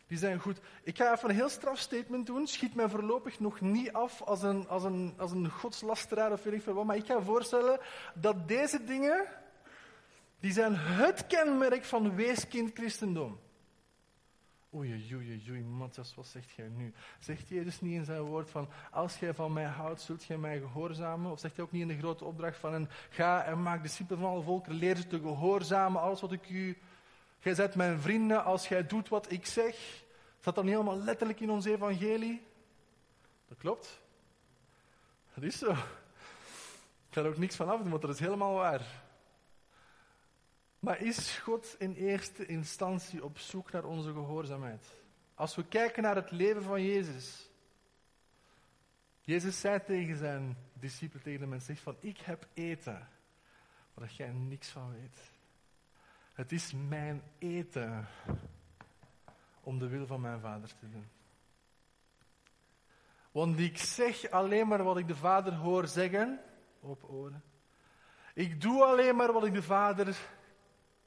Die 0.09 0.18
zijn 0.18 0.40
goed. 0.40 0.61
Ik 0.82 0.96
ga 0.96 1.12
even 1.12 1.28
een 1.28 1.34
heel 1.34 1.48
straf 1.48 1.78
statement 1.78 2.26
doen. 2.26 2.46
Schiet 2.46 2.74
mij 2.74 2.88
voorlopig 2.88 3.40
nog 3.40 3.61
niet 3.61 3.92
af 3.92 4.22
als 4.22 4.42
een, 4.42 4.68
als 4.68 4.84
een, 4.84 5.14
als 5.16 5.30
een 5.30 5.50
godslasteraar 5.50 6.32
of 6.32 6.42
weet 6.42 6.54
ik 6.54 6.62
veel 6.62 6.74
wat. 6.74 6.84
Maar 6.84 6.96
ik 6.96 7.06
ga 7.06 7.20
voorstellen 7.20 7.80
dat 8.14 8.48
deze 8.48 8.84
dingen, 8.84 9.26
die 10.40 10.52
zijn 10.52 10.74
het 10.76 11.26
kenmerk 11.26 11.84
van 11.84 12.14
weeskind 12.14 12.70
christendom. 12.74 13.38
Oei, 14.74 15.14
oei, 15.14 15.42
oei, 15.50 15.62
Matthias, 15.62 16.14
wat 16.14 16.26
zegt 16.26 16.50
jij 16.50 16.68
nu? 16.68 16.92
Zegt 17.18 17.48
Jezus 17.48 17.80
niet 17.80 17.94
in 17.94 18.04
zijn 18.04 18.22
woord 18.22 18.50
van, 18.50 18.68
als 18.90 19.18
jij 19.18 19.34
van 19.34 19.52
mij 19.52 19.64
houdt, 19.64 20.00
zult 20.00 20.24
jij 20.24 20.36
mij 20.36 20.59
gehoorzamen? 20.59 21.30
Of 21.30 21.40
zegt 21.40 21.56
hij 21.56 21.64
ook 21.64 21.72
niet 21.72 21.82
in 21.82 21.88
de 21.88 21.98
grote 21.98 22.24
opdracht 22.24 22.59
van, 22.59 22.88
ga 23.11 23.44
en 23.44 23.62
maak 23.62 23.82
discipelen 23.82 24.20
van 24.20 24.30
alle 24.30 24.42
volkeren, 24.42 24.78
leer 24.78 24.96
ze 24.96 25.06
te 25.06 25.20
gehoorzamen, 25.20 26.00
alles 26.00 26.20
wat 26.20 26.32
ik 26.32 26.48
u 26.48 26.78
Gij 27.39 27.55
zet 27.55 27.74
mijn 27.74 28.01
vrienden 28.01 28.45
als 28.45 28.68
jij 28.68 28.86
doet 28.86 29.09
wat 29.09 29.32
ik 29.32 29.47
zeg. 29.47 30.03
Staat 30.41 30.55
dat 30.55 30.64
niet 30.64 30.74
allemaal 30.74 30.99
letterlijk 30.99 31.41
in 31.41 31.51
ons 31.51 31.64
evangelie? 31.64 32.47
Dat 33.49 33.59
klopt. 33.59 34.01
Dat 35.34 35.45
is 35.45 35.59
zo. 35.59 35.70
Ik 35.70 37.14
ga 37.14 37.20
er 37.20 37.28
ook 37.28 37.39
niks 37.39 37.57
van 37.57 37.68
afdoen, 37.68 37.91
want 37.91 38.03
dat 38.03 38.11
is 38.11 38.20
helemaal 38.20 38.55
waar. 38.55 38.86
Maar 40.78 41.01
is 41.01 41.39
God 41.39 41.74
in 41.78 41.95
eerste 41.95 42.47
instantie 42.47 43.24
op 43.24 43.39
zoek 43.39 43.70
naar 43.70 43.84
onze 43.84 44.12
gehoorzaamheid? 44.12 44.86
Als 45.34 45.55
we 45.55 45.64
kijken 45.64 46.03
naar 46.03 46.14
het 46.14 46.30
leven 46.30 46.62
van 46.62 46.82
Jezus. 46.82 47.51
Jezus 49.20 49.61
zei 49.61 49.84
tegen 49.84 50.16
zijn 50.16 50.57
discipelen, 50.72 51.22
tegen 51.22 51.41
de 51.41 51.47
mensen, 51.47 51.76
van 51.76 51.97
ik 52.01 52.18
heb 52.18 52.47
eten, 52.55 53.09
waar 53.95 54.11
jij 54.11 54.30
niks 54.30 54.68
van 54.68 54.93
weet. 54.93 55.38
Het 56.39 56.53
is 56.53 56.72
mijn 56.72 57.22
eten 57.39 58.09
om 59.61 59.78
de 59.78 59.89
wil 59.89 60.07
van 60.07 60.20
mijn 60.20 60.41
vader 60.41 60.68
te 60.68 60.91
doen. 60.91 61.09
Want 63.30 63.59
ik 63.59 63.78
zeg 63.78 64.30
alleen 64.30 64.68
maar 64.68 64.82
wat 64.82 64.97
ik 64.99 65.07
de 65.07 65.16
vader 65.16 65.55
hoor 65.55 65.86
zeggen, 65.86 66.41
op 66.80 67.05
oren. 67.05 67.43
Ik 68.34 68.61
doe 68.61 68.84
alleen 68.84 69.16
maar 69.16 69.32
wat 69.32 69.45
ik 69.45 69.53
de 69.53 69.62
vader 69.62 70.18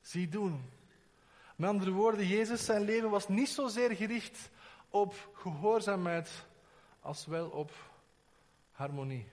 zie 0.02 0.28
doen. 0.28 0.70
Met 1.56 1.70
andere 1.70 1.92
woorden, 1.92 2.28
Jezus 2.28 2.66
zijn 2.66 2.82
leven 2.82 3.10
was 3.10 3.28
niet 3.28 3.50
zozeer 3.50 3.96
gericht 3.96 4.50
op 4.90 5.30
gehoorzaamheid 5.34 6.46
als 7.00 7.26
wel 7.26 7.50
op 7.50 7.72
harmonie. 8.72 9.28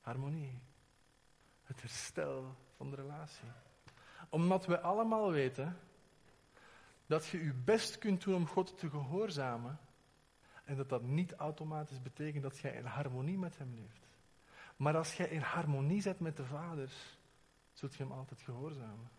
Harmonie 0.00 0.65
het 1.76 1.90
herstel 1.90 2.56
van 2.76 2.90
de 2.90 2.96
relatie. 2.96 3.48
Omdat 4.28 4.66
we 4.66 4.80
allemaal 4.80 5.30
weten 5.30 5.78
dat 7.06 7.26
je 7.26 7.44
je 7.44 7.52
best 7.52 7.98
kunt 7.98 8.24
doen 8.24 8.34
om 8.34 8.46
God 8.46 8.78
te 8.78 8.90
gehoorzamen 8.90 9.78
en 10.64 10.76
dat 10.76 10.88
dat 10.88 11.02
niet 11.02 11.34
automatisch 11.34 12.02
betekent 12.02 12.42
dat 12.42 12.58
jij 12.58 12.72
in 12.72 12.84
harmonie 12.84 13.38
met 13.38 13.58
Hem 13.58 13.74
leeft. 13.74 14.08
Maar 14.76 14.96
als 14.96 15.16
jij 15.16 15.28
in 15.28 15.40
harmonie 15.40 16.00
zit 16.00 16.20
met 16.20 16.36
de 16.36 16.44
Vader, 16.44 16.92
zult 17.72 17.94
je 17.94 18.02
hem 18.02 18.12
altijd 18.12 18.40
gehoorzamen. 18.40 19.10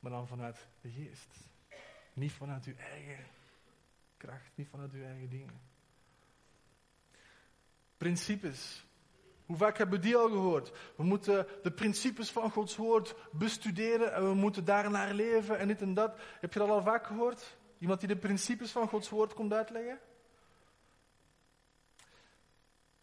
Maar 0.00 0.10
dan 0.10 0.26
vanuit 0.26 0.68
de 0.80 0.90
geest. 0.90 1.48
Niet 2.12 2.32
vanuit 2.32 2.64
uw 2.64 2.76
eigen 2.76 3.24
kracht, 4.16 4.50
niet 4.54 4.68
vanuit 4.68 4.92
uw 4.92 5.04
eigen 5.04 5.28
dingen. 5.28 5.60
Principes. 7.96 8.84
Hoe 9.50 9.58
vaak 9.58 9.78
hebben 9.78 10.00
we 10.00 10.06
die 10.06 10.16
al 10.16 10.28
gehoord? 10.28 10.72
We 10.96 11.02
moeten 11.02 11.46
de 11.62 11.70
principes 11.70 12.30
van 12.30 12.50
Gods 12.50 12.76
woord 12.76 13.14
bestuderen 13.32 14.14
en 14.14 14.28
we 14.28 14.34
moeten 14.34 14.64
daarnaar 14.64 15.14
leven 15.14 15.58
en 15.58 15.68
dit 15.68 15.80
en 15.80 15.94
dat. 15.94 16.20
Heb 16.40 16.52
je 16.52 16.58
dat 16.58 16.68
al 16.68 16.82
vaak 16.82 17.06
gehoord? 17.06 17.56
Iemand 17.78 18.00
die 18.00 18.08
de 18.08 18.16
principes 18.16 18.70
van 18.70 18.88
Gods 18.88 19.08
woord 19.08 19.34
komt 19.34 19.52
uitleggen? 19.52 19.98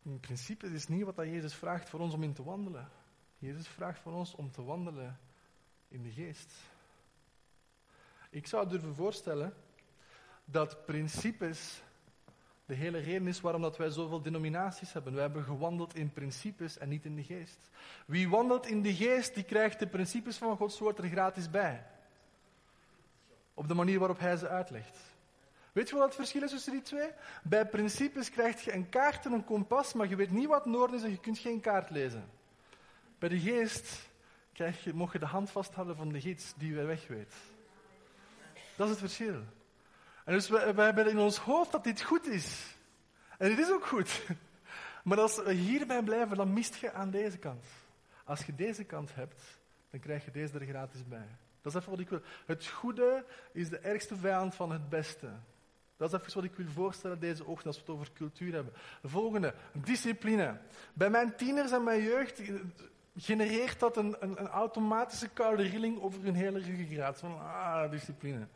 In 0.04 0.20
principe 0.20 0.68
is 0.68 0.88
niet 0.88 1.04
wat 1.04 1.16
dat 1.16 1.26
Jezus 1.26 1.54
vraagt 1.54 1.90
voor 1.90 2.00
ons 2.00 2.14
om 2.14 2.24
in 2.24 2.34
te 2.34 2.44
wandelen. 2.44 2.90
Jezus 3.38 3.68
vraagt 3.68 4.00
voor 4.00 4.14
ons 4.14 4.36
om 4.36 4.52
te 4.52 4.64
wandelen 4.64 5.20
in 5.88 6.04
de 6.04 6.12
geest. 6.12 6.54
Ik 8.30 8.48
zou 8.48 8.70
durven 8.70 8.96
voorstellen 8.96 9.54
dat 10.46 10.86
principes 10.86 11.82
de 12.68 12.76
hele 12.76 12.98
reden 12.98 13.28
is 13.28 13.42
waarom 13.42 13.62
dat 13.62 13.78
wij 13.78 13.90
zoveel 13.90 14.22
denominaties 14.22 14.94
hebben. 14.94 15.14
Wij 15.14 15.22
hebben 15.22 15.44
gewandeld 15.44 15.96
in 15.96 16.12
principes 16.12 16.78
en 16.78 16.90
niet 16.90 17.06
in 17.06 17.16
de 17.16 17.24
geest. 17.24 17.70
Wie 18.06 18.30
wandelt 18.30 18.66
in 18.66 18.82
de 18.82 18.96
geest, 18.96 19.34
die 19.34 19.44
krijgt 19.44 19.80
de 19.80 19.88
principes 19.88 20.38
van 20.38 20.58
Gods 20.58 20.80
woord 20.80 20.98
er 20.98 21.08
gratis 21.08 21.50
bij. 21.50 21.86
Op 23.54 23.68
de 23.68 23.74
manier 23.74 24.00
waarop 24.00 24.20
hij 24.20 24.38
ze 24.38 24.48
uitlegt. 24.48 24.98
Weet 25.72 25.90
je 25.90 25.96
wat 25.96 26.06
het 26.06 26.16
verschil 26.16 26.44
is 26.44 26.52
tussen 26.52 26.72
die 26.72 26.82
twee? 26.82 27.10
Bij 27.44 27.66
principes 27.66 28.30
krijg 28.30 28.64
je 28.64 28.74
een 28.74 28.90
kaart 28.90 29.26
en 29.26 29.32
een 29.32 29.46
kompas, 29.46 29.94
maar 29.94 30.10
je 30.10 30.16
weet 30.16 30.32
niet 30.32 30.48
wat 30.48 30.66
noord 30.66 30.94
is 30.94 31.04
en 31.04 31.12
je 31.12 31.20
kunt 31.20 31.38
geen 31.38 31.60
kaart 31.60 31.90
lezen. 31.90 32.30
Bij 33.20 33.30
de 33.30 33.40
geest 33.40 34.10
krijg 34.54 34.84
je, 34.84 34.94
mocht 34.94 35.14
je 35.14 35.20
de 35.20 35.26
hand 35.26 35.50
vasthouden 35.50 35.96
van 35.96 36.10
de 36.10 36.22
gids 36.22 36.54
die 36.58 36.76
wij 36.76 36.86
weg 36.86 37.08
weet. 37.08 37.34
Dat 38.76 38.86
is 38.86 38.92
het 38.92 39.00
verschil. 39.00 39.44
En 40.28 40.34
dus 40.34 40.50
we, 40.50 40.74
hebben 40.76 41.10
in 41.10 41.20
ons 41.20 41.38
hoofd 41.38 41.72
dat 41.72 41.84
dit 41.84 42.02
goed 42.02 42.28
is. 42.28 42.76
En 43.38 43.50
dit 43.50 43.60
is 43.60 43.72
ook 43.72 43.86
goed. 43.86 44.22
Maar 45.04 45.20
als 45.20 45.44
we 45.44 45.54
hierbij 45.54 46.04
blijven, 46.04 46.38
dan 46.38 46.54
mist 46.54 46.76
je 46.76 46.92
aan 46.92 47.10
deze 47.10 47.38
kant. 47.38 47.66
Als 48.24 48.46
je 48.46 48.56
deze 48.56 48.84
kant 48.84 49.16
hebt, 49.16 49.42
dan 49.90 50.00
krijg 50.00 50.26
je 50.26 50.32
deze 50.32 50.60
er 50.60 50.66
gratis 50.66 51.08
bij. 51.08 51.28
Dat 51.62 51.74
is 51.74 51.80
even 51.80 51.92
wat 51.92 52.00
ik 52.00 52.10
wil. 52.10 52.22
Het 52.46 52.68
goede 52.68 53.26
is 53.52 53.70
de 53.70 53.78
ergste 53.78 54.16
vijand 54.16 54.56
van 54.56 54.72
het 54.72 54.90
beste. 54.90 55.30
Dat 55.98 56.14
is 56.14 56.20
even 56.20 56.34
wat 56.34 56.44
ik 56.44 56.56
wil 56.56 56.68
voorstellen 56.68 57.20
deze 57.20 57.46
ochtend 57.46 57.66
als 57.68 57.76
we 57.76 57.82
het 57.82 57.92
over 57.92 58.12
cultuur 58.14 58.54
hebben. 58.54 58.74
De 59.02 59.10
volgende, 59.10 59.54
discipline. 59.72 60.58
Bij 60.94 61.10
mijn 61.10 61.36
tieners 61.36 61.72
en 61.72 61.84
mijn 61.84 62.04
jeugd 62.04 62.42
genereert 63.16 63.80
dat 63.80 63.98
een, 63.98 64.16
een, 64.20 64.40
een 64.40 64.48
automatische 64.48 65.30
koude 65.30 65.64
rilling 65.64 66.02
over 66.02 66.24
hun 66.24 66.36
hele 66.36 66.60
ruggengraat. 66.60 67.20
Van, 67.20 67.40
ah, 67.40 67.92
discipline. 67.92 68.48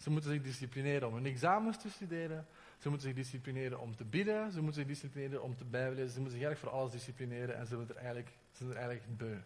Ze 0.00 0.10
moeten 0.10 0.30
zich 0.30 0.42
disciplineren 0.42 1.08
om 1.08 1.14
hun 1.14 1.26
examens 1.26 1.78
te 1.78 1.90
studeren. 1.90 2.46
Ze 2.78 2.88
moeten 2.88 3.08
zich 3.08 3.16
disciplineren 3.16 3.80
om 3.80 3.96
te 3.96 4.04
bidden. 4.04 4.52
Ze 4.52 4.60
moeten 4.60 4.80
zich 4.80 4.90
disciplineren 4.90 5.42
om 5.42 5.56
te 5.56 5.64
bijbelezen. 5.64 6.10
Ze 6.10 6.20
moeten 6.20 6.38
zich 6.38 6.46
eigenlijk 6.46 6.58
voor 6.58 6.80
alles 6.80 6.92
disciplineren. 6.92 7.56
En 7.56 7.66
ze 7.66 7.74
zijn 7.74 7.88
er 7.88 7.96
eigenlijk, 7.96 8.28
ze 8.28 8.56
zijn 8.56 8.70
er 8.70 8.76
eigenlijk 8.76 9.18
beu. 9.18 9.36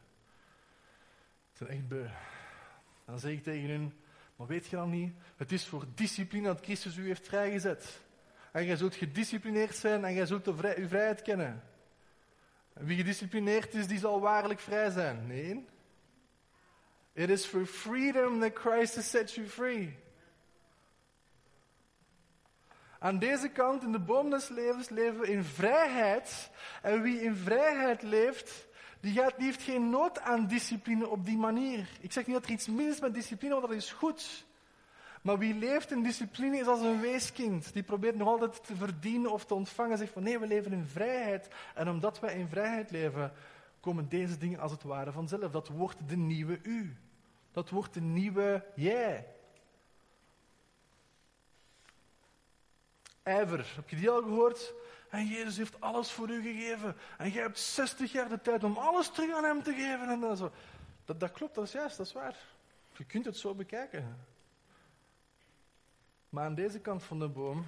Ze 1.53 1.65
zijn 1.65 1.71
echt 1.71 1.89
beu. 1.89 2.07
Dan 3.05 3.19
zeg 3.19 3.33
ik 3.33 3.43
tegen 3.43 3.69
hun, 3.69 3.93
maar 4.37 4.47
weet 4.47 4.67
je 4.67 4.77
dan 4.77 4.91
niet? 4.91 5.15
Het 5.37 5.53
is 5.53 5.67
voor 5.67 5.87
discipline 5.95 6.47
dat 6.47 6.65
Christus 6.65 6.97
u 6.97 7.07
heeft 7.07 7.29
vrijgezet. 7.29 8.01
En 8.53 8.65
jij 8.65 8.77
zult 8.77 8.95
gedisciplineerd 8.95 9.77
zijn 9.77 10.05
en 10.05 10.15
jij 10.15 10.27
zult 10.27 10.45
de 10.45 10.75
uw 10.77 10.89
vrijheid 10.89 11.23
kennen. 11.23 11.63
En 12.73 12.85
wie 12.87 12.97
gedisciplineerd 12.97 13.75
is, 13.75 13.87
die 13.87 13.99
zal 13.99 14.21
waarlijk 14.21 14.61
vrij 14.61 14.91
zijn. 14.91 15.27
Nee. 15.27 15.65
It 17.13 17.29
is 17.29 17.45
for 17.45 17.67
freedom 17.67 18.41
that 18.41 18.59
Christ 18.59 18.95
has 18.95 19.11
set 19.11 19.35
you 19.35 19.47
free. 19.47 20.04
Aan 23.05 23.19
deze 23.19 23.49
kant, 23.49 23.83
in 23.83 23.93
de 23.93 23.99
boom 23.99 24.31
des 24.31 24.49
levens, 24.49 24.89
leven 24.89 25.21
we 25.21 25.31
in 25.31 25.45
vrijheid. 25.45 26.51
En 26.83 27.03
wie 27.03 27.21
in 27.21 27.35
vrijheid 27.35 28.03
leeft, 28.03 28.67
die, 29.01 29.13
gaat, 29.13 29.37
die 29.37 29.45
heeft 29.45 29.63
geen 29.63 29.91
nood 29.91 30.21
aan 30.21 30.47
discipline 30.47 31.09
op 31.09 31.25
die 31.25 31.37
manier. 31.37 31.89
Ik 32.01 32.13
zeg 32.13 32.27
niet 32.27 32.35
dat 32.35 32.45
er 32.45 32.51
iets 32.51 32.67
mis 32.67 32.87
is 32.87 33.01
met 33.01 33.15
discipline, 33.15 33.55
want 33.55 33.67
dat 33.67 33.77
is 33.77 33.93
goed. 33.93 34.45
Maar 35.23 35.39
wie 35.39 35.55
leeft 35.55 35.91
in 35.91 36.03
discipline 36.03 36.59
is 36.59 36.67
als 36.67 36.81
een 36.81 37.01
weeskind. 37.01 37.73
Die 37.73 37.83
probeert 37.83 38.17
nog 38.17 38.29
altijd 38.29 38.67
te 38.67 38.77
verdienen 38.77 39.33
of 39.33 39.45
te 39.45 39.55
ontvangen. 39.55 39.99
Zegt 39.99 40.13
van 40.13 40.23
nee, 40.23 40.39
we 40.39 40.47
leven 40.47 40.73
in 40.73 40.87
vrijheid. 40.87 41.49
En 41.75 41.89
omdat 41.89 42.21
wij 42.21 42.35
in 42.35 42.49
vrijheid 42.49 42.91
leven, 42.91 43.33
komen 43.81 44.09
deze 44.09 44.39
dingen 44.39 44.61
als 44.61 44.73
het 44.73 44.83
ware 44.83 45.13
vanzelf. 45.13 45.51
Dat 45.51 45.69
wordt 45.69 46.09
de 46.09 46.17
nieuwe 46.17 46.59
u. 46.63 46.97
Dat 47.53 47.71
wordt 47.71 47.95
de 47.95 48.01
nieuwe 48.01 48.65
jij. 48.75 49.34
IJver. 53.25 53.73
Heb 53.75 53.89
je 53.89 53.97
die 53.97 54.11
al 54.11 54.23
gehoord? 54.23 54.73
En 55.09 55.27
Jezus 55.27 55.57
heeft 55.57 55.81
alles 55.81 56.11
voor 56.11 56.31
u 56.31 56.43
gegeven. 56.43 56.97
En 57.19 57.31
jij 57.31 57.43
hebt 57.43 57.59
60 57.59 58.13
jaar 58.13 58.29
de 58.29 58.41
tijd 58.41 58.65
om 58.65 58.77
alles 58.77 59.11
terug 59.11 59.37
aan 59.37 59.45
hem 59.45 59.63
te 59.63 59.73
geven. 59.73 60.23
En 60.23 60.37
zo. 60.37 60.53
Dat, 61.05 61.21
dat 61.21 61.33
klopt, 61.33 61.55
dat 61.55 61.65
is 61.65 61.73
juist, 61.73 61.97
dat 61.97 62.07
is 62.07 62.13
waar. 62.13 62.37
Je 62.97 63.05
kunt 63.05 63.25
het 63.25 63.37
zo 63.37 63.55
bekijken. 63.55 64.17
Maar 66.29 66.45
aan 66.45 66.55
deze 66.55 66.81
kant 66.81 67.03
van 67.03 67.19
de 67.19 67.29
boom 67.29 67.67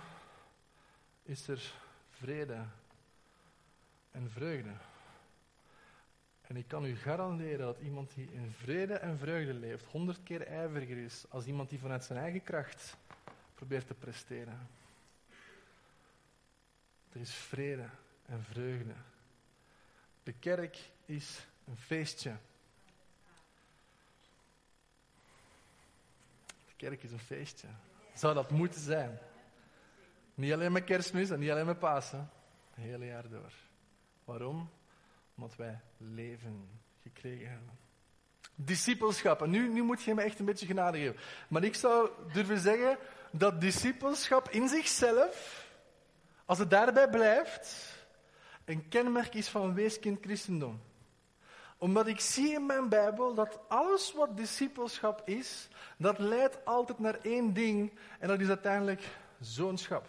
is 1.23 1.49
er 1.49 1.73
vrede 2.11 2.65
en 4.11 4.31
vreugde. 4.31 4.73
En 6.43 6.57
ik 6.57 6.69
kan 6.69 6.85
u 6.85 6.97
garanderen 6.97 7.59
dat 7.59 7.79
iemand 7.79 8.15
die 8.15 8.33
in 8.33 8.53
vrede 8.53 8.95
en 8.95 9.19
vreugde 9.19 9.55
leeft, 9.55 9.85
honderd 9.85 10.23
keer 10.23 10.47
ijveriger 10.47 10.97
is 10.97 11.25
als 11.29 11.47
iemand 11.47 11.69
die 11.69 11.79
vanuit 11.79 12.05
zijn 12.05 12.19
eigen 12.19 12.43
kracht 12.43 12.97
probeert 13.55 13.87
te 13.87 13.95
presteren. 13.95 14.69
Er 17.17 17.23
is 17.23 17.35
vrede 17.35 17.89
en 18.27 18.45
vreugde. 18.45 18.95
De 20.23 20.33
kerk 20.33 20.79
is 21.05 21.47
een 21.64 21.77
feestje. 21.77 22.37
De 26.47 26.73
kerk 26.77 27.03
is 27.03 27.12
een 27.12 27.19
feestje. 27.19 27.69
Zou 28.14 28.35
dat 28.35 28.51
moeten 28.51 28.81
zijn? 28.81 29.19
Niet 30.35 30.53
alleen 30.53 30.73
met 30.73 30.85
kerstmis 30.85 31.31
en 31.31 31.39
niet 31.39 31.51
alleen 31.51 31.67
met 31.67 31.79
Pasen. 31.79 32.31
Het 32.75 32.85
hele 32.85 33.07
jaar 33.07 33.29
door. 33.29 33.53
Waarom? 34.25 34.71
Omdat 35.35 35.57
wij 35.57 35.81
leven 35.97 36.69
gekregen 37.03 37.51
hebben. 37.51 37.79
Discipelschap. 38.55 39.43
En 39.43 39.51
nu, 39.51 39.69
nu 39.69 39.83
moet 39.83 40.03
je 40.03 40.14
me 40.14 40.23
echt 40.23 40.39
een 40.39 40.45
beetje 40.45 40.67
genade 40.67 40.99
geven. 40.99 41.17
Maar 41.49 41.64
ik 41.64 41.75
zou 41.75 42.11
durven 42.33 42.59
zeggen 42.59 42.99
dat 43.31 43.61
discipelschap 43.61 44.51
in 44.51 44.69
zichzelf 44.69 45.66
als 46.47 46.59
het 46.59 46.70
daarbij 46.70 47.09
blijft, 47.09 47.94
een 48.64 48.88
kenmerk 48.88 49.34
is 49.34 49.49
van 49.49 49.74
weeskind 49.74 50.18
christendom. 50.20 50.80
Omdat 51.78 52.07
ik 52.07 52.20
zie 52.20 52.55
in 52.55 52.66
mijn 52.66 52.88
Bijbel 52.88 53.34
dat 53.34 53.59
alles 53.68 54.12
wat 54.12 54.36
discipelschap 54.36 55.28
is, 55.28 55.68
dat 55.99 56.18
leidt 56.18 56.64
altijd 56.64 56.99
naar 56.99 57.18
één 57.22 57.53
ding 57.53 57.99
en 58.18 58.28
dat 58.28 58.40
is 58.40 58.49
uiteindelijk 58.49 59.09
zoonschap. 59.40 60.07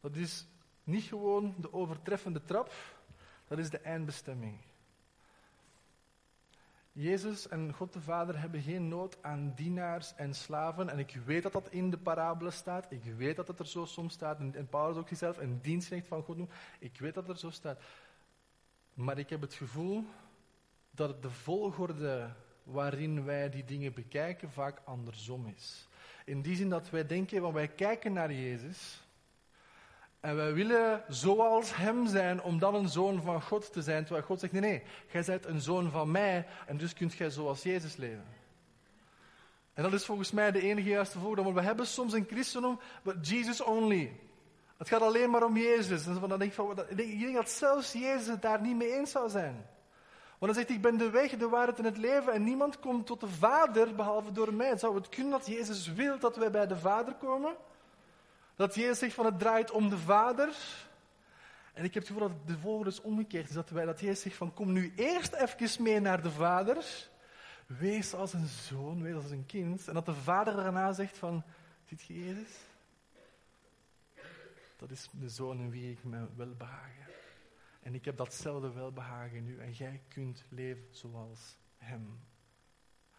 Dat 0.00 0.16
is 0.16 0.46
niet 0.84 1.04
gewoon 1.04 1.54
de 1.58 1.72
overtreffende 1.72 2.44
trap, 2.44 2.72
dat 3.48 3.58
is 3.58 3.70
de 3.70 3.78
eindbestemming. 3.78 4.58
Jezus 7.00 7.48
en 7.48 7.72
God 7.72 7.92
de 7.92 8.00
Vader 8.00 8.40
hebben 8.40 8.62
geen 8.62 8.88
nood 8.88 9.18
aan 9.22 9.52
dienaars 9.54 10.14
en 10.14 10.34
slaven. 10.34 10.88
En 10.88 10.98
ik 10.98 11.18
weet 11.24 11.42
dat 11.42 11.52
dat 11.52 11.68
in 11.70 11.90
de 11.90 11.98
parabelen 11.98 12.52
staat. 12.52 12.86
Ik 12.92 13.02
weet 13.16 13.36
dat 13.36 13.48
het 13.48 13.58
er 13.58 13.66
zo 13.66 13.84
soms 13.84 14.14
staat. 14.14 14.38
En, 14.38 14.68
Paulus 14.68 14.96
ook 14.96 15.08
zichzelf 15.08 15.38
een 15.38 15.58
dienstknecht 15.62 16.06
van 16.06 16.22
God 16.22 16.36
noemt. 16.36 16.52
Ik 16.78 16.98
weet 16.98 17.14
dat 17.14 17.28
er 17.28 17.38
zo 17.38 17.50
staat. 17.50 17.80
Maar 18.94 19.18
ik 19.18 19.30
heb 19.30 19.40
het 19.40 19.54
gevoel 19.54 20.04
dat 20.90 21.22
de 21.22 21.30
volgorde 21.30 22.30
waarin 22.62 23.24
wij 23.24 23.50
die 23.50 23.64
dingen 23.64 23.94
bekijken 23.94 24.50
vaak 24.50 24.80
andersom 24.84 25.46
is. 25.56 25.88
In 26.24 26.42
die 26.42 26.56
zin 26.56 26.68
dat 26.68 26.90
wij 26.90 27.06
denken, 27.06 27.42
want 27.42 27.54
wij 27.54 27.68
kijken 27.68 28.12
naar 28.12 28.32
Jezus 28.32 29.07
en 30.20 30.36
wij 30.36 30.54
willen 30.54 31.04
zoals 31.08 31.76
hem 31.76 32.06
zijn 32.06 32.42
om 32.42 32.58
dan 32.58 32.74
een 32.74 32.88
zoon 32.88 33.22
van 33.22 33.42
God 33.42 33.72
te 33.72 33.82
zijn. 33.82 34.04
Terwijl 34.04 34.24
God 34.24 34.40
zegt, 34.40 34.52
nee, 34.52 34.60
nee, 34.60 34.82
jij 35.10 35.22
bent 35.26 35.46
een 35.46 35.60
zoon 35.60 35.90
van 35.90 36.10
mij 36.10 36.46
en 36.66 36.76
dus 36.76 36.92
kunt 36.92 37.14
jij 37.14 37.30
zoals 37.30 37.62
Jezus 37.62 37.96
leven. 37.96 38.36
En 39.74 39.82
dat 39.82 39.92
is 39.92 40.04
volgens 40.04 40.30
mij 40.30 40.50
de 40.50 40.60
enige 40.60 40.88
juiste. 40.88 41.20
Want 41.20 41.54
we 41.54 41.62
hebben 41.62 41.86
soms 41.86 42.12
een 42.12 42.26
christendom, 42.30 42.80
Jesus 43.22 43.60
only. 43.60 44.20
Het 44.76 44.88
gaat 44.88 45.00
alleen 45.00 45.30
maar 45.30 45.44
om 45.44 45.56
Jezus. 45.56 46.06
En 46.06 46.20
dan 46.20 46.28
denk 46.28 46.42
ik, 46.42 46.52
van, 46.52 46.78
ik 46.88 46.96
denk 46.96 47.34
dat 47.34 47.50
zelfs 47.50 47.92
Jezus 47.92 48.26
het 48.26 48.42
daar 48.42 48.60
niet 48.60 48.76
mee 48.76 48.92
eens 48.92 49.10
zou 49.10 49.28
zijn. 49.28 49.66
Want 50.38 50.54
hij 50.54 50.62
zegt, 50.62 50.76
ik 50.76 50.82
ben 50.82 50.96
de 50.96 51.10
weg, 51.10 51.30
de 51.30 51.48
waarheid 51.48 51.78
en 51.78 51.84
het 51.84 51.96
leven 51.96 52.32
en 52.32 52.44
niemand 52.44 52.78
komt 52.78 53.06
tot 53.06 53.20
de 53.20 53.28
Vader 53.28 53.94
behalve 53.94 54.32
door 54.32 54.54
mij. 54.54 54.76
Zou 54.76 54.94
het 54.94 55.08
kunnen 55.08 55.30
dat 55.30 55.46
Jezus 55.46 55.92
wil 55.92 56.18
dat 56.18 56.36
wij 56.36 56.50
bij 56.50 56.66
de 56.66 56.78
Vader 56.78 57.14
komen? 57.14 57.56
Dat 58.58 58.74
Jezus 58.74 58.98
zegt 58.98 59.14
van 59.14 59.24
het 59.24 59.38
draait 59.38 59.70
om 59.70 59.88
de 59.88 59.98
Vader. 59.98 60.48
En 61.72 61.84
ik 61.84 61.94
heb 61.94 62.02
het 62.02 62.12
gevoel 62.12 62.28
dat 62.28 62.46
de 62.46 62.58
volgende 62.58 62.90
is 62.90 63.00
omgekeerd. 63.00 63.54
Dat, 63.54 63.70
wij, 63.70 63.84
dat 63.84 64.00
Jezus 64.00 64.20
zegt 64.20 64.36
van, 64.36 64.54
kom 64.54 64.72
nu 64.72 64.92
eerst 64.96 65.32
even 65.32 65.82
mee 65.82 66.00
naar 66.00 66.22
de 66.22 66.30
vader. 66.30 66.84
Wees 67.66 68.14
als 68.14 68.32
een 68.32 68.46
zoon, 68.46 69.02
wees 69.02 69.14
als 69.14 69.30
een 69.30 69.46
kind. 69.46 69.88
En 69.88 69.94
dat 69.94 70.06
de 70.06 70.14
vader 70.14 70.56
daarna 70.56 70.92
zegt 70.92 71.18
van, 71.18 71.42
ziet 71.84 72.02
je 72.02 72.24
Jezus? 72.24 72.56
Dat 74.76 74.90
is 74.90 75.08
de 75.12 75.28
zoon 75.28 75.58
in 75.58 75.70
wie 75.70 75.90
ik 75.90 76.04
me 76.04 76.26
welbehagen. 76.36 77.06
En 77.82 77.94
ik 77.94 78.04
heb 78.04 78.16
datzelfde 78.16 78.72
welbehagen 78.72 79.36
in 79.36 79.48
u. 79.48 79.60
En 79.60 79.72
jij 79.72 80.02
kunt 80.08 80.44
leven 80.48 80.86
zoals 80.90 81.56
hem. 81.76 82.20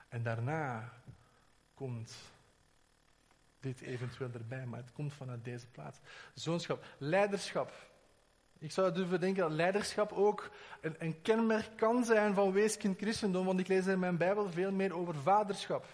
En 0.08 0.24
daarna 0.24 0.94
komt 1.74 2.16
dit 3.60 3.82
eventueel 3.82 4.30
erbij, 4.34 4.66
maar 4.66 4.80
het 4.80 4.92
komt 4.92 5.14
vanuit 5.14 5.44
deze 5.44 5.68
plaats. 5.68 6.00
Zoonschap, 6.34 6.86
leiderschap. 6.98 7.72
Ik 8.58 8.72
zou 8.72 8.94
durven 8.94 9.20
denken 9.20 9.42
dat 9.42 9.52
leiderschap 9.52 10.12
ook 10.12 10.50
een, 10.82 10.96
een 11.00 11.22
kenmerk 11.22 11.78
kan 11.78 12.06
zijn 12.06 12.34
van 12.34 12.52
weeskind 12.52 12.98
christendom, 12.98 13.46
want 13.46 13.60
ik 13.60 13.68
lees 13.68 13.88
in 13.88 14.00
mijn 14.00 14.18
Bijbel 14.18 14.50
veel 14.50 14.72
meer 14.72 14.96
over 14.96 15.16
vaderschap. 15.16 15.86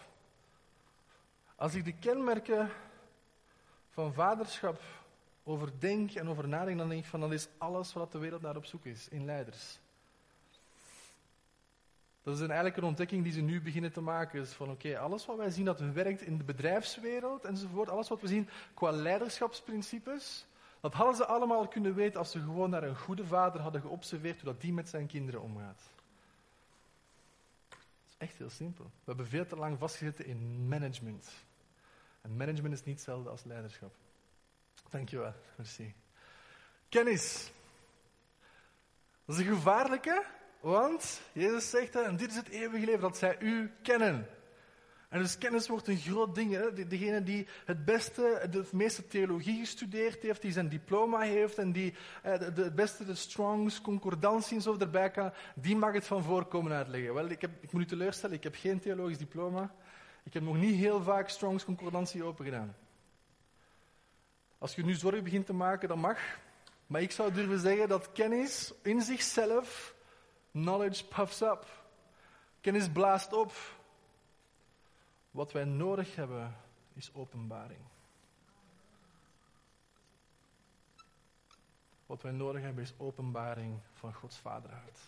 Als 1.56 1.74
ik 1.74 1.86
de 1.86 1.94
kenmerken 1.94 2.70
van 3.90 4.14
vaderschap 4.14 4.82
overdenk 5.44 6.12
en 6.12 6.30
over 6.30 6.48
nadenk, 6.48 6.78
dan 6.78 6.90
denk 6.90 7.04
ik 7.04 7.10
van 7.10 7.20
dat 7.20 7.32
is 7.32 7.48
alles 7.58 7.94
wat 7.94 8.12
de 8.12 8.18
wereld 8.18 8.42
naar 8.42 8.56
op 8.56 8.66
zoek 8.66 8.86
is 8.86 9.08
in 9.10 9.26
leiders. 9.26 9.80
Dat 12.26 12.34
is 12.34 12.40
eigenlijk 12.40 12.78
een 12.78 12.84
ontdekking 12.84 13.24
die 13.24 13.32
ze 13.32 13.42
nu 13.42 13.62
beginnen 13.62 13.92
te 13.92 14.02
maken. 14.02 14.42
Is 14.42 14.52
van 14.52 14.70
oké, 14.70 14.98
alles 14.98 15.26
wat 15.26 15.38
wij 15.38 15.50
zien 15.50 15.66
dat 15.66 15.80
werkt 15.80 16.22
in 16.22 16.38
de 16.38 16.44
bedrijfswereld 16.44 17.46
enzovoort, 17.46 17.90
alles 17.90 18.08
wat 18.08 18.22
we 18.22 18.28
zien 18.28 18.50
qua 18.74 18.92
leiderschapsprincipes, 18.92 20.46
dat 20.80 20.94
hadden 20.94 21.16
ze 21.16 21.26
allemaal 21.26 21.68
kunnen 21.68 21.96
weten 21.96 22.20
als 22.20 22.32
ze 22.32 22.40
gewoon 22.40 22.70
naar 22.70 22.84
een 22.84 22.98
goede 22.98 23.26
vader 23.26 23.62
hadden 23.62 23.82
geobserveerd 23.82 24.42
hoe 24.42 24.52
dat 24.52 24.62
die 24.62 24.74
met 24.74 24.90
zijn 24.90 25.08
kinderen 25.08 25.42
omgaat. 25.42 25.82
Het 27.70 27.80
is 28.08 28.16
echt 28.18 28.38
heel 28.38 28.50
simpel. 28.50 28.84
We 28.84 29.04
hebben 29.06 29.28
veel 29.28 29.46
te 29.46 29.56
lang 29.56 29.80
vastgezeten 29.80 30.26
in 30.26 30.68
management. 30.68 31.30
En 32.22 32.38
management 32.38 32.74
is 32.74 32.84
niet 32.84 32.96
hetzelfde 32.96 33.30
als 33.30 33.44
leiderschap. 33.44 33.94
Dankjewel, 34.90 35.34
merci. 35.56 35.94
Kennis. 36.90 37.52
Dat 39.26 39.36
is 39.38 39.46
een 39.46 39.54
gevaarlijke, 39.54 40.26
want 40.72 41.22
Jezus 41.32 41.70
zegt, 41.70 41.96
en 41.96 42.18
dit 42.18 42.30
is 42.30 42.36
het 42.36 42.50
eeuwige 42.50 42.86
leven, 42.86 43.02
dat 43.02 43.18
zij 43.18 43.38
u 43.40 43.72
kennen. 43.82 44.28
En 45.10 45.20
dus 45.20 45.38
kennis 45.38 45.68
wordt 45.68 45.88
een 45.88 45.98
groot 45.98 46.36
ding. 46.36 46.52
Hè? 46.52 46.88
Degene 46.88 47.24
die 47.24 47.48
het 47.66 47.86
beste, 47.86 48.48
de 48.52 48.64
meeste 48.72 49.08
theologie 49.08 49.60
gestudeerd 49.60 50.22
heeft, 50.22 50.42
die 50.42 50.52
zijn 50.52 50.70
diploma 50.70 51.20
heeft 51.20 51.58
en 51.58 51.72
die 51.72 51.94
eh, 52.22 52.40
de, 52.40 52.64
het 52.64 52.76
beste 52.76 53.06
de 53.06 53.16
Strongs, 53.16 53.82
concordantie 53.82 54.56
en 54.56 54.62
zo 54.62 54.78
erbij 54.80 55.12
kan, 55.12 55.32
die 55.56 55.76
mag 55.76 55.94
het 55.94 56.06
van 56.06 56.24
voorkomen 56.24 56.72
uitleggen. 56.72 57.14
Wel, 57.14 57.30
ik, 57.30 57.42
heb, 57.42 57.52
ik 57.62 57.72
moet 57.72 57.82
u 57.82 57.86
teleurstellen, 57.86 58.36
ik 58.36 58.44
heb 58.44 58.56
geen 58.56 58.80
theologisch 58.80 59.18
diploma. 59.18 59.74
Ik 60.24 60.34
heb 60.34 60.44
nog 60.44 60.58
niet 60.58 60.76
heel 60.76 61.04
vaak 61.04 61.30
Strongs 61.30 61.66
concordantie 61.66 62.24
open 62.24 62.46
gedaan. 62.46 62.76
Als 64.58 64.76
je 64.76 64.86
nu 64.86 64.94
zorgen 64.94 65.24
begint 65.24 65.46
te 65.46 65.54
maken, 65.54 65.88
dat 65.88 65.98
mag. 65.98 66.20
Maar 66.88 67.02
ik 67.02 67.12
zou 67.12 67.32
durven 67.32 67.60
zeggen 67.60 67.88
dat 67.88 68.12
kennis 68.12 68.74
in 68.82 69.02
zichzelf, 69.02 69.95
knowledge 70.56 71.04
puffs 71.06 71.42
up. 71.42 71.66
Kennis 72.62 72.90
blaast 72.90 73.34
op. 73.34 73.54
Wat 75.32 75.52
wij 75.52 75.64
nodig 75.64 76.16
hebben 76.16 76.56
is 76.94 77.12
openbaring. 77.14 77.80
Wat 82.06 82.22
wij 82.22 82.32
nodig 82.32 82.62
hebben 82.62 82.84
is 82.84 82.94
openbaring 82.98 83.80
van 83.94 84.14
Gods 84.14 84.38
vaderhart. 84.38 85.00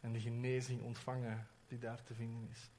En 0.00 0.12
de 0.12 0.20
genezing 0.20 0.82
ontvangen 0.82 1.48
die 1.68 1.78
daar 1.78 2.02
te 2.02 2.14
vinden 2.14 2.48
is. 2.52 2.70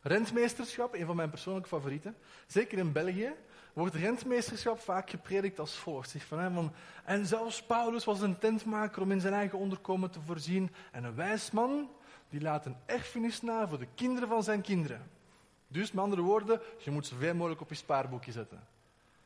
Rentmeesterschap, 0.00 0.94
een 0.94 1.06
van 1.06 1.16
mijn 1.16 1.30
persoonlijke 1.30 1.68
favorieten. 1.68 2.16
Zeker 2.46 2.78
in 2.78 2.92
België 2.92 3.34
wordt 3.82 3.94
rentmeesterschap 3.94 4.80
vaak 4.80 5.10
gepredikt 5.10 5.58
als 5.58 5.74
volgt. 5.74 6.16
Van, 6.22 6.72
en 7.04 7.26
zelfs 7.26 7.62
Paulus 7.62 8.04
was 8.04 8.20
een 8.20 8.38
tentmaker 8.38 9.02
om 9.02 9.10
in 9.10 9.20
zijn 9.20 9.34
eigen 9.34 9.58
onderkomen 9.58 10.10
te 10.10 10.20
voorzien. 10.20 10.70
En 10.92 11.04
een 11.04 11.14
wijs 11.14 11.50
man, 11.50 11.90
die 12.28 12.40
laat 12.40 12.66
een 12.66 12.76
erfenis 12.86 13.42
na 13.42 13.68
voor 13.68 13.78
de 13.78 13.88
kinderen 13.94 14.28
van 14.28 14.42
zijn 14.42 14.60
kinderen. 14.60 15.10
Dus 15.68 15.92
met 15.92 16.04
andere 16.04 16.22
woorden, 16.22 16.60
je 16.78 16.90
moet 16.90 17.06
zoveel 17.06 17.34
mogelijk 17.34 17.60
op 17.60 17.68
je 17.68 17.74
spaarboekje 17.74 18.32
zetten. 18.32 18.66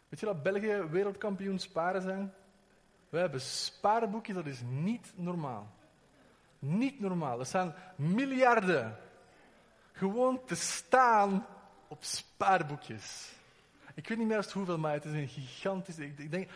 Weet 0.09 0.21
je 0.21 0.27
dat 0.27 0.43
België 0.43 0.87
wereldkampioen 0.91 1.59
sparen 1.59 2.03
zijn? 2.03 2.33
Wij 3.09 3.21
hebben 3.21 3.41
spaarboekjes, 3.41 4.35
dat 4.35 4.47
is 4.47 4.61
niet 4.69 5.13
normaal. 5.15 5.71
Niet 6.59 7.01
normaal. 7.01 7.39
Dat 7.39 7.49
zijn 7.49 7.75
miljarden. 7.97 8.97
Gewoon 9.93 10.41
te 10.45 10.55
staan 10.55 11.47
op 11.89 12.05
spaarboekjes. 12.05 13.39
Ik 14.01 14.09
weet 14.09 14.19
niet 14.19 14.27
meer 14.27 14.53
hoeveel, 14.53 14.79
maar 14.79 14.93
het 14.93 15.05
is 15.05 15.13
een 15.13 15.29
gigantisch... 15.29 15.99
Ik, 15.99 16.31
denk, 16.31 16.51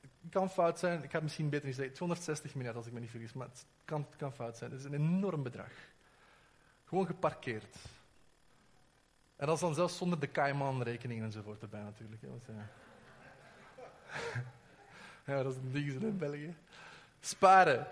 het 0.00 0.30
kan 0.30 0.50
fout 0.50 0.78
zijn, 0.78 1.02
ik 1.02 1.12
het 1.12 1.22
misschien 1.22 1.48
beter 1.48 1.66
niet 1.66 1.74
zeggen. 1.74 1.94
260 1.94 2.54
miljard 2.54 2.76
als 2.76 2.86
ik 2.86 2.92
me 2.92 3.00
niet 3.00 3.10
vergis, 3.10 3.32
maar 3.32 3.46
het 3.46 3.66
kan, 3.84 4.06
kan 4.16 4.32
fout 4.32 4.56
zijn. 4.56 4.70
Het 4.70 4.80
is 4.80 4.86
een 4.86 4.94
enorm 4.94 5.42
bedrag. 5.42 5.72
Gewoon 6.84 7.06
geparkeerd. 7.06 7.76
En 9.36 9.46
dat 9.46 9.54
is 9.54 9.60
dan 9.60 9.74
zelfs 9.74 9.96
zonder 9.96 10.20
de 10.20 10.30
Cayman-rekening 10.30 11.22
enzovoort 11.22 11.62
erbij 11.62 11.82
natuurlijk. 11.82 12.22
Hè, 12.22 12.28
want, 12.28 12.44
ja. 12.46 12.68
ja, 15.34 15.42
dat 15.42 15.52
is 15.52 15.58
een 15.58 15.72
ding 15.72 16.02
in 16.02 16.18
België. 16.18 16.56
Sparen. 17.20 17.86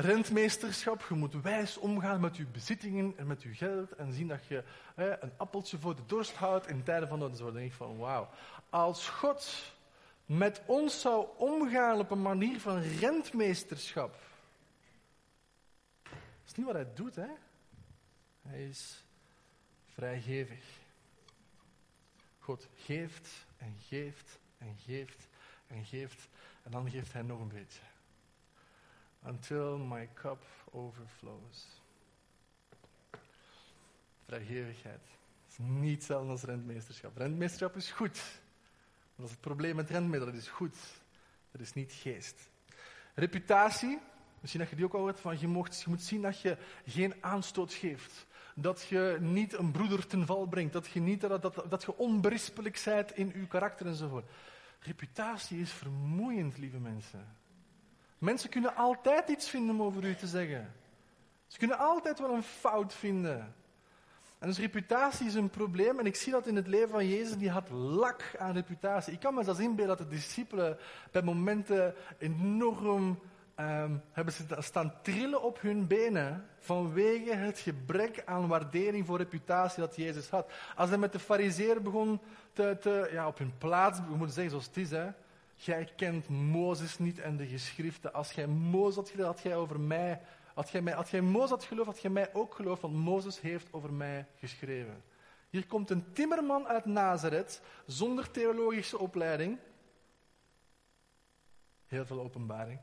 Rentmeesterschap. 0.00 1.06
Je 1.08 1.14
moet 1.14 1.42
wijs 1.42 1.76
omgaan 1.76 2.20
met 2.20 2.36
je 2.36 2.44
bezittingen 2.44 3.14
en 3.16 3.26
met 3.26 3.42
je 3.42 3.54
geld. 3.54 3.92
En 3.92 4.12
zien 4.12 4.28
dat 4.28 4.46
je 4.46 4.64
hè, 4.94 5.22
een 5.22 5.32
appeltje 5.36 5.78
voor 5.78 5.96
de 5.96 6.02
dorst 6.06 6.34
houdt 6.34 6.68
in 6.68 6.82
tijden 6.82 7.08
van 7.08 7.18
nood. 7.18 7.38
Dan 7.38 7.52
denk 7.52 7.66
ik 7.66 7.72
van 7.72 7.98
wauw. 7.98 8.28
Als 8.70 9.08
God 9.08 9.72
met 10.26 10.62
ons 10.66 11.00
zou 11.00 11.26
omgaan 11.36 11.98
op 11.98 12.10
een 12.10 12.22
manier 12.22 12.60
van 12.60 12.80
rentmeesterschap. 12.80 14.18
Dat 16.02 16.12
is 16.46 16.54
niet 16.54 16.66
wat 16.66 16.74
hij 16.74 16.94
doet, 16.94 17.14
hè? 17.14 17.30
Hij 18.42 18.68
is 18.68 19.04
vrijgevig. 19.94 20.64
God 22.38 22.68
geeft 22.74 23.46
en 23.56 23.76
geeft 23.88 24.38
en 24.58 24.76
geeft 24.84 25.28
en 25.66 25.84
geeft. 25.84 26.28
En 26.62 26.70
dan 26.70 26.90
geeft 26.90 27.12
hij 27.12 27.22
nog 27.22 27.40
een 27.40 27.48
beetje. 27.48 27.87
Until 29.26 29.78
my 29.78 30.08
cup 30.14 30.44
overflows. 30.70 31.82
Vrijgevigheid. 34.26 35.00
is 35.50 35.58
niet 35.58 35.94
hetzelfde 35.94 36.30
als 36.30 36.42
rentmeesterschap. 36.42 37.16
Rentmeesterschap 37.16 37.76
is 37.76 37.90
goed. 37.90 38.14
Maar 38.14 39.16
dat 39.16 39.26
is 39.26 39.30
het 39.30 39.40
probleem 39.40 39.76
met 39.76 39.90
rentmeester. 39.90 40.32
Dat 40.32 40.40
is 40.40 40.48
goed. 40.48 40.76
Dat 41.50 41.60
is 41.60 41.72
niet 41.74 41.92
geest. 41.92 42.50
Reputatie. 43.14 43.98
Misschien 44.40 44.60
dat 44.60 44.70
je 44.70 44.76
die 44.76 44.84
ook 44.84 44.94
al 44.94 45.00
hoort 45.00 45.20
van 45.20 45.40
je, 45.40 45.46
mocht, 45.46 45.80
je 45.80 45.90
moet 45.90 46.02
zien 46.02 46.22
dat 46.22 46.40
je 46.40 46.56
geen 46.84 47.14
aanstoot 47.20 47.72
geeft 47.72 48.26
dat 48.60 48.86
je 48.88 49.16
niet 49.20 49.58
een 49.58 49.70
broeder 49.70 50.06
ten 50.06 50.26
val 50.26 50.46
brengt, 50.46 50.72
dat 50.72 50.86
je, 50.86 51.00
niet, 51.00 51.20
dat, 51.20 51.42
dat, 51.42 51.64
dat 51.68 51.82
je 51.82 51.96
onberispelijk 51.96 52.82
bent 52.84 53.16
in 53.16 53.32
je 53.34 53.46
karakter 53.46 53.86
enzovoort. 53.86 54.30
Reputatie 54.80 55.60
is 55.60 55.70
vermoeiend, 55.70 56.58
lieve 56.58 56.78
mensen. 56.78 57.36
Mensen 58.18 58.50
kunnen 58.50 58.76
altijd 58.76 59.28
iets 59.28 59.48
vinden 59.48 59.74
om 59.74 59.82
over 59.82 60.04
u 60.04 60.14
te 60.14 60.26
zeggen. 60.26 60.72
Ze 61.46 61.58
kunnen 61.58 61.78
altijd 61.78 62.18
wel 62.18 62.34
een 62.34 62.42
fout 62.42 62.94
vinden. 62.94 63.54
En 64.38 64.48
dus 64.48 64.58
reputatie 64.58 65.26
is 65.26 65.34
een 65.34 65.50
probleem. 65.50 65.98
En 65.98 66.06
ik 66.06 66.16
zie 66.16 66.32
dat 66.32 66.46
in 66.46 66.56
het 66.56 66.66
leven 66.66 66.88
van 66.88 67.08
Jezus, 67.08 67.36
die 67.36 67.50
had 67.50 67.70
lak 67.70 68.34
aan 68.38 68.52
reputatie. 68.52 69.12
Ik 69.12 69.20
kan 69.20 69.34
me 69.34 69.44
zelfs 69.44 69.60
inbeelden 69.60 69.96
dat 69.96 70.08
de 70.10 70.14
discipelen 70.14 70.78
bij 71.10 71.22
momenten 71.22 71.94
enorm 72.18 73.18
um, 73.60 74.02
hebben 74.12 74.34
staan 74.58 74.92
trillen 75.02 75.42
op 75.42 75.60
hun 75.60 75.86
benen 75.86 76.46
vanwege 76.58 77.34
het 77.34 77.58
gebrek 77.58 78.22
aan 78.24 78.48
waardering 78.48 79.06
voor 79.06 79.18
reputatie 79.18 79.80
dat 79.80 79.96
Jezus 79.96 80.28
had. 80.28 80.52
Als 80.76 80.88
hij 80.88 80.98
met 80.98 81.12
de 81.12 81.18
fariseer 81.18 81.82
begon 81.82 82.20
te, 82.52 82.76
te, 82.80 83.08
ja, 83.12 83.26
op 83.26 83.38
hun 83.38 83.52
plaats, 83.58 83.98
we 83.98 84.16
moeten 84.16 84.34
zeggen 84.34 84.50
zoals 84.50 84.66
het 84.66 84.76
is, 84.76 84.90
hè. 84.90 85.08
Jij 85.60 85.88
kent 85.96 86.28
Mozes 86.28 86.98
niet 86.98 87.18
en 87.18 87.36
de 87.36 87.46
geschriften. 87.46 88.12
Als 88.12 88.32
jij 88.32 88.46
Mozes 88.46 88.94
had 88.94 89.08
geloofd, 89.08 89.28
had 89.28 89.42
jij 89.42 89.56
over 89.56 89.80
mij, 89.80 90.20
had 90.54 90.70
jij, 90.70 90.82
mij, 90.82 90.92
had 90.94 91.08
jij 91.08 91.20
Mozes 91.20 91.50
had 91.50 91.64
geloofd, 91.64 91.86
had 91.86 92.00
jij 92.00 92.10
mij 92.10 92.34
ook 92.34 92.54
geloofd, 92.54 92.82
want 92.82 92.94
Mozes 92.94 93.40
heeft 93.40 93.72
over 93.72 93.92
mij 93.92 94.26
geschreven. 94.36 95.02
Hier 95.50 95.66
komt 95.66 95.90
een 95.90 96.12
timmerman 96.12 96.66
uit 96.66 96.84
Nazareth, 96.84 97.62
zonder 97.86 98.30
theologische 98.30 98.98
opleiding. 98.98 99.58
Heel 101.86 102.06
veel 102.06 102.20
openbaring. 102.20 102.80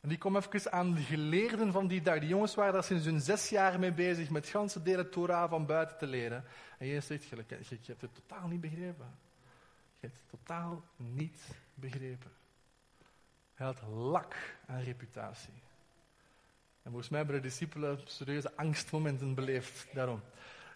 En 0.00 0.08
die 0.08 0.18
kom 0.18 0.36
even 0.36 0.72
aan 0.72 0.94
de 0.94 1.00
geleerden 1.00 1.72
van 1.72 1.86
die 1.86 2.02
dag. 2.02 2.18
Die 2.18 2.28
jongens 2.28 2.54
waren 2.54 2.72
daar 2.72 2.84
sinds 2.84 3.04
hun 3.04 3.20
zes 3.20 3.48
jaar 3.48 3.78
mee 3.78 3.92
bezig 3.92 4.30
met 4.30 4.48
ganse 4.48 4.82
delen 4.82 5.10
Torah 5.10 5.50
van 5.50 5.66
buiten 5.66 5.98
te 5.98 6.06
leren. 6.06 6.44
En 6.78 7.02
zegt, 7.02 7.24
je, 7.24 7.36
je, 7.48 7.56
je 7.68 7.78
hebt 7.86 8.00
het 8.00 8.14
totaal 8.14 8.48
niet 8.48 8.60
begrepen. 8.60 9.18
Het 10.04 10.22
totaal 10.30 10.84
niet 10.96 11.40
begrepen. 11.74 12.30
Hij 13.54 13.66
had 13.66 13.82
lak 13.88 14.56
aan 14.66 14.80
reputatie. 14.80 15.62
En 16.82 16.90
volgens 16.90 17.08
mij 17.08 17.18
hebben 17.18 17.36
de 17.36 17.48
discipelen 17.48 18.00
serieuze 18.04 18.56
angstmomenten 18.56 19.34
beleefd 19.34 19.86
daarom. 19.94 20.20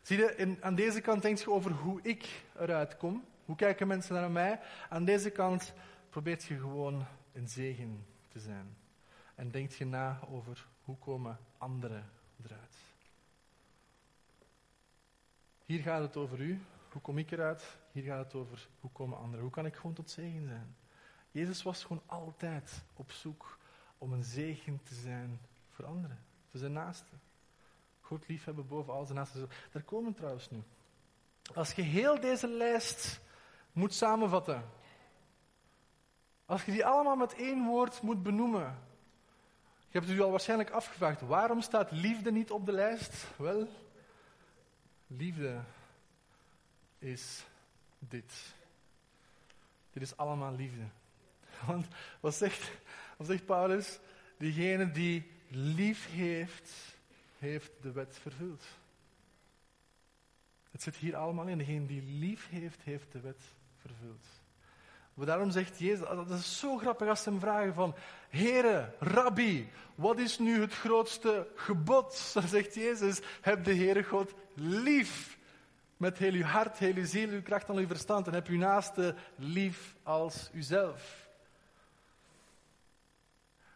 Zie 0.03 0.19
je, 0.19 0.35
in, 0.37 0.59
aan 0.61 0.75
deze 0.75 1.01
kant 1.01 1.23
denk 1.23 1.39
je 1.39 1.51
over 1.51 1.71
hoe 1.71 2.03
ik 2.03 2.43
eruit 2.59 2.97
kom. 2.97 3.25
Hoe 3.45 3.57
kijken 3.57 3.87
mensen 3.87 4.15
naar 4.15 4.31
mij? 4.31 4.61
Aan 4.89 5.05
deze 5.05 5.31
kant 5.31 5.73
probeert 6.11 6.45
je 6.45 6.59
gewoon 6.59 7.07
een 7.33 7.49
zegen 7.49 8.07
te 8.29 8.41
zijn. 8.41 8.77
En 9.35 9.51
denkt 9.51 9.75
je 9.75 9.87
na 9.87 10.21
over 10.29 10.67
hoe 10.85 10.99
komen 10.99 11.39
anderen 11.59 12.11
eruit. 12.45 12.77
Hier 15.65 15.83
gaat 15.83 16.03
het 16.03 16.17
over 16.17 16.41
u. 16.41 16.61
Hoe 16.93 17.03
kom 17.03 17.19
ik 17.19 17.31
eruit? 17.31 17.79
Hier 17.99 18.07
gaat 18.07 18.25
het 18.25 18.35
over 18.35 18.69
hoe 18.81 18.91
komen 18.91 19.19
anderen. 19.19 19.41
Hoe 19.41 19.51
kan 19.51 19.67
ik 19.67 19.77
gewoon 19.77 19.93
tot 19.93 20.11
zegen 20.11 20.47
zijn? 20.47 20.77
Jezus 21.31 21.63
was 21.63 21.83
gewoon 21.83 22.03
altijd 22.07 22.83
op 22.95 23.13
zoek 23.13 23.59
om 23.99 24.13
een 24.13 24.25
zegen 24.25 24.81
te 24.83 24.95
zijn 24.95 25.41
voor 25.71 25.85
anderen, 25.85 26.19
voor 26.51 26.59
zijn 26.59 26.73
naasten. 26.73 27.21
God 28.01 28.29
liefhebben 28.29 28.67
boven 28.67 28.93
al 28.93 29.05
zijn 29.05 29.19
naasten. 29.19 29.49
Daar 29.73 29.83
komen 29.83 30.11
we 30.11 30.17
trouwens 30.17 30.51
nu. 30.51 30.63
Als 31.55 31.73
je 31.73 31.83
heel 31.83 32.21
deze 32.21 32.49
lijst 32.49 33.21
moet 33.73 33.95
samenvatten, 33.95 34.65
als 36.47 36.65
je 36.65 36.73
die 36.73 36.87
allemaal 36.87 37.17
met 37.17 37.35
één 37.35 37.65
woord 37.65 38.03
moet 38.03 38.23
benoemen, 38.23 38.79
je 39.89 39.99
hebt 39.99 40.11
u 40.11 40.21
al 40.21 40.31
waarschijnlijk 40.31 40.71
afgevraagd, 40.71 41.21
waarom 41.21 41.61
staat 41.61 41.91
liefde 41.91 42.33
niet 42.33 42.51
op 42.51 42.67
de 42.67 42.73
lijst? 42.73 43.27
Wel, 43.37 43.69
liefde 45.07 45.61
is 46.99 47.47
dit. 47.99 48.33
Dit 49.93 50.03
is 50.03 50.17
allemaal 50.17 50.55
liefde. 50.55 50.85
Want 51.67 51.87
wat 52.21 52.35
zegt, 52.35 52.71
wat 53.17 53.27
zegt 53.27 53.45
Paulus? 53.45 53.99
Diegene 54.37 54.91
die 54.91 55.31
lief 55.49 56.09
heeft, 56.11 56.71
heeft 57.39 57.71
de 57.81 57.93
wet 57.93 58.19
vervuld. 58.23 58.65
Het 60.71 60.83
zit 60.83 60.97
hier 60.97 61.17
allemaal 61.17 61.47
in. 61.47 61.59
Degene 61.59 61.87
die 61.87 62.03
lief 62.03 62.49
heeft, 62.49 62.83
heeft 62.83 63.13
de 63.13 63.21
wet 63.21 63.43
vervuld. 63.81 64.27
Maar 65.15 65.27
daarom 65.27 65.51
zegt 65.51 65.79
Jezus, 65.79 66.09
dat 66.09 66.31
is 66.31 66.59
zo 66.59 66.77
grappig 66.77 67.09
als 67.09 67.23
ze 67.23 67.31
hem 67.31 67.41
vragen 67.41 67.75
van, 67.75 67.95
Heere, 68.29 68.95
Rabbi, 68.99 69.69
wat 69.95 70.19
is 70.19 70.39
nu 70.39 70.61
het 70.61 70.75
grootste 70.75 71.49
gebod? 71.55 72.31
Dan 72.35 72.49
zegt 72.49 72.75
Jezus, 72.75 73.21
heb 73.41 73.65
de 73.65 73.75
Heere 73.75 74.03
God 74.03 74.35
lief. 74.55 75.38
Met 75.99 76.19
heel 76.19 76.33
uw 76.33 76.43
hart, 76.43 76.79
heel 76.79 76.95
uw 76.95 77.07
ziel, 77.07 77.29
uw 77.29 77.43
kracht 77.43 77.69
en 77.69 77.77
uw 77.77 77.87
verstand. 77.87 78.27
En 78.27 78.35
heb 78.35 78.47
uw 78.47 78.59
naaste 78.59 79.15
lief 79.37 79.95
als 80.03 80.51
uzelf. 80.53 81.29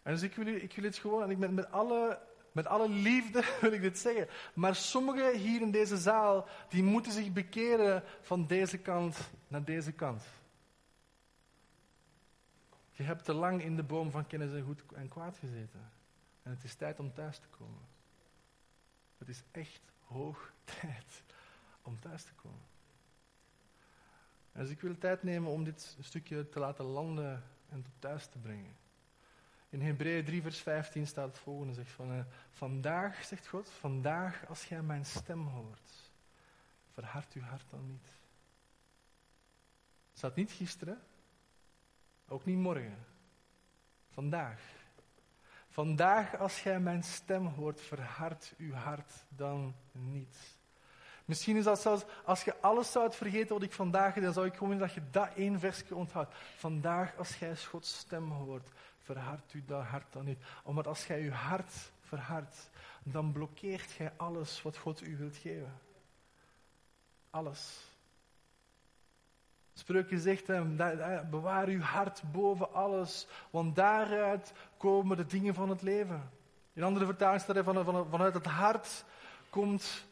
En 0.03 0.13
dus 0.13 0.23
ik 0.23 0.35
wil, 0.35 0.47
ik 0.47 0.73
wil 0.75 0.85
het 0.85 0.97
gewoon, 0.97 1.23
en 1.23 1.31
ik 1.31 1.39
ben 1.39 1.55
met 1.55 1.71
alle, 1.71 2.21
met 2.53 2.67
alle 2.67 2.89
liefde 2.89 3.45
wil 3.61 3.73
ik 3.73 3.81
dit 3.81 3.99
zeggen. 3.99 4.29
Maar 4.55 4.75
sommigen 4.75 5.39
hier 5.39 5.61
in 5.61 5.71
deze 5.71 5.97
zaal, 5.97 6.49
die 6.69 6.83
moeten 6.83 7.13
zich 7.13 7.33
bekeren 7.33 8.03
van 8.21 8.47
deze 8.47 8.79
kant 8.79 9.31
naar 9.49 9.65
deze 9.65 9.93
kant. 9.93 10.23
Je 12.93 13.03
hebt 13.03 13.25
te 13.25 13.33
lang 13.33 13.63
in 13.63 13.77
de 13.77 13.83
boom 13.83 14.11
van 14.11 14.27
kennis 14.27 14.53
en 14.53 14.63
goed 14.63 14.83
en 14.95 15.09
kwaad 15.09 15.37
gezeten. 15.39 15.91
En 16.43 16.51
het 16.51 16.65
is 16.65 16.75
tijd 16.75 16.99
om 16.99 17.13
thuis 17.13 17.39
te 17.39 17.49
komen. 17.49 17.83
Het 19.19 19.29
is 19.29 19.43
echt 19.51 19.81
hoog 20.01 20.53
tijd 20.81 21.23
om 21.83 22.01
thuis 22.01 22.23
te 22.23 22.33
komen. 22.35 22.67
En 24.53 24.61
dus 24.61 24.71
ik 24.71 24.81
wil 24.81 24.99
tijd 24.99 25.23
nemen 25.23 25.51
om 25.51 25.65
dit 25.65 25.97
stukje 26.01 26.49
te 26.49 26.59
laten 26.59 26.85
landen 26.85 27.43
en 27.69 27.83
tot 27.83 27.93
thuis 27.99 28.27
te 28.27 28.39
brengen. 28.39 28.77
In 29.69 29.81
Hebreeën 29.81 30.25
3, 30.25 30.43
vers 30.43 30.59
15 30.59 31.07
staat 31.07 31.29
het 31.29 31.39
volgende: 31.39 31.75
zegt 31.75 31.91
van, 31.91 32.13
uh, 32.13 32.25
Vandaag, 32.51 33.25
zegt 33.25 33.47
God, 33.47 33.71
vandaag 33.71 34.47
als 34.49 34.65
jij 34.65 34.83
mijn 34.83 35.05
stem 35.05 35.47
hoort, 35.47 36.11
verhard 36.93 37.33
uw 37.33 37.43
hart 37.43 37.71
dan 37.71 37.87
niet. 37.87 38.07
Het 40.09 40.19
staat 40.19 40.37
niet 40.37 40.53
gisteren, 40.53 41.03
ook 42.29 42.45
niet 42.45 42.59
morgen. 42.59 43.07
Vandaag. 44.11 44.61
Vandaag 45.69 46.37
als 46.37 46.63
jij 46.63 46.81
mijn 46.81 47.03
stem 47.03 47.47
hoort, 47.47 47.81
verhard 47.81 48.55
uw 48.59 48.73
hart 48.73 49.25
dan 49.29 49.75
niet. 49.93 50.61
Misschien 51.33 51.57
is 51.57 51.65
dat 51.65 51.81
zelfs, 51.81 52.05
als 52.25 52.45
je 52.45 52.55
alles 52.61 52.93
zou 52.93 53.13
vergeten 53.13 53.55
wat 53.55 53.63
ik 53.63 53.73
vandaag 53.73 54.15
dan 54.15 54.33
zou 54.33 54.47
ik 54.47 54.55
gewoon 54.55 54.79
dat 54.79 54.93
je 54.93 55.03
dat 55.11 55.29
één 55.37 55.61
versje 55.61 55.95
onthoudt. 55.95 56.35
Vandaag 56.57 57.17
als 57.17 57.39
jij 57.39 57.57
Gods 57.57 57.99
stem 57.99 58.31
hoort, 58.31 58.69
verhard 58.99 59.55
u 59.55 59.65
dat 59.67 59.85
hart 59.85 60.13
dan 60.13 60.25
niet. 60.25 60.39
Omdat 60.63 60.87
als 60.87 61.07
jij 61.07 61.23
je 61.23 61.31
hart 61.31 61.73
verhardt, 62.01 62.71
dan 63.03 63.33
blokkeert 63.33 63.93
jij 63.93 64.13
alles 64.17 64.63
wat 64.63 64.77
God 64.77 65.01
u 65.01 65.17
wilt 65.17 65.37
geven. 65.37 65.79
Alles. 67.31 67.81
Spreukje 69.75 70.21
zegt 70.21 70.47
hem, 70.47 70.77
bewaar 71.31 71.67
uw 71.67 71.81
hart 71.81 72.23
boven 72.33 72.73
alles, 72.73 73.27
want 73.51 73.77
daaruit 73.77 74.53
komen 74.77 75.17
de 75.17 75.27
dingen 75.27 75.55
van 75.55 75.69
het 75.69 75.83
leven. 75.83 76.31
In 76.73 76.83
andere 76.83 77.05
vertalingen 77.05 77.41
staat 77.41 77.65
van, 77.65 78.07
vanuit 78.11 78.35
het 78.35 78.47
hart 78.47 79.05
komt, 79.51 80.11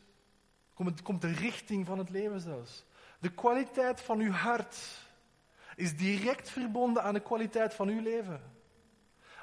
komt, 0.84 1.02
komt 1.02 1.20
de 1.20 1.32
richting 1.32 1.86
van 1.86 1.98
het 1.98 2.10
leven 2.10 2.40
zelfs. 2.40 2.84
De 3.18 3.30
kwaliteit 3.30 4.00
van 4.00 4.20
uw 4.20 4.30
hart 4.30 4.76
is 5.76 5.96
direct 5.96 6.50
verbonden 6.50 7.02
aan 7.02 7.14
de 7.14 7.20
kwaliteit 7.20 7.74
van 7.74 7.88
uw 7.88 8.02
leven. 8.02 8.40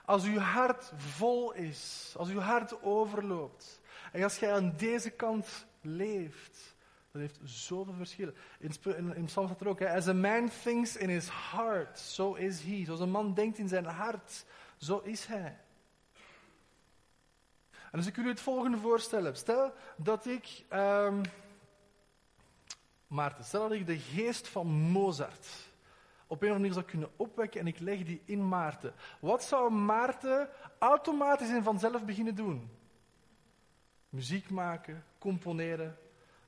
Als 0.05 0.23
uw 0.23 0.38
hart 0.38 0.91
vol 0.95 1.53
is, 1.53 2.13
als 2.17 2.29
uw 2.29 2.39
hart 2.39 2.83
overloopt, 2.83 3.81
en 4.11 4.23
als 4.23 4.39
jij 4.39 4.53
aan 4.53 4.73
deze 4.77 5.09
kant 5.09 5.65
leeft, 5.81 6.75
dat 7.11 7.21
heeft 7.21 7.39
zoveel 7.43 7.93
verschillen. 7.93 8.35
In, 8.59 8.71
in, 9.15 9.25
Psalm 9.25 9.47
staat 9.47 9.61
er 9.61 9.67
ook, 9.67 9.81
as 9.81 10.07
a 10.07 10.13
man 10.13 10.49
thinks 10.63 10.95
in 10.95 11.09
his 11.09 11.29
heart, 11.51 11.99
so 11.99 12.33
is 12.33 12.61
he. 12.61 12.85
Zoals 12.85 12.99
een 12.99 13.11
man 13.11 13.33
denkt 13.33 13.57
in 13.57 13.67
zijn 13.67 13.85
hart, 13.85 14.45
zo 14.77 14.99
is 14.99 15.25
hij. 15.25 15.57
En 17.91 17.97
dus 17.97 18.07
ik 18.07 18.15
wil 18.15 18.25
u 18.25 18.29
het 18.29 18.41
volgende 18.41 18.77
voorstellen. 18.77 19.35
Stel 19.35 19.73
dat 19.95 20.25
ik, 20.25 20.63
um, 20.73 21.21
Maarten, 23.07 23.43
stel 23.43 23.61
dat 23.61 23.71
ik 23.71 23.85
de 23.85 23.99
geest 23.99 24.47
van 24.47 24.67
Mozart 24.67 25.47
op 26.27 26.41
een 26.41 26.47
of 26.47 26.55
andere 26.55 26.59
manier 26.59 26.73
zou 26.73 26.85
kunnen 26.85 27.09
opwekken 27.15 27.59
en 27.59 27.67
ik 27.67 27.79
leg 27.79 28.03
die 28.03 28.21
in 28.25 28.47
Maarten. 28.47 28.93
Wat 29.19 29.43
zou 29.43 29.71
Maarten 29.71 30.49
automatisch 30.79 31.49
en 31.49 31.63
vanzelf 31.63 32.05
beginnen 32.05 32.35
doen? 32.35 32.69
Muziek 34.09 34.49
maken, 34.49 35.05
componeren, 35.19 35.97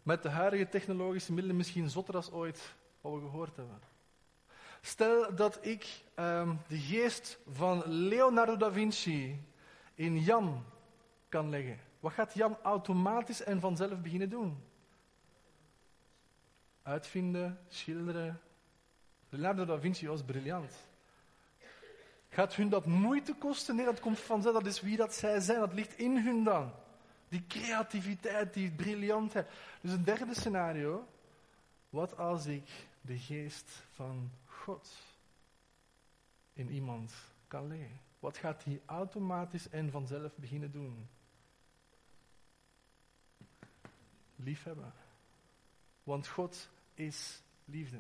met 0.03 0.23
de 0.23 0.29
huidige 0.29 0.69
technologische 0.69 1.33
middelen 1.33 1.57
misschien 1.57 1.89
zotter 1.89 2.15
als 2.15 2.31
ooit 2.31 2.75
wat 3.01 3.13
we 3.13 3.19
gehoord 3.19 3.55
hebben. 3.55 3.79
Stel 4.81 5.35
dat 5.35 5.65
ik 5.65 6.01
um, 6.15 6.59
de 6.67 6.77
geest 6.77 7.39
van 7.49 7.83
Leonardo 7.85 8.57
da 8.57 8.71
Vinci 8.71 9.43
in 9.95 10.19
Jan 10.19 10.63
kan 11.29 11.49
leggen. 11.49 11.79
Wat 11.99 12.13
gaat 12.13 12.33
Jan 12.33 12.57
automatisch 12.61 13.43
en 13.43 13.59
vanzelf 13.59 13.99
beginnen 13.99 14.29
doen? 14.29 14.63
Uitvinden, 16.81 17.59
schilderen, 17.67 18.39
Leonardo 19.29 19.65
da 19.65 19.79
Vinci 19.79 20.07
was 20.07 20.23
briljant. 20.23 20.87
Gaat 22.29 22.55
hun 22.55 22.69
dat 22.69 22.85
moeite 22.85 23.33
kosten? 23.33 23.75
Nee, 23.75 23.85
dat 23.85 23.99
komt 23.99 24.19
vanzelf. 24.19 24.53
Dat 24.53 24.65
is 24.65 24.81
wie 24.81 24.97
dat 24.97 25.13
zij 25.13 25.39
zijn. 25.39 25.59
Dat 25.59 25.73
ligt 25.73 25.97
in 25.97 26.17
hun 26.17 26.43
dan. 26.43 26.71
Die 27.29 27.45
creativiteit, 27.47 28.53
die 28.53 28.71
briljantheid. 28.71 29.47
Dus 29.81 29.91
een 29.91 30.03
derde 30.03 30.33
scenario. 30.33 31.07
Wat 31.89 32.17
als 32.17 32.45
ik 32.45 32.69
de 33.01 33.17
geest 33.17 33.83
van 33.91 34.31
God 34.45 34.89
in 36.53 36.69
iemand 36.69 37.13
kan 37.47 37.67
leggen? 37.67 37.99
Wat 38.19 38.37
gaat 38.37 38.63
hij 38.63 38.81
automatisch 38.85 39.69
en 39.69 39.91
vanzelf 39.91 40.35
beginnen 40.35 40.71
doen? 40.71 41.07
Liefhebben. 44.43 44.93
Want 46.03 46.27
God 46.27 46.69
is 46.93 47.41
liefde. 47.65 47.97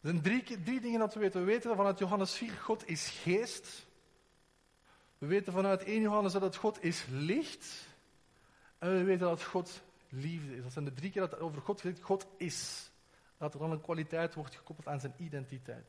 Er 0.00 0.08
zijn 0.08 0.22
drie, 0.22 0.62
drie 0.62 0.80
dingen 0.80 0.98
dat 0.98 1.14
we 1.14 1.20
weten. 1.20 1.40
We 1.40 1.46
weten 1.46 1.76
vanuit 1.76 1.98
Johannes 1.98 2.34
4, 2.34 2.52
God 2.52 2.88
is 2.88 3.08
geest. 3.08 3.86
We 5.18 5.26
weten 5.26 5.52
vanuit 5.52 5.82
1 5.82 6.00
Johannes 6.00 6.32
dat 6.32 6.56
God 6.56 6.82
is 6.84 7.04
licht. 7.10 7.88
En 8.78 8.92
we 8.92 9.04
weten 9.04 9.26
dat 9.26 9.42
God 9.42 9.82
liefde 10.08 10.56
is. 10.56 10.62
Dat 10.62 10.72
zijn 10.72 10.84
de 10.84 10.92
drie 10.92 11.10
keer 11.10 11.28
dat 11.28 11.40
over 11.40 11.60
God 11.60 11.80
gezegd 11.80 12.02
God 12.02 12.26
is. 12.36 12.90
Dat 13.38 13.54
er 13.54 13.60
dan 13.60 13.70
een 13.70 13.80
kwaliteit 13.80 14.34
wordt 14.34 14.54
gekoppeld 14.54 14.88
aan 14.88 15.00
zijn 15.00 15.14
identiteit. 15.16 15.86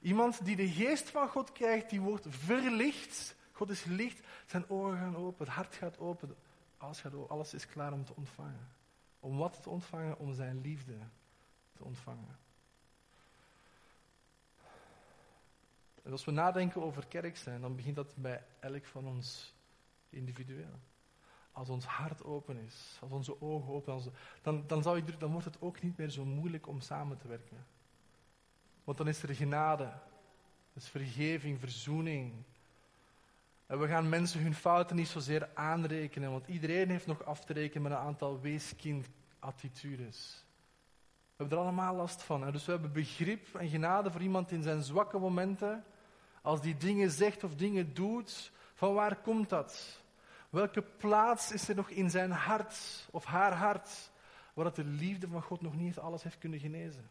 Iemand 0.00 0.44
die 0.44 0.56
de 0.56 0.68
geest 0.68 1.10
van 1.10 1.28
God 1.28 1.52
krijgt, 1.52 1.90
die 1.90 2.00
wordt 2.00 2.26
verlicht. 2.28 3.36
God 3.52 3.70
is 3.70 3.84
licht, 3.84 4.26
zijn 4.46 4.68
ogen 4.68 4.98
gaan 4.98 5.16
open, 5.16 5.46
het 5.46 5.54
hart 5.54 5.74
gaat 5.74 5.98
open, 5.98 6.36
gaat 6.80 7.14
open, 7.14 7.28
alles 7.28 7.54
is 7.54 7.66
klaar 7.66 7.92
om 7.92 8.04
te 8.04 8.16
ontvangen. 8.16 8.68
Om 9.20 9.36
wat 9.36 9.62
te 9.62 9.70
ontvangen? 9.70 10.18
Om 10.18 10.34
zijn 10.34 10.60
liefde 10.60 10.98
te 11.72 11.84
ontvangen. 11.84 12.38
En 16.02 16.12
als 16.12 16.24
we 16.24 16.30
nadenken 16.30 16.82
over 16.82 17.06
kerk 17.06 17.36
zijn, 17.36 17.60
dan 17.60 17.76
begint 17.76 17.96
dat 17.96 18.14
bij 18.16 18.44
elk 18.60 18.86
van 18.86 19.06
ons 19.06 19.54
individueel. 20.08 20.80
Als 21.52 21.68
ons 21.68 21.84
hart 21.84 22.24
open 22.24 22.56
is, 22.56 22.98
als 23.00 23.10
onze 23.10 23.40
ogen 23.40 23.72
open 23.72 24.00
zijn, 24.00 24.14
dan, 24.42 24.66
dan, 24.66 24.82
zou 24.82 25.16
dan 25.18 25.30
wordt 25.30 25.46
het 25.46 25.60
ook 25.60 25.82
niet 25.82 25.96
meer 25.96 26.10
zo 26.10 26.24
moeilijk 26.24 26.66
om 26.66 26.80
samen 26.80 27.18
te 27.18 27.28
werken. 27.28 27.66
Want 28.84 28.98
dan 28.98 29.08
is 29.08 29.22
er 29.22 29.34
genade, 29.34 29.92
is 30.72 30.88
vergeving, 30.88 31.60
verzoening. 31.60 32.44
En 33.70 33.78
we 33.78 33.86
gaan 33.86 34.08
mensen 34.08 34.42
hun 34.42 34.54
fouten 34.54 34.96
niet 34.96 35.08
zozeer 35.08 35.48
aanrekenen, 35.54 36.30
want 36.30 36.48
iedereen 36.48 36.90
heeft 36.90 37.06
nog 37.06 37.24
af 37.24 37.44
te 37.44 37.52
rekenen 37.52 37.82
met 37.82 37.92
een 37.92 37.98
aantal 37.98 38.40
weeskind-attitudes. 38.40 40.44
We 41.06 41.14
hebben 41.36 41.58
er 41.58 41.64
allemaal 41.64 41.94
last 41.94 42.22
van. 42.22 42.52
Dus 42.52 42.64
we 42.64 42.72
hebben 42.72 42.92
begrip 42.92 43.54
en 43.54 43.68
genade 43.68 44.10
voor 44.10 44.20
iemand 44.20 44.50
in 44.50 44.62
zijn 44.62 44.82
zwakke 44.82 45.18
momenten. 45.18 45.84
Als 46.42 46.60
die 46.60 46.76
dingen 46.76 47.10
zegt 47.10 47.44
of 47.44 47.54
dingen 47.54 47.94
doet, 47.94 48.52
van 48.74 48.94
waar 48.94 49.16
komt 49.16 49.48
dat? 49.48 50.02
Welke 50.48 50.82
plaats 50.82 51.52
is 51.52 51.68
er 51.68 51.74
nog 51.74 51.90
in 51.90 52.10
zijn 52.10 52.30
hart 52.30 53.08
of 53.10 53.24
haar 53.24 53.52
hart, 53.52 54.10
waar 54.54 54.64
dat 54.64 54.76
de 54.76 54.84
liefde 54.84 55.28
van 55.28 55.42
God 55.42 55.60
nog 55.60 55.76
niet 55.76 55.98
alles 55.98 56.22
heeft 56.22 56.38
kunnen 56.38 56.60
genezen? 56.60 57.10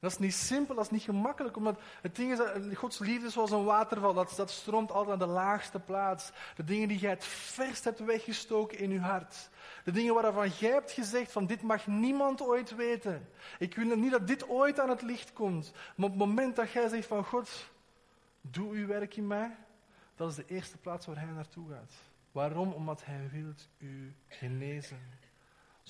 Dat 0.00 0.10
is 0.10 0.18
niet 0.18 0.34
simpel, 0.34 0.74
dat 0.74 0.84
is 0.84 0.90
niet 0.90 1.02
gemakkelijk, 1.02 1.56
omdat 1.56 1.80
het 2.02 2.16
ding 2.16 2.32
is 2.32 2.76
Gods 2.76 2.98
liefde 2.98 3.26
is 3.26 3.32
zoals 3.32 3.50
een 3.50 3.64
waterval, 3.64 4.14
dat, 4.14 4.32
dat 4.36 4.50
stroomt 4.50 4.90
altijd 4.90 5.18
naar 5.18 5.26
de 5.28 5.32
laagste 5.32 5.80
plaats. 5.80 6.32
De 6.56 6.64
dingen 6.64 6.88
die 6.88 6.98
jij 6.98 7.10
het 7.10 7.24
verst 7.24 7.84
hebt 7.84 8.04
weggestoken 8.04 8.78
in 8.78 8.90
je 8.90 9.00
hart. 9.00 9.50
De 9.84 9.90
dingen 9.90 10.14
waarvan 10.14 10.48
jij 10.48 10.70
hebt 10.70 10.90
gezegd 10.90 11.32
van 11.32 11.46
dit 11.46 11.62
mag 11.62 11.86
niemand 11.86 12.42
ooit 12.42 12.74
weten. 12.74 13.28
Ik 13.58 13.74
wil 13.74 13.96
niet 13.96 14.10
dat 14.10 14.26
dit 14.26 14.48
ooit 14.48 14.80
aan 14.80 14.88
het 14.88 15.02
licht 15.02 15.32
komt. 15.32 15.72
Maar 15.96 16.06
op 16.06 16.18
het 16.18 16.26
moment 16.26 16.56
dat 16.56 16.70
jij 16.70 16.88
zegt 16.88 17.06
van 17.06 17.24
God, 17.24 17.70
doe 18.40 18.72
uw 18.74 18.86
werk 18.86 19.16
in 19.16 19.26
mij, 19.26 19.56
dat 20.14 20.30
is 20.30 20.36
de 20.36 20.46
eerste 20.46 20.76
plaats 20.78 21.06
waar 21.06 21.20
hij 21.20 21.32
naartoe 21.32 21.70
gaat. 21.70 21.94
Waarom? 22.32 22.72
Omdat 22.72 23.04
hij 23.04 23.28
wil 23.32 23.52
u 23.78 24.14
genezen. 24.26 25.19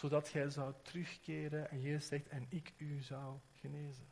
Zodat 0.01 0.29
jij 0.29 0.51
zou 0.51 0.75
terugkeren 0.83 1.71
en 1.71 1.81
je 1.81 1.99
zegt 1.99 2.29
en 2.29 2.47
ik 2.49 2.73
u 2.77 3.01
zou 3.01 3.39
genezen. 3.55 4.07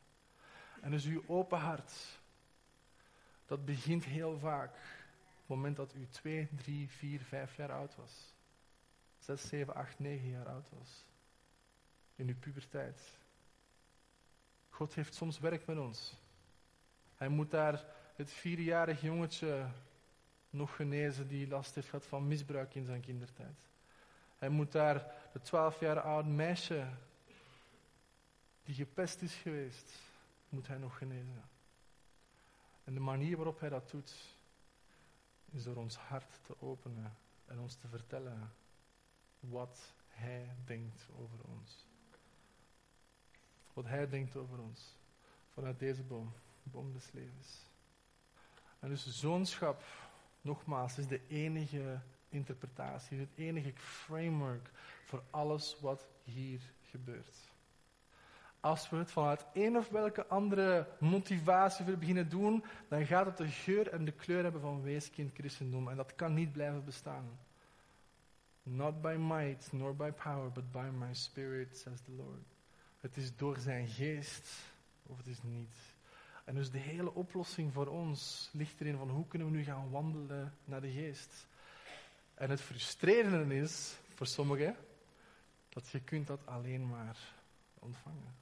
En 0.80 0.90
dus 0.90 1.04
uw 1.04 1.22
open 1.26 1.58
hart, 1.58 2.20
dat 3.46 3.64
begint 3.64 4.04
heel 4.04 4.38
vaak 4.38 4.70
op 4.70 5.38
het 5.38 5.48
moment 5.48 5.76
dat 5.76 5.94
u 5.94 6.06
2, 6.08 6.48
3, 6.56 6.88
4, 6.88 7.20
5 7.20 7.56
jaar 7.56 7.72
oud 7.72 7.96
was. 7.96 8.34
6, 9.18 9.48
7, 9.48 9.74
8, 9.74 9.98
9 9.98 10.28
jaar 10.28 10.48
oud 10.48 10.68
was. 10.78 11.04
In 12.14 12.28
uw 12.28 12.38
puberteit. 12.38 13.00
God 14.68 14.94
heeft 14.94 15.14
soms 15.14 15.38
werk 15.38 15.66
met 15.66 15.78
ons. 15.78 16.16
Hij 17.16 17.28
moet 17.28 17.50
daar 17.50 17.84
het 18.14 18.30
vierjarige 18.30 19.06
jongetje 19.06 19.66
nog 20.50 20.76
genezen 20.76 21.28
die 21.28 21.48
last 21.48 21.74
heeft 21.74 21.88
gehad 21.88 22.06
van 22.06 22.28
misbruik 22.28 22.74
in 22.74 22.84
zijn 22.84 23.00
kindertijd. 23.00 23.68
Hij 24.38 24.48
moet 24.48 24.72
daar 24.72 25.14
de 25.32 25.40
twaalf 25.40 25.80
jaar 25.80 26.00
oude 26.00 26.28
meisje 26.28 26.86
die 28.62 28.74
gepest 28.74 29.22
is 29.22 29.34
geweest, 29.34 29.92
moet 30.48 30.66
hij 30.66 30.78
nog 30.78 30.98
genezen. 30.98 31.42
En 32.84 32.94
de 32.94 33.00
manier 33.00 33.36
waarop 33.36 33.60
hij 33.60 33.68
dat 33.68 33.90
doet, 33.90 34.14
is 35.50 35.62
door 35.62 35.76
ons 35.76 35.96
hart 35.96 36.38
te 36.42 36.60
openen 36.60 37.16
en 37.46 37.58
ons 37.58 37.74
te 37.74 37.88
vertellen 37.88 38.52
wat 39.40 39.92
hij 40.08 40.56
denkt 40.64 41.06
over 41.16 41.38
ons. 41.44 41.86
Wat 43.72 43.84
hij 43.84 44.08
denkt 44.08 44.36
over 44.36 44.58
ons 44.58 44.96
vanuit 45.48 45.78
deze 45.78 46.02
boom, 46.02 46.32
de 46.62 46.70
boom 46.70 46.92
des 46.92 47.12
levens. 47.12 47.66
En 48.78 48.88
dus 48.88 49.18
zoonschap, 49.18 49.82
nogmaals, 50.40 50.98
is 50.98 51.06
de 51.06 51.20
enige 51.28 52.00
interpretatie, 52.28 53.18
het 53.18 53.32
enige 53.34 53.72
framework 53.74 54.70
voor 55.04 55.22
alles 55.30 55.76
wat 55.80 56.08
hier 56.24 56.60
gebeurt. 56.82 57.36
Als 58.60 58.90
we 58.90 58.96
het 58.96 59.10
vanuit 59.10 59.46
een 59.52 59.76
of 59.76 59.88
welke 59.88 60.26
andere 60.26 60.88
motivatie 61.00 61.84
willen 61.84 62.00
beginnen 62.00 62.28
doen, 62.28 62.64
dan 62.88 63.06
gaat 63.06 63.26
het 63.26 63.36
de 63.36 63.48
geur 63.48 63.88
en 63.88 64.04
de 64.04 64.12
kleur 64.12 64.42
hebben 64.42 64.60
van 64.60 64.82
weeskind 64.82 65.34
christendom. 65.34 65.88
En 65.88 65.96
dat 65.96 66.14
kan 66.14 66.34
niet 66.34 66.52
blijven 66.52 66.84
bestaan. 66.84 67.38
Not 68.62 69.00
by 69.00 69.16
might, 69.18 69.72
nor 69.72 69.96
by 69.96 70.10
power, 70.10 70.52
but 70.52 70.72
by 70.72 70.88
my 70.98 71.14
spirit, 71.14 71.76
says 71.76 72.00
the 72.00 72.12
Lord. 72.12 72.46
Het 73.00 73.16
is 73.16 73.36
door 73.36 73.58
zijn 73.58 73.88
geest, 73.88 74.50
of 75.06 75.16
het 75.16 75.26
is 75.26 75.42
niet. 75.42 75.76
En 76.44 76.54
dus 76.54 76.70
de 76.70 76.78
hele 76.78 77.14
oplossing 77.14 77.72
voor 77.72 77.86
ons 77.86 78.50
ligt 78.52 78.80
erin 78.80 78.96
van 78.96 79.10
hoe 79.10 79.26
kunnen 79.26 79.50
we 79.50 79.56
nu 79.56 79.64
gaan 79.64 79.90
wandelen 79.90 80.54
naar 80.64 80.80
de 80.80 80.90
geest. 80.90 81.47
En 82.38 82.50
het 82.50 82.60
frustrerende 82.60 83.54
is, 83.54 83.96
voor 84.14 84.26
sommigen, 84.26 84.76
dat 85.68 85.88
je 85.88 86.00
kunt 86.00 86.26
dat 86.26 86.46
alleen 86.46 86.88
maar 86.88 87.16
ontvangen. 87.78 88.36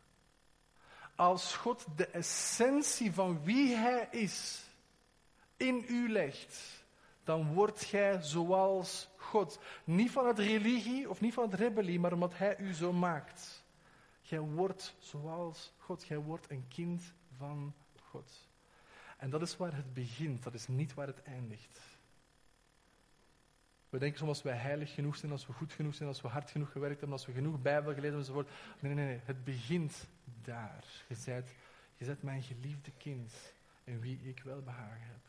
Als 1.14 1.54
God 1.54 1.86
de 1.96 2.06
essentie 2.06 3.12
van 3.12 3.44
wie 3.44 3.74
Hij 3.74 4.08
is 4.10 4.64
in 5.56 5.84
u 5.88 6.12
legt, 6.12 6.84
dan 7.24 7.52
wordt 7.52 7.84
gij 7.84 8.22
zoals 8.22 9.08
God. 9.16 9.58
Niet 9.84 10.10
van 10.10 10.26
het 10.26 10.38
religie 10.38 11.10
of 11.10 11.20
niet 11.20 11.34
van 11.34 11.50
het 11.50 11.60
rebellie, 11.60 12.00
maar 12.00 12.12
omdat 12.12 12.38
Hij 12.38 12.58
u 12.58 12.74
zo 12.74 12.92
maakt. 12.92 13.64
Jij 14.20 14.40
wordt 14.40 14.94
zoals 14.98 15.72
God. 15.78 16.06
Jij 16.06 16.18
wordt 16.18 16.50
een 16.50 16.68
kind 16.68 17.02
van 17.36 17.74
God. 18.02 18.48
En 19.16 19.30
dat 19.30 19.42
is 19.42 19.56
waar 19.56 19.74
het 19.74 19.92
begint, 19.92 20.42
dat 20.42 20.54
is 20.54 20.68
niet 20.68 20.94
waar 20.94 21.06
het 21.06 21.22
eindigt. 21.22 21.95
We 23.90 23.98
denken 23.98 24.18
soms 24.18 24.30
als 24.30 24.42
wij 24.42 24.56
heilig 24.56 24.94
genoeg 24.94 25.16
zijn, 25.16 25.32
als 25.32 25.46
we 25.46 25.52
goed 25.52 25.72
genoeg 25.72 25.94
zijn, 25.94 26.08
als 26.08 26.20
we 26.20 26.28
hard 26.28 26.50
genoeg 26.50 26.72
gewerkt 26.72 27.00
hebben, 27.00 27.18
als 27.18 27.26
we 27.26 27.32
genoeg 27.32 27.62
Bijbel 27.62 27.94
gelezen 27.94 28.18
enzovoort. 28.18 28.48
Nee, 28.80 28.94
nee, 28.94 29.06
nee, 29.06 29.20
het 29.24 29.44
begint 29.44 30.06
daar. 30.42 30.84
Je 31.08 31.14
zet, 31.14 31.54
je 31.96 32.04
zet 32.04 32.22
mijn 32.22 32.42
geliefde 32.42 32.90
kind 32.98 33.32
in 33.84 34.00
wie 34.00 34.20
ik 34.22 34.42
wel 34.42 34.62
behagen 34.62 35.06
heb. 35.06 35.24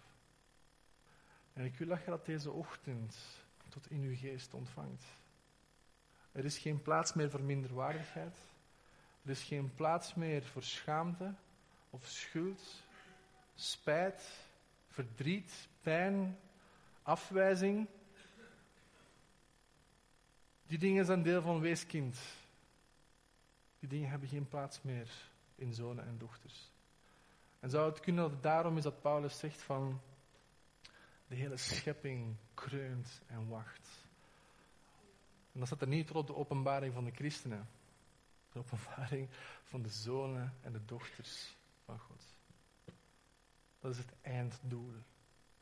En 1.54 1.66
ik 1.66 1.78
wil 1.78 1.88
dat 1.88 2.04
je 2.04 2.10
dat 2.10 2.26
deze 2.26 2.52
ochtend 2.52 3.18
tot 3.70 3.92
in 3.92 4.02
uw 4.02 4.16
geest 4.16 4.54
ontvangt. 4.54 5.04
Er 6.32 6.46
is 6.46 6.58
geen 6.58 6.82
plaats 6.82 7.14
meer 7.14 7.30
voor 7.30 7.42
minderwaardigheid. 7.42 8.38
Er 9.24 9.30
is 9.30 9.44
geen 9.44 9.74
plaats 9.76 10.14
meer 10.14 10.44
voor 10.44 10.64
schaamte 10.64 11.34
of 11.90 12.06
schuld, 12.06 12.84
spijt, 13.56 14.30
verdriet, 14.88 15.68
pijn, 15.82 16.38
afwijzing. 17.04 17.88
Die 20.68 20.78
dingen 20.78 21.06
zijn 21.06 21.24
deel 21.24 21.42
van 21.42 21.60
weeskind. 21.60 22.20
Die 23.80 23.90
dingen 23.90 24.10
hebben 24.10 24.30
geen 24.30 24.48
plaats 24.48 24.82
meer 24.82 25.10
in 25.56 25.74
zonen 25.74 26.06
en 26.06 26.18
dochters. 26.18 26.72
En 27.60 27.70
zou 27.70 27.90
het 27.90 28.00
kunnen 28.00 28.24
dat 28.24 28.32
het 28.32 28.44
daarom 28.44 28.78
is 28.78 28.84
dat 28.84 29.02
Paulus 29.02 29.40
zegt 29.40 29.62
van 29.62 30.02
de 31.28 31.36
hele 31.36 31.58
schepping 31.58 32.36
kreunt 32.54 33.22
en 33.28 33.48
wacht. 33.48 34.06
En 35.54 35.60
dat 35.60 35.68
staat 35.68 35.82
er 35.82 35.88
niet 35.88 36.12
op 36.12 36.28
de 36.28 36.36
openbaring 36.36 36.94
van 36.94 37.04
de 37.04 37.12
christenen. 37.12 37.70
De 38.52 38.60
openbaring 38.60 39.30
van 39.64 39.82
de 39.82 39.90
zonen 39.90 40.54
en 40.62 40.72
de 40.72 40.86
dochters 40.86 41.56
van 41.86 42.00
God. 42.00 42.36
Dat 43.80 43.92
is 43.92 43.98
het 43.98 44.14
einddoel. 44.22 44.94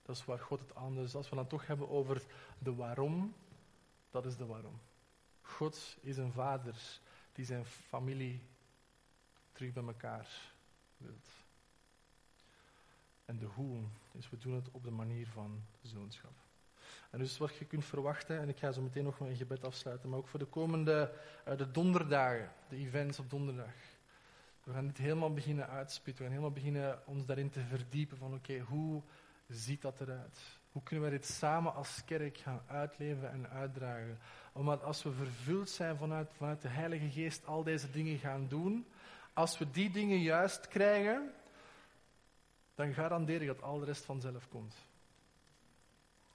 Dat 0.02 0.16
is 0.16 0.26
waar 0.26 0.40
God 0.40 0.60
het 0.60 0.98
is. 0.98 1.16
Als 1.16 1.30
we 1.30 1.36
dan 1.36 1.48
toch 1.48 1.68
hebben 1.68 1.90
over 1.90 2.24
de 2.60 2.76
waarom, 2.76 3.36
dat 4.10 4.26
is 4.26 4.38
de 4.38 4.46
waarom. 4.46 4.80
God 5.46 5.98
is 6.02 6.18
een 6.18 6.32
vader 6.32 7.00
die 7.34 7.46
zijn 7.46 7.66
familie 7.66 8.42
terug 9.52 9.74
bij 9.74 9.84
elkaar 9.84 10.28
wilt. 10.98 11.30
En 13.26 13.38
de 13.38 13.46
hoe 13.46 13.84
is, 14.12 14.30
we 14.30 14.38
doen 14.38 14.54
het 14.54 14.72
op 14.72 14.84
de 14.84 14.92
manier 14.92 15.28
van 15.28 15.64
zoonschap. 15.82 16.34
En 17.10 17.20
dus 17.20 17.38
wat 17.38 17.56
je 17.56 17.66
kunt 17.66 17.86
verwachten, 17.86 18.40
en 18.40 18.50
ik 18.50 18.58
ga 18.58 18.72
zo 18.72 18.82
meteen 18.82 19.04
nog 19.04 19.20
mijn 19.20 19.36
gebed 19.36 19.64
afsluiten, 19.64 20.10
maar 20.10 20.20
ook 20.20 20.28
voor 20.28 20.40
de 20.40 20.46
komende 20.46 21.14
uh, 21.48 21.58
de 21.58 21.72
donderdagen, 21.72 22.52
de 22.70 22.76
events 22.76 23.20
op 23.20 23.30
donderdag. 23.30 23.74
We 24.64 24.74
gaan 24.74 24.88
dit 24.88 24.98
helemaal 24.98 25.34
beginnen 25.34 25.68
uitspitten, 25.68 26.24
we 26.24 26.30
gaan 26.30 26.40
helemaal 26.40 26.62
beginnen 26.62 27.08
ons 27.08 27.26
daarin 27.26 27.50
te 27.50 27.60
verdiepen 27.60 28.18
van 28.18 28.34
oké, 28.34 28.60
hoe 28.60 29.02
ziet 29.48 29.82
dat 29.82 30.02
eruit? 30.02 30.40
Hoe 30.72 30.84
kunnen 30.84 31.06
we 31.06 31.12
dit 31.12 31.26
samen 31.26 31.74
als 31.74 32.04
kerk 32.06 32.38
gaan 32.38 32.62
uitleven 32.68 33.32
en 33.32 33.50
uitdragen? 33.50 34.20
Omdat 34.56 34.84
als 34.84 35.04
we 35.04 35.12
vervuld 35.12 35.70
zijn 35.70 35.98
vanuit, 35.98 36.32
vanuit 36.38 36.62
de 36.62 36.68
Heilige 36.68 37.10
Geest 37.10 37.46
al 37.46 37.64
deze 37.64 37.92
dingen 37.92 38.18
gaan 38.18 38.48
doen, 38.48 38.86
als 39.34 39.58
we 39.58 39.72
die 39.72 39.92
dingen 39.92 40.20
juist 40.20 40.68
krijgen, 40.68 41.34
dan 42.76 42.94
garandeer 42.94 43.42
ik 43.42 43.48
dat 43.48 43.62
al 43.62 43.80
de 43.80 43.86
rest 43.86 44.06
vanzelf 44.06 44.48
komt. 44.50 44.76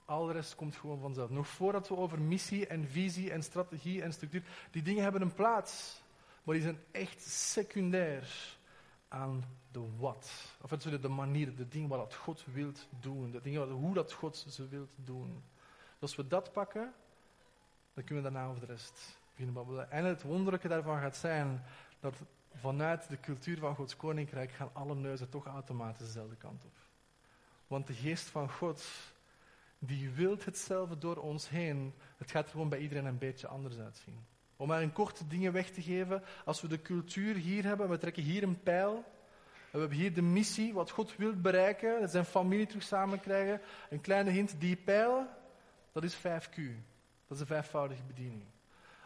Al 0.05 0.25
de 0.25 0.33
rest 0.33 0.55
komt 0.55 0.75
gewoon 0.75 0.99
vanzelf. 0.99 1.29
Nog 1.29 1.47
voordat 1.47 1.87
we 1.87 1.95
over 1.95 2.21
missie 2.21 2.67
en 2.67 2.87
visie 2.87 3.31
en 3.31 3.43
strategie 3.43 4.01
en 4.01 4.13
structuur, 4.13 4.43
die 4.71 4.81
dingen 4.81 5.03
hebben 5.03 5.21
een 5.21 5.33
plaats, 5.33 6.01
maar 6.43 6.55
die 6.55 6.63
zijn 6.63 6.79
echt 6.91 7.21
secundair 7.21 8.57
aan 9.07 9.43
de 9.71 9.83
wat. 9.97 10.31
Of 10.61 10.69
het 10.69 11.01
de 11.01 11.07
manier, 11.07 11.55
de 11.55 11.67
dingen 11.67 11.89
wat 11.89 12.15
God 12.15 12.45
wilt 12.53 12.87
doen. 12.99 13.31
De 13.31 13.41
dingen 13.41 13.69
hoe 13.69 13.93
dat 13.93 14.13
God 14.13 14.45
ze 14.49 14.67
wilt 14.67 14.91
doen. 14.95 15.43
Dus 15.91 16.01
als 16.01 16.15
we 16.15 16.27
dat 16.27 16.51
pakken, 16.51 16.93
dan 17.93 18.03
kunnen 18.03 18.23
we 18.23 18.31
daarna 18.31 18.47
over 18.47 18.67
de 18.67 18.73
rest 18.73 19.19
beginnen 19.29 19.53
babbelen. 19.53 19.91
En 19.91 20.05
het 20.05 20.21
wonderlijke 20.21 20.67
daarvan 20.67 20.99
gaat 20.99 21.15
zijn 21.15 21.63
dat 21.99 22.15
vanuit 22.55 23.09
de 23.09 23.19
cultuur 23.19 23.57
van 23.57 23.75
Gods 23.75 23.95
koninkrijk 23.95 24.51
gaan 24.51 24.69
alle 24.73 24.95
neuzen 24.95 25.29
toch 25.29 25.45
automatisch 25.45 26.05
dezelfde 26.05 26.35
kant 26.35 26.65
op. 26.65 26.77
Want 27.67 27.87
de 27.87 27.93
geest 27.93 28.27
van 28.27 28.49
God, 28.51 28.83
die 29.79 30.09
wilt 30.09 30.45
hetzelfde 30.45 30.97
door 30.97 31.17
ons 31.17 31.49
heen. 31.49 31.93
Het 32.17 32.31
gaat 32.31 32.49
gewoon 32.49 32.69
bij 32.69 32.79
iedereen 32.79 33.05
een 33.05 33.17
beetje 33.17 33.47
anders 33.47 33.77
uitzien. 33.77 34.25
Om 34.55 34.67
maar 34.67 34.81
een 34.81 34.93
korte 34.93 35.27
dingen 35.27 35.53
weg 35.53 35.69
te 35.69 35.81
geven, 35.81 36.23
als 36.45 36.61
we 36.61 36.67
de 36.67 36.81
cultuur 36.81 37.35
hier 37.35 37.63
hebben, 37.63 37.89
we 37.89 37.97
trekken 37.97 38.23
hier 38.23 38.43
een 38.43 38.61
pijl. 38.61 39.03
We 39.71 39.79
hebben 39.79 39.97
hier 39.97 40.13
de 40.13 40.21
missie, 40.21 40.73
wat 40.73 40.91
God 40.91 41.15
wil 41.15 41.35
bereiken, 41.35 42.01
dat 42.01 42.11
zijn 42.11 42.25
familie 42.25 42.65
terug 42.65 42.83
samen 42.83 43.19
krijgen. 43.19 43.61
Een 43.89 44.01
kleine 44.01 44.29
hint, 44.29 44.59
die 44.59 44.75
pijl, 44.75 45.27
dat 45.91 46.03
is 46.03 46.17
5Q. 46.17 46.61
Dat 47.31 47.39
is 47.39 47.47
de 47.47 47.53
vijfvoudige 47.53 48.03
bediening. 48.03 48.43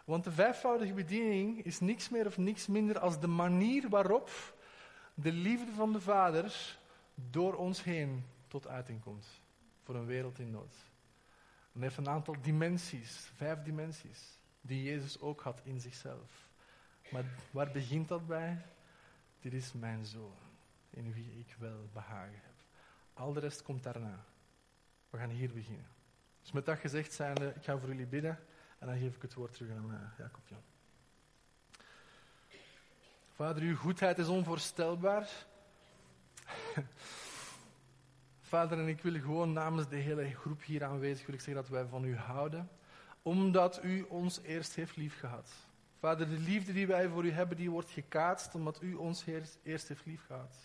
Want 0.05 0.23
de 0.23 0.31
vijfvoudige 0.31 0.93
bediening 0.93 1.63
is 1.63 1.79
niks 1.79 2.09
meer 2.09 2.25
of 2.25 2.37
niks 2.37 2.67
minder 2.67 2.99
als 2.99 3.19
de 3.19 3.27
manier 3.27 3.89
waarop 3.89 4.29
de 5.13 5.31
liefde 5.31 5.71
van 5.71 5.91
de 5.91 6.01
Vader 6.01 6.77
door 7.15 7.53
ons 7.53 7.83
heen 7.83 8.25
tot 8.47 8.67
uiting 8.67 9.01
komt. 9.01 9.27
Voor 9.83 9.95
een 9.95 10.05
wereld 10.05 10.39
in 10.39 10.51
nood. 10.51 10.75
En 11.73 11.81
heeft 11.81 11.97
een 11.97 12.09
aantal 12.09 12.35
dimensies, 12.41 13.31
vijf 13.35 13.63
dimensies, 13.63 14.39
die 14.61 14.83
Jezus 14.83 15.19
ook 15.19 15.41
had 15.41 15.61
in 15.63 15.79
zichzelf. 15.79 16.49
Maar 17.11 17.25
waar 17.51 17.71
begint 17.71 18.07
dat 18.07 18.27
bij? 18.27 18.65
Dit 19.39 19.53
is 19.53 19.73
mijn 19.73 20.05
zoon, 20.05 20.37
in 20.89 21.13
wie 21.13 21.31
ik 21.39 21.55
wel 21.59 21.89
behagen 21.93 22.39
heb. 22.43 22.55
Al 23.13 23.33
de 23.33 23.39
rest 23.39 23.61
komt 23.61 23.83
daarna. 23.83 24.25
We 25.09 25.17
gaan 25.17 25.29
hier 25.29 25.53
beginnen. 25.53 25.94
Dus 26.45 26.53
met 26.53 26.65
dat 26.65 26.79
gezegd 26.79 27.13
zijnde, 27.13 27.53
ik 27.55 27.63
ga 27.63 27.77
voor 27.77 27.89
jullie 27.89 28.05
bidden. 28.05 28.39
En 28.79 28.87
dan 28.87 28.97
geef 28.97 29.15
ik 29.15 29.21
het 29.21 29.33
woord 29.33 29.53
terug 29.53 29.71
aan 29.71 29.91
uh, 29.91 30.17
Jacob 30.17 30.47
Jan. 30.47 30.61
Vader, 33.35 33.63
uw 33.63 33.75
goedheid 33.75 34.17
is 34.17 34.27
onvoorstelbaar. 34.27 35.29
Vader, 38.41 38.79
en 38.79 38.87
ik 38.87 39.01
wil 39.01 39.19
gewoon 39.19 39.53
namens 39.53 39.87
de 39.87 39.95
hele 39.95 40.35
groep 40.35 40.63
hier 40.63 40.83
aanwezig 40.83 41.25
wil 41.25 41.35
ik 41.35 41.41
zeggen 41.41 41.63
dat 41.63 41.71
wij 41.71 41.85
van 41.85 42.03
u 42.03 42.15
houden, 42.15 42.69
omdat 43.21 43.83
u 43.83 44.01
ons 44.01 44.41
eerst 44.41 44.75
heeft 44.75 44.95
liefgehad. 44.95 45.51
Vader, 45.99 46.29
de 46.29 46.39
liefde 46.39 46.73
die 46.73 46.87
wij 46.87 47.07
voor 47.07 47.25
u 47.25 47.31
hebben, 47.31 47.57
die 47.57 47.71
wordt 47.71 47.91
gekaatst 47.91 48.55
omdat 48.55 48.81
u 48.81 48.93
ons 48.93 49.25
eerst 49.63 49.87
heeft 49.87 50.05
liefgehad. 50.05 50.55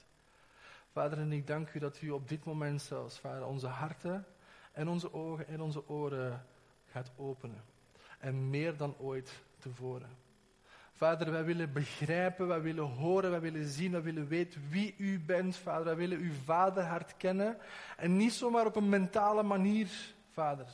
Vader, 0.92 1.18
en 1.18 1.32
ik 1.32 1.46
dank 1.46 1.74
u 1.74 1.78
dat 1.78 2.02
u 2.02 2.10
op 2.10 2.28
dit 2.28 2.44
moment 2.44 2.82
zelfs, 2.82 3.18
Vader, 3.18 3.46
onze 3.46 3.66
harten 3.66 4.26
en 4.72 4.88
onze 4.88 5.12
ogen 5.12 5.46
en 5.46 5.60
onze 5.60 5.88
oren 5.88 6.46
gaat 6.86 7.10
openen 7.16 7.64
en 8.18 8.50
meer 8.50 8.76
dan 8.76 8.94
ooit 8.98 9.42
tevoren. 9.58 10.18
Vader, 10.92 11.30
wij 11.30 11.44
willen 11.44 11.72
begrijpen, 11.72 12.46
wij 12.46 12.60
willen 12.60 12.84
horen, 12.84 13.30
wij 13.30 13.40
willen 13.40 13.68
zien, 13.68 13.92
wij 13.92 14.02
willen 14.02 14.28
weten 14.28 14.62
wie 14.68 14.94
u 14.98 15.20
bent, 15.20 15.56
Vader. 15.56 15.84
Wij 15.84 15.96
willen 15.96 16.18
uw 16.18 16.32
vaderhart 16.44 17.16
kennen. 17.16 17.56
En 17.96 18.16
niet 18.16 18.32
zomaar 18.32 18.66
op 18.66 18.76
een 18.76 18.88
mentale 18.88 19.42
manier, 19.42 19.88
Vader, 20.30 20.66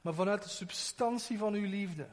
maar 0.00 0.14
vanuit 0.14 0.42
de 0.42 0.48
substantie 0.48 1.38
van 1.38 1.54
uw 1.54 1.66
liefde. 1.68 2.06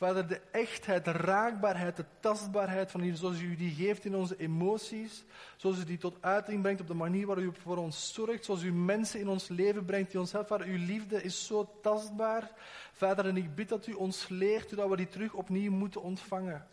Vader, 0.00 0.26
de 0.26 0.40
echtheid, 0.50 1.04
de 1.04 1.12
raakbaarheid, 1.12 1.96
de 1.96 2.04
tastbaarheid 2.20 2.90
van 2.90 3.02
u, 3.02 3.14
zoals 3.14 3.40
u 3.40 3.56
die 3.56 3.74
geeft 3.74 4.04
in 4.04 4.14
onze 4.14 4.36
emoties, 4.36 5.24
zoals 5.56 5.78
u 5.78 5.84
die 5.84 5.98
tot 5.98 6.16
uiting 6.20 6.62
brengt 6.62 6.80
op 6.80 6.86
de 6.86 6.94
manier 6.94 7.26
waarop 7.26 7.44
u 7.44 7.52
voor 7.60 7.76
ons 7.76 8.12
zorgt, 8.12 8.44
zoals 8.44 8.62
u 8.62 8.72
mensen 8.72 9.20
in 9.20 9.28
ons 9.28 9.48
leven 9.48 9.84
brengt 9.84 10.10
die 10.10 10.20
ons 10.20 10.32
helpen. 10.32 10.58
Vader, 10.58 10.72
uw 10.72 10.86
liefde 10.86 11.22
is 11.22 11.46
zo 11.46 11.78
tastbaar. 11.82 12.50
Vader, 12.92 13.26
en 13.26 13.36
ik 13.36 13.54
bid 13.54 13.68
dat 13.68 13.86
u 13.86 13.92
ons 13.92 14.28
leert 14.28 14.76
dat 14.76 14.88
we 14.88 14.96
die 14.96 15.08
terug 15.08 15.34
opnieuw 15.34 15.72
moeten 15.72 16.02
ontvangen. 16.02 16.66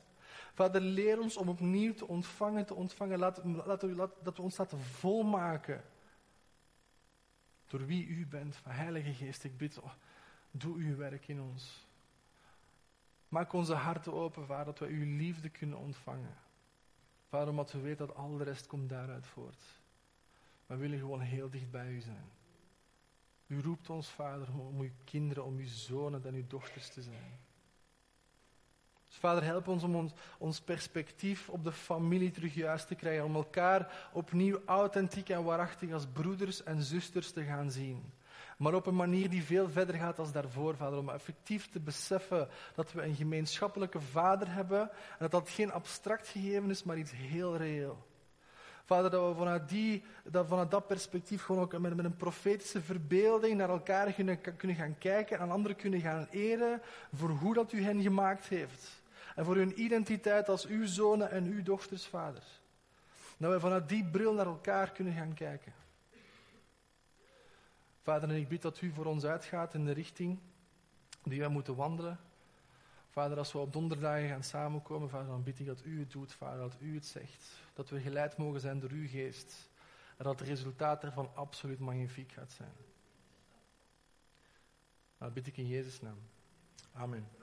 Vader, 0.53 0.81
leer 0.81 1.19
ons 1.19 1.37
om 1.37 1.49
opnieuw 1.49 1.93
te 1.93 2.07
ontvangen, 2.07 2.65
te 2.65 2.75
ontvangen. 2.75 3.19
Laat, 3.19 3.41
laat, 3.43 4.11
dat 4.23 4.37
we 4.37 4.43
ons 4.43 4.57
laten 4.57 4.79
volmaken 4.79 5.83
door 7.67 7.85
wie 7.85 8.07
u 8.07 8.27
bent. 8.27 8.59
Heilige 8.63 9.13
Geest, 9.13 9.43
ik 9.43 9.57
bid, 9.57 9.79
doe 10.51 10.75
uw 10.75 10.95
werk 10.95 11.27
in 11.27 11.41
ons. 11.41 11.86
Maak 13.29 13.53
onze 13.53 13.73
harten 13.73 14.13
open, 14.13 14.45
Vader, 14.45 14.65
dat 14.65 14.79
we 14.79 14.85
uw 14.85 15.17
liefde 15.17 15.49
kunnen 15.49 15.77
ontvangen. 15.77 16.35
Vader, 17.29 17.49
omdat 17.49 17.71
we 17.71 17.79
weten 17.79 18.07
dat 18.07 18.15
al 18.15 18.37
de 18.37 18.43
rest 18.43 18.67
komt 18.67 18.89
daaruit 18.89 19.27
voort. 19.27 19.63
We 20.65 20.75
willen 20.75 20.99
gewoon 20.99 21.19
heel 21.19 21.49
dicht 21.49 21.71
bij 21.71 21.87
u 21.87 21.99
zijn. 21.99 22.29
U 23.47 23.61
roept 23.61 23.89
ons, 23.89 24.09
Vader, 24.09 24.47
om 24.59 24.79
uw 24.79 24.91
kinderen, 25.03 25.43
om 25.43 25.57
uw 25.57 25.67
zonen 25.67 26.25
en 26.25 26.33
uw 26.33 26.47
dochters 26.47 26.89
te 26.89 27.01
zijn. 27.01 27.39
Dus 29.07 29.17
Vader, 29.17 29.43
help 29.43 29.67
ons 29.67 29.83
om 29.83 29.95
ons, 29.95 30.11
ons 30.37 30.61
perspectief 30.61 31.49
op 31.49 31.63
de 31.63 31.71
familie 31.71 32.31
terug 32.31 32.53
juist 32.53 32.87
te 32.87 32.95
krijgen. 32.95 33.25
Om 33.25 33.35
elkaar 33.35 34.09
opnieuw 34.13 34.61
authentiek 34.65 35.29
en 35.29 35.43
waarachtig 35.43 35.91
als 35.91 36.07
broeders 36.07 36.63
en 36.63 36.81
zusters 36.81 37.31
te 37.31 37.43
gaan 37.43 37.71
zien 37.71 38.11
maar 38.57 38.73
op 38.73 38.85
een 38.85 38.95
manier 38.95 39.29
die 39.29 39.43
veel 39.43 39.69
verder 39.69 39.95
gaat 39.95 40.19
als 40.19 40.31
daarvoor, 40.31 40.75
vader. 40.75 40.99
Om 40.99 41.09
effectief 41.09 41.69
te 41.69 41.79
beseffen 41.79 42.47
dat 42.75 42.91
we 42.91 43.01
een 43.01 43.15
gemeenschappelijke 43.15 44.01
vader 44.01 44.53
hebben 44.53 44.81
en 44.81 45.17
dat 45.19 45.31
dat 45.31 45.49
geen 45.49 45.71
abstract 45.71 46.27
gegeven 46.27 46.69
is, 46.69 46.83
maar 46.83 46.97
iets 46.97 47.11
heel 47.11 47.57
reëel. 47.57 48.05
Vader, 48.85 49.11
dat 49.11 49.29
we 49.29 49.35
vanuit, 49.35 49.69
die, 49.69 50.03
dat, 50.23 50.47
vanuit 50.47 50.71
dat 50.71 50.87
perspectief 50.87 51.43
gewoon 51.43 51.61
ook 51.61 51.77
met, 51.77 51.97
een 51.97 52.15
profetische 52.15 52.81
verbeelding 52.81 53.57
naar 53.57 53.69
elkaar 53.69 54.11
kunnen, 54.11 54.41
kunnen 54.57 54.77
gaan 54.77 54.97
kijken 54.97 55.39
en 55.39 55.51
anderen 55.51 55.77
kunnen 55.77 55.99
gaan 55.99 56.27
eren 56.31 56.81
voor 57.13 57.29
hoe 57.29 57.53
dat 57.53 57.71
u 57.71 57.83
hen 57.83 58.01
gemaakt 58.01 58.47
heeft. 58.47 59.01
En 59.35 59.45
voor 59.45 59.55
hun 59.55 59.81
identiteit 59.81 60.49
als 60.49 60.65
uw 60.65 60.85
zonen 60.85 61.31
en 61.31 61.45
uw 61.45 61.63
dochters, 61.63 62.05
vader. 62.05 62.43
Dat 63.37 63.51
we 63.51 63.59
vanuit 63.59 63.89
die 63.89 64.05
bril 64.05 64.33
naar 64.33 64.45
elkaar 64.45 64.91
kunnen 64.91 65.13
gaan 65.13 65.33
kijken. 65.33 65.73
Vader, 68.07 68.29
en 68.29 68.35
ik 68.35 68.47
bid 68.47 68.61
dat 68.61 68.81
u 68.81 68.91
voor 68.91 69.05
ons 69.05 69.25
uitgaat 69.25 69.73
in 69.73 69.85
de 69.85 69.91
richting 69.91 70.39
die 71.23 71.39
wij 71.39 71.47
moeten 71.47 71.75
wandelen. 71.75 72.19
Vader, 73.09 73.37
als 73.37 73.51
we 73.51 73.57
op 73.57 73.73
donderdagen 73.73 74.27
gaan 74.27 74.43
samenkomen, 74.43 75.09
Vader, 75.09 75.27
dan 75.27 75.43
bid 75.43 75.59
ik 75.59 75.65
dat 75.65 75.85
u 75.85 75.99
het 75.99 76.11
doet, 76.11 76.33
Vader, 76.33 76.59
dat 76.59 76.77
u 76.79 76.95
het 76.95 77.05
zegt. 77.05 77.61
Dat 77.73 77.89
we 77.89 77.99
geleid 77.99 78.37
mogen 78.37 78.59
zijn 78.59 78.79
door 78.79 78.89
uw 78.89 79.07
geest. 79.07 79.69
En 80.17 80.23
dat 80.23 80.39
het 80.39 80.47
resultaat 80.47 81.03
ervan 81.03 81.29
absoluut 81.35 81.79
magnifiek 81.79 82.31
gaat 82.31 82.51
zijn. 82.51 82.73
Dat 85.17 85.33
bid 85.33 85.47
ik 85.47 85.57
in 85.57 85.67
Jezus' 85.67 86.01
naam. 86.01 86.19
Amen. 86.93 87.36